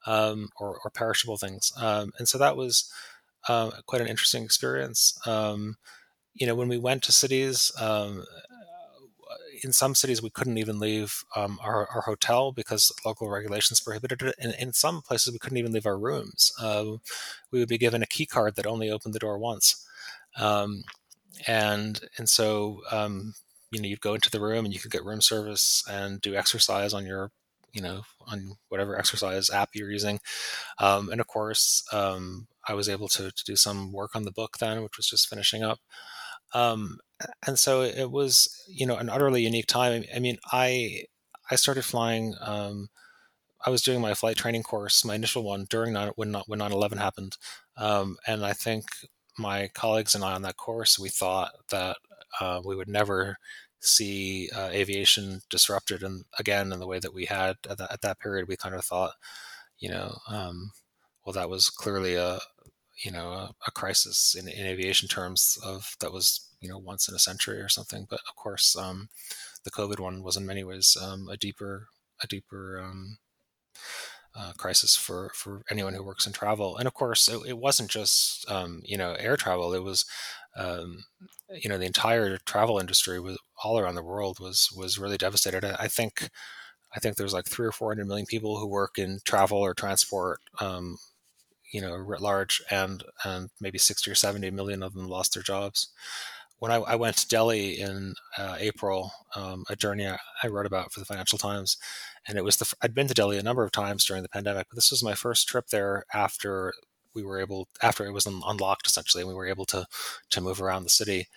um, 0.05 0.49
or, 0.59 0.79
or 0.83 0.91
perishable 0.91 1.37
things. 1.37 1.71
Um, 1.75 2.11
and 2.19 2.27
so 2.27 2.37
that 2.37 2.55
was 2.55 2.91
uh, 3.49 3.71
quite 3.87 4.01
an 4.01 4.07
interesting 4.07 4.43
experience. 4.43 5.17
Um, 5.25 5.77
you 6.35 6.45
know, 6.45 6.55
when 6.55 6.69
we 6.69 6.77
went 6.77 7.01
to 7.03 7.11
cities, 7.11 7.71
um, 7.79 8.25
in 9.63 9.71
some 9.71 9.95
cities 9.95 10.21
we 10.21 10.29
couldn't 10.29 10.57
even 10.57 10.79
leave 10.79 11.23
um, 11.35 11.59
our, 11.61 11.87
our, 11.87 12.01
hotel 12.01 12.51
because 12.51 12.91
local 13.05 13.29
regulations 13.29 13.79
prohibited 13.79 14.21
it. 14.21 14.35
And 14.39 14.55
in 14.59 14.73
some 14.73 15.01
places 15.01 15.31
we 15.31 15.39
couldn't 15.39 15.57
even 15.57 15.71
leave 15.71 15.85
our 15.85 15.97
rooms. 15.97 16.51
Uh, 16.59 16.97
we 17.51 17.59
would 17.59 17.69
be 17.69 17.77
given 17.77 18.01
a 18.01 18.07
key 18.07 18.25
card 18.25 18.55
that 18.55 18.65
only 18.65 18.89
opened 18.89 19.13
the 19.13 19.19
door 19.19 19.37
once. 19.37 19.85
Um, 20.37 20.83
and 21.47 22.01
and 22.17 22.29
so 22.29 22.81
um, 22.91 23.33
you 23.71 23.81
know 23.81 23.87
you'd 23.87 24.01
go 24.01 24.13
into 24.13 24.29
the 24.29 24.41
room 24.41 24.65
and 24.65 24.73
you 24.73 24.79
could 24.79 24.91
get 24.91 25.05
room 25.05 25.21
service 25.21 25.83
and 25.89 26.21
do 26.21 26.35
exercise 26.35 26.93
on 26.93 27.05
your 27.05 27.31
you 27.73 27.81
know 27.81 28.01
on 28.27 28.57
whatever 28.69 28.97
exercise 28.97 29.49
app 29.49 29.69
you're 29.73 29.91
using 29.91 30.19
um, 30.79 31.09
and 31.09 31.21
of 31.21 31.27
course 31.27 31.83
um, 31.93 32.47
i 32.67 32.73
was 32.73 32.89
able 32.89 33.07
to, 33.07 33.31
to 33.31 33.43
do 33.45 33.55
some 33.55 33.91
work 33.91 34.15
on 34.15 34.23
the 34.23 34.31
book 34.31 34.57
then 34.59 34.83
which 34.83 34.97
was 34.97 35.07
just 35.07 35.29
finishing 35.29 35.63
up 35.63 35.79
um, 36.53 36.99
and 37.47 37.57
so 37.59 37.81
it 37.81 38.11
was 38.11 38.63
you 38.67 38.85
know 38.85 38.97
an 38.97 39.09
utterly 39.09 39.43
unique 39.43 39.67
time 39.67 40.03
i 40.15 40.19
mean 40.19 40.37
i 40.51 41.03
I 41.51 41.55
started 41.55 41.83
flying. 41.83 42.33
Um, 42.39 42.89
I 43.65 43.69
was 43.69 43.81
doing 43.83 44.01
my 44.01 44.13
flight 44.13 44.37
training 44.37 44.63
course, 44.63 45.05
my 45.05 45.15
initial 45.15 45.43
one 45.43 45.65
during 45.69 45.93
nine, 45.93 46.11
when 46.15 46.33
when 46.47 46.59
9/11 46.59 46.97
happened, 46.97 47.37
um, 47.77 48.17
and 48.25 48.45
I 48.45 48.53
think 48.53 48.85
my 49.37 49.69
colleagues 49.73 50.15
and 50.15 50.23
I 50.23 50.33
on 50.33 50.41
that 50.43 50.57
course 50.57 50.99
we 50.99 51.09
thought 51.09 51.51
that 51.69 51.97
uh, 52.39 52.61
we 52.65 52.75
would 52.75 52.87
never 52.89 53.37
see 53.79 54.49
uh, 54.55 54.69
aviation 54.71 55.41
disrupted 55.49 56.03
and 56.03 56.25
again 56.39 56.71
in 56.71 56.79
the 56.79 56.87
way 56.87 56.99
that 56.99 57.13
we 57.13 57.25
had 57.25 57.57
at 57.69 57.77
that, 57.79 57.91
at 57.91 58.01
that 58.01 58.19
period 58.19 58.47
we 58.47 58.55
kind 58.57 58.75
of 58.75 58.85
thought 58.85 59.13
you 59.79 59.89
know 59.89 60.17
um, 60.27 60.71
well 61.25 61.33
that 61.33 61.49
was 61.49 61.69
clearly 61.69 62.15
a 62.15 62.39
you 63.03 63.11
know 63.11 63.31
a, 63.31 63.51
a 63.67 63.71
crisis 63.71 64.35
in, 64.37 64.47
in, 64.47 64.65
aviation 64.65 65.07
terms 65.07 65.57
of 65.63 65.95
that 65.99 66.11
was 66.11 66.47
you 66.59 66.69
know 66.69 66.77
once 66.77 67.07
in 67.07 67.15
a 67.15 67.19
century 67.19 67.59
or 67.59 67.69
something 67.69 68.05
but 68.09 68.19
of 68.29 68.35
course 68.35 68.75
um, 68.75 69.09
the 69.63 69.71
covid 69.71 69.99
one 69.99 70.23
was 70.23 70.37
in 70.37 70.45
many 70.45 70.63
ways 70.63 70.97
um, 71.01 71.27
a 71.29 71.37
deeper 71.37 71.87
a 72.21 72.27
deeper 72.27 72.81
um, 72.83 73.17
uh, 74.35 74.53
crisis 74.57 74.95
for 74.95 75.31
for 75.33 75.63
anyone 75.69 75.93
who 75.93 76.03
works 76.03 76.25
in 76.25 76.33
travel 76.33 76.77
and 76.77 76.87
of 76.87 76.93
course 76.93 77.27
it, 77.27 77.39
it 77.47 77.57
wasn't 77.57 77.89
just 77.89 78.49
um, 78.49 78.81
you 78.85 78.97
know 78.97 79.13
air 79.19 79.35
travel 79.35 79.73
it 79.73 79.83
was 79.83 80.05
um, 80.55 81.05
you 81.61 81.69
know 81.69 81.77
the 81.77 81.85
entire 81.85 82.37
travel 82.37 82.79
industry 82.79 83.19
was 83.19 83.37
all 83.63 83.79
around 83.79 83.95
the 83.95 84.03
world 84.03 84.39
was 84.39 84.69
was 84.75 84.99
really 84.99 85.17
devastated. 85.17 85.63
I, 85.63 85.75
I 85.83 85.87
think 85.87 86.29
I 86.95 86.99
think 86.99 87.15
there's 87.15 87.33
like 87.33 87.45
three 87.45 87.67
or 87.67 87.71
four 87.71 87.89
hundred 87.89 88.07
million 88.07 88.25
people 88.25 88.57
who 88.57 88.67
work 88.67 88.97
in 88.97 89.19
travel 89.23 89.59
or 89.59 89.73
transport, 89.73 90.41
um, 90.59 90.97
you 91.71 91.81
know, 91.81 91.93
writ 91.95 92.21
large, 92.21 92.61
and 92.69 93.03
and 93.23 93.49
maybe 93.59 93.77
sixty 93.77 94.11
or 94.11 94.15
seventy 94.15 94.51
million 94.51 94.83
of 94.83 94.93
them 94.93 95.07
lost 95.07 95.33
their 95.33 95.43
jobs. 95.43 95.89
When 96.59 96.71
I, 96.71 96.75
I 96.75 96.95
went 96.95 97.17
to 97.17 97.27
Delhi 97.27 97.79
in 97.79 98.13
uh, 98.37 98.57
April, 98.59 99.11
um, 99.35 99.63
a 99.69 99.75
journey 99.75 100.07
I, 100.07 100.19
I 100.43 100.47
wrote 100.47 100.67
about 100.67 100.91
for 100.91 100.99
the 100.99 101.05
Financial 101.07 101.39
Times, 101.39 101.77
and 102.27 102.37
it 102.37 102.43
was 102.43 102.57
the 102.57 102.71
I'd 102.81 102.93
been 102.93 103.07
to 103.07 103.13
Delhi 103.13 103.37
a 103.37 103.43
number 103.43 103.63
of 103.63 103.71
times 103.71 104.05
during 104.05 104.23
the 104.23 104.29
pandemic, 104.29 104.67
but 104.69 104.75
this 104.75 104.91
was 104.91 105.03
my 105.03 105.15
first 105.15 105.47
trip 105.47 105.67
there 105.67 106.05
after 106.13 106.73
we 107.15 107.23
were 107.23 107.39
able 107.39 107.67
after 107.81 108.05
it 108.05 108.13
was 108.13 108.25
unlocked 108.25 108.87
essentially, 108.87 109.21
and 109.21 109.29
we 109.29 109.35
were 109.35 109.47
able 109.47 109.65
to 109.65 109.87
to 110.29 110.41
move 110.41 110.61
around 110.61 110.83
the 110.83 110.89
city. 110.89 111.27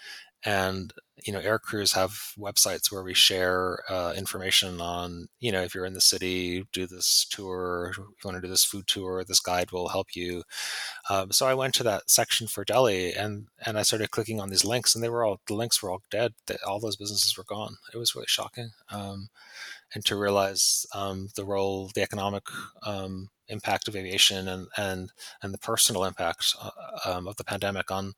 And 0.45 0.93
you 1.25 1.33
know, 1.33 1.39
air 1.39 1.59
crews 1.59 1.93
have 1.93 2.11
websites 2.39 2.93
where 2.93 3.03
we 3.03 3.15
share 3.15 3.79
uh, 3.89 4.13
information 4.17 4.81
on 4.81 5.29
you 5.41 5.51
know 5.51 5.63
if 5.63 5.75
you're 5.75 5.87
in 5.87 5.95
the 5.95 6.01
city, 6.01 6.67
do 6.73 6.87
this 6.87 7.27
tour. 7.31 7.89
If 7.93 7.99
you 7.99 8.07
want 8.25 8.37
to 8.37 8.43
do 8.43 8.49
this 8.49 8.65
food 8.65 8.87
tour, 8.87 9.25
this 9.25 9.41
guide 9.41 9.73
will 9.73 9.89
help 9.89 10.15
you. 10.15 10.43
Um, 11.09 11.33
so 11.33 11.47
I 11.47 11.55
went 11.55 11.75
to 11.75 11.83
that 11.85 12.11
section 12.11 12.47
for 12.47 12.65
Delhi, 12.65 13.13
and 13.15 13.47
and 13.65 13.79
I 13.79 13.83
started 13.83 14.11
clicking 14.11 14.41
on 14.41 14.51
these 14.51 14.65
links, 14.65 14.95
and 14.95 15.03
they 15.03 15.09
were 15.09 15.25
all 15.25 15.41
the 15.47 15.55
links 15.55 15.83
were 15.83 15.91
all 15.91 16.03
dead. 16.11 16.35
All 16.67 16.81
those 16.81 16.97
businesses 16.97 17.37
were 17.39 17.45
gone. 17.45 17.77
It 17.95 17.99
was 17.99 18.15
really 18.15 18.27
shocking. 18.29 18.71
Um, 18.91 19.29
and 19.95 20.05
to 20.07 20.17
realize 20.17 20.87
um, 20.95 21.29
the 21.37 21.45
role, 21.45 21.91
the 21.95 22.03
economic 22.03 22.45
um, 22.85 23.31
impact 23.49 23.89
of 23.89 23.97
aviation 23.97 24.49
and 24.49 24.67
and 24.77 25.13
and 25.43 25.55
the 25.55 25.59
personal 25.59 26.05
impact 26.05 26.55
uh, 26.61 26.71
um, 27.07 27.29
of 27.29 27.37
the 27.37 27.45
pandemic 27.45 27.91
on 27.91 28.15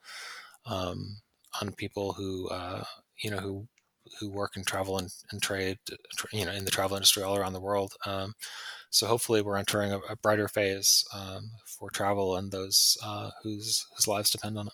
um, 0.66 1.18
on 1.61 1.72
people 1.72 2.12
who 2.12 2.48
uh, 2.48 2.84
you 3.22 3.30
know 3.30 3.38
who 3.38 3.66
who 4.20 4.30
work 4.30 4.52
and 4.54 4.66
travel 4.66 4.98
and, 4.98 5.11
and, 5.32 5.42
trade 5.42 5.78
you 6.32 6.44
know 6.44 6.52
in 6.52 6.64
the 6.64 6.70
travel 6.70 6.96
industry 6.96 7.22
all 7.22 7.36
around 7.36 7.52
the 7.52 7.61
world 7.61 7.92
um, 8.07 8.32
so 8.90 9.07
hopefully 9.07 9.42
we're 9.42 9.57
entering 9.57 9.92
a, 9.92 9.98
a 10.09 10.16
brighter 10.22 10.46
phase 10.48 11.04
um, 11.12 11.50
for 11.66 11.90
travel 11.90 12.36
and 12.36 12.52
those 12.52 12.96
uh, 13.04 13.30
whose 13.42 13.84
whose 13.96 14.07
lives 14.07 14.30
depend 14.30 14.57
on 14.57 14.68
it 14.68 14.72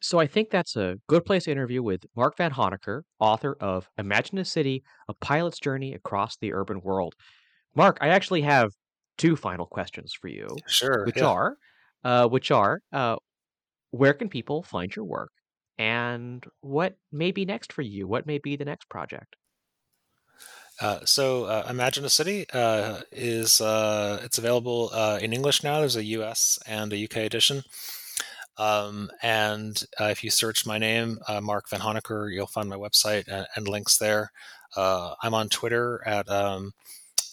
so 0.00 0.20
I 0.20 0.26
think 0.26 0.50
that's 0.50 0.76
a 0.76 0.96
good 1.08 1.24
place 1.24 1.44
to 1.44 1.50
interview 1.50 1.82
with 1.82 2.06
Mark 2.14 2.36
Vanhoenacker, 2.36 3.02
author 3.18 3.56
of 3.60 3.88
Imagine 3.98 4.38
a 4.38 4.44
City, 4.44 4.84
A 5.08 5.14
Pilot's 5.14 5.58
Journey 5.58 5.92
Across 5.92 6.36
the 6.36 6.52
Urban 6.52 6.80
World. 6.82 7.14
Mark, 7.74 7.98
I 8.00 8.08
actually 8.08 8.42
have 8.42 8.70
two 9.16 9.34
final 9.34 9.66
questions 9.66 10.12
for 10.18 10.28
you. 10.28 10.46
Sure. 10.68 11.04
Which 11.04 11.16
yeah. 11.16 11.26
are, 11.26 11.56
uh, 12.04 12.28
which 12.28 12.52
are, 12.52 12.80
uh, 12.92 13.16
where 13.90 14.14
can 14.14 14.28
people 14.28 14.62
find 14.62 14.94
your 14.94 15.04
work, 15.04 15.32
and 15.78 16.44
what 16.60 16.96
may 17.12 17.32
be 17.32 17.44
next 17.44 17.72
for 17.72 17.82
you? 17.82 18.06
What 18.06 18.26
may 18.26 18.38
be 18.38 18.56
the 18.56 18.64
next 18.64 18.88
project? 18.88 19.36
Uh, 20.80 21.00
so, 21.04 21.44
uh, 21.44 21.66
Imagine 21.68 22.04
a 22.04 22.10
City 22.10 22.46
uh, 22.52 23.00
is 23.10 23.60
uh, 23.60 24.20
it's 24.22 24.38
available 24.38 24.90
uh, 24.92 25.18
in 25.20 25.32
English 25.32 25.64
now. 25.64 25.80
There's 25.80 25.96
a 25.96 26.04
U.S. 26.04 26.58
and 26.66 26.92
a 26.92 27.04
UK 27.04 27.16
edition. 27.18 27.62
Um, 28.58 29.10
and 29.22 29.82
uh, 30.00 30.06
if 30.06 30.22
you 30.22 30.30
search 30.30 30.66
my 30.66 30.78
name, 30.78 31.18
Mark 31.42 31.68
Vanhoenacker, 31.68 32.32
you'll 32.32 32.46
find 32.46 32.68
my 32.68 32.76
website 32.76 33.26
and, 33.28 33.46
and 33.54 33.68
links 33.68 33.98
there. 33.98 34.30
I'm 34.76 35.34
on 35.34 35.48
Twitter 35.48 36.02
at 36.06 36.28
um, 36.28 36.72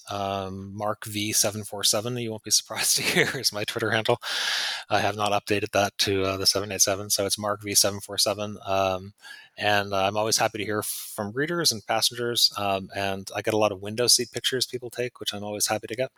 um, 0.09 0.75
Mark 0.75 1.05
V747. 1.05 2.21
You 2.21 2.31
won't 2.31 2.43
be 2.43 2.51
surprised 2.51 2.97
to 2.97 3.03
hear 3.03 3.29
is 3.37 3.53
my 3.53 3.63
Twitter 3.63 3.91
handle. 3.91 4.21
I 4.89 4.99
have 4.99 5.15
not 5.15 5.31
updated 5.31 5.71
that 5.71 5.97
to 5.99 6.23
uh, 6.23 6.37
the 6.37 6.45
787, 6.45 7.09
so 7.09 7.25
it's 7.25 7.37
Mark 7.37 7.61
V747. 7.61 8.69
Um, 8.69 9.13
and 9.57 9.93
I'm 9.93 10.17
always 10.17 10.37
happy 10.37 10.57
to 10.57 10.65
hear 10.65 10.83
from 10.83 11.31
readers 11.31 11.71
and 11.71 11.85
passengers. 11.85 12.51
Um, 12.57 12.89
and 12.95 13.29
I 13.35 13.41
get 13.41 13.53
a 13.53 13.57
lot 13.57 13.71
of 13.71 13.81
window 13.81 14.07
seat 14.07 14.31
pictures 14.31 14.65
people 14.65 14.89
take, 14.89 15.19
which 15.19 15.33
I'm 15.33 15.43
always 15.43 15.67
happy 15.67 15.87
to 15.87 15.95
get. 15.95 16.11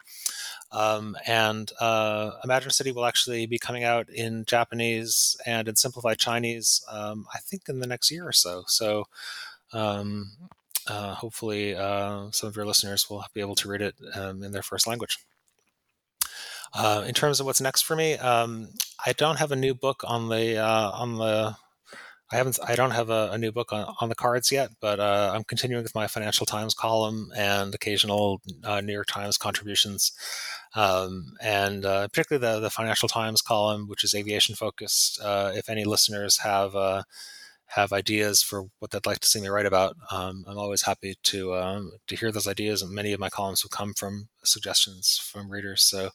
Um, 0.72 1.16
and 1.28 1.72
uh, 1.80 2.32
Imagine 2.44 2.72
City 2.72 2.92
will 2.92 3.06
actually 3.06 3.46
be 3.46 3.60
coming 3.60 3.84
out 3.84 4.10
in 4.10 4.44
Japanese 4.46 5.38
and 5.46 5.68
in 5.68 5.76
simplified 5.76 6.18
Chinese, 6.18 6.84
um, 6.90 7.28
I 7.34 7.38
think, 7.40 7.70
in 7.70 7.80
the 7.80 7.88
next 7.88 8.10
year 8.10 8.28
or 8.28 8.34
so. 8.34 8.64
So 8.68 9.06
um, 9.72 10.32
uh, 10.88 11.16
hopefully, 11.16 11.76
uh, 11.76 12.30
some 12.32 12.50
of 12.50 12.56
your 12.56 12.66
listeners 12.66 13.10
will 13.10 13.24
be 13.34 13.42
able 13.42 13.56
to 13.56 13.68
read 13.68 13.82
it 13.82 13.96
um, 14.16 14.44
in 14.44 14.52
their 14.52 14.62
first 14.62 14.88
language. 14.88 15.18
Uh, 16.74 17.04
in 17.08 17.14
terms 17.14 17.40
of 17.40 17.46
what's 17.46 17.62
next 17.62 17.84
for 17.84 17.96
me, 17.96 18.16
um, 18.16 18.70
I 19.06 19.14
don't 19.14 19.38
have 19.38 19.52
a 19.52 19.56
new 19.56 19.74
book 19.74 20.04
on 20.06 20.30
the 20.30 20.58
uh, 20.58 20.92
on 20.92 21.18
the 21.18 21.56
I 22.30 22.36
haven't. 22.36 22.60
I 22.66 22.76
don't 22.76 22.92
have 22.92 23.10
a, 23.10 23.30
a 23.32 23.38
new 23.38 23.54
book 23.54 23.72
on, 23.72 23.94
on 24.02 24.10
the 24.10 24.16
cards 24.16 24.52
yet, 24.52 24.72
but 24.82 25.00
uh, 25.00 25.32
I'm 25.34 25.46
continuing 25.46 25.84
with 25.84 25.96
my 25.96 26.08
Financial 26.08 26.46
Times 26.46 26.74
column 26.74 27.32
and 27.36 27.74
occasional 27.74 28.42
uh, 28.66 28.82
New 28.82 28.94
York 28.94 29.08
Times 29.08 29.38
contributions, 29.38 30.12
um, 30.76 31.34
and 31.42 31.84
particularly 31.84 32.46
the 32.46 32.60
the 32.60 32.70
Financial 32.70 33.08
Times 33.08 33.42
column, 33.42 33.88
which 33.88 34.04
is 34.04 34.14
aviation 34.14 34.56
focused. 34.56 35.20
If 35.24 35.70
any 35.70 35.86
listeners 35.86 36.40
have 36.40 36.76
have 37.68 37.92
ideas 37.94 38.42
for 38.42 38.66
what 38.80 38.92
they'd 38.92 39.06
like 39.06 39.20
to 39.20 39.28
see 39.28 39.42
me 39.42 39.50
write 39.50 39.66
about, 39.66 39.96
um, 40.12 40.46
I'm 40.48 40.58
always 40.58 40.84
happy 40.84 41.16
to 41.24 41.56
um, 41.56 41.92
to 42.08 42.16
hear 42.16 42.32
those 42.32 42.48
ideas. 42.48 42.82
And 42.82 42.92
many 42.94 43.14
of 43.14 43.20
my 43.20 43.30
columns 43.30 43.64
will 43.64 43.70
come 43.70 43.94
from 43.94 44.30
suggestions 44.44 45.18
from 45.18 45.52
readers. 45.52 45.84
So 45.84 46.12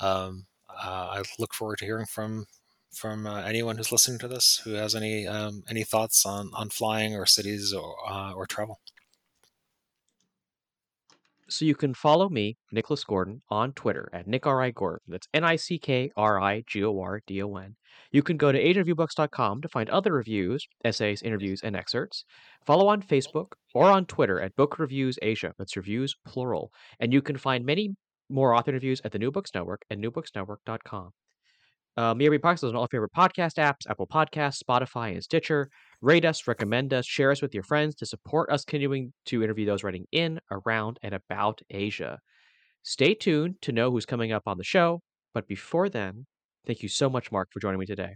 um, 0.00 0.46
uh, 0.68 1.08
I 1.12 1.22
look 1.38 1.54
forward 1.54 1.78
to 1.78 1.84
hearing 1.84 2.06
from 2.06 2.46
from 2.92 3.26
uh, 3.26 3.42
anyone 3.42 3.76
who's 3.76 3.92
listening 3.92 4.18
to 4.20 4.28
this 4.28 4.60
who 4.64 4.72
has 4.72 4.94
any 4.94 5.26
um, 5.26 5.62
any 5.68 5.84
thoughts 5.84 6.26
on 6.26 6.50
on 6.54 6.70
flying 6.70 7.14
or 7.14 7.26
cities 7.26 7.72
or 7.72 7.96
uh, 8.08 8.32
or 8.32 8.46
travel. 8.46 8.80
So 11.50 11.64
you 11.64 11.74
can 11.74 11.94
follow 11.94 12.28
me, 12.28 12.58
Nicholas 12.72 13.04
Gordon, 13.04 13.40
on 13.48 13.72
Twitter 13.72 14.10
at 14.12 14.26
Nick 14.26 14.46
R 14.46 14.60
I 14.62 14.70
Gordon. 14.70 15.00
That's 15.08 15.28
N 15.32 15.44
I 15.44 15.56
C 15.56 15.78
K 15.78 16.10
R 16.16 16.38
I 16.40 16.62
G 16.66 16.84
O 16.84 17.00
R 17.00 17.22
D 17.26 17.42
O 17.42 17.56
N. 17.56 17.76
You 18.12 18.22
can 18.22 18.36
go 18.36 18.52
to 18.52 18.62
asianreviewbooks.com 18.62 19.62
to 19.62 19.68
find 19.68 19.88
other 19.88 20.12
reviews, 20.12 20.66
essays, 20.84 21.22
interviews, 21.22 21.62
and 21.62 21.74
excerpts. 21.74 22.24
Follow 22.66 22.88
on 22.88 23.02
Facebook 23.02 23.52
or 23.74 23.90
on 23.90 24.04
Twitter 24.04 24.40
at 24.40 24.56
Book 24.56 24.78
Reviews 24.78 25.18
Asia. 25.22 25.54
That's 25.58 25.76
reviews 25.76 26.14
plural. 26.26 26.70
And 27.00 27.12
you 27.12 27.22
can 27.22 27.38
find 27.38 27.64
many 27.64 27.96
more 28.28 28.54
author 28.54 28.70
interviews 28.70 29.00
at 29.04 29.12
the 29.12 29.18
New 29.18 29.30
Books 29.30 29.50
Network 29.54 29.82
at 29.90 29.98
newbooksnetwork.com. 29.98 31.12
Uh, 31.98 32.14
Read 32.16 32.40
Podcast 32.42 32.58
is 32.58 32.64
on 32.64 32.76
all 32.76 32.86
favorite 32.86 33.10
podcast 33.12 33.56
apps, 33.56 33.90
Apple 33.90 34.06
Podcasts, 34.06 34.62
Spotify, 34.62 35.14
and 35.14 35.24
Stitcher. 35.24 35.68
Rate 36.00 36.24
us, 36.24 36.46
recommend 36.46 36.94
us, 36.94 37.04
share 37.04 37.32
us 37.32 37.42
with 37.42 37.52
your 37.52 37.64
friends 37.64 37.96
to 37.96 38.06
support 38.06 38.52
us 38.52 38.64
continuing 38.64 39.12
to 39.26 39.42
interview 39.42 39.66
those 39.66 39.82
writing 39.82 40.06
in, 40.12 40.38
around, 40.52 41.00
and 41.02 41.12
about 41.12 41.60
Asia. 41.70 42.20
Stay 42.84 43.14
tuned 43.14 43.56
to 43.62 43.72
know 43.72 43.90
who's 43.90 44.06
coming 44.06 44.30
up 44.30 44.44
on 44.46 44.58
the 44.58 44.64
show. 44.64 45.00
But 45.34 45.48
before 45.48 45.88
then, 45.88 46.26
thank 46.68 46.84
you 46.84 46.88
so 46.88 47.10
much, 47.10 47.32
Mark, 47.32 47.48
for 47.50 47.58
joining 47.58 47.80
me 47.80 47.86
today. 47.86 48.14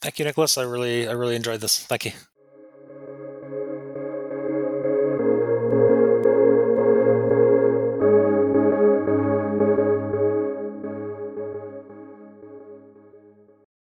Thank 0.00 0.20
you, 0.20 0.24
Nicholas. 0.24 0.56
I 0.56 0.62
really, 0.62 1.08
I 1.08 1.12
really 1.12 1.34
enjoyed 1.34 1.60
this. 1.60 1.84
Thank 1.84 2.04
you. 2.04 2.12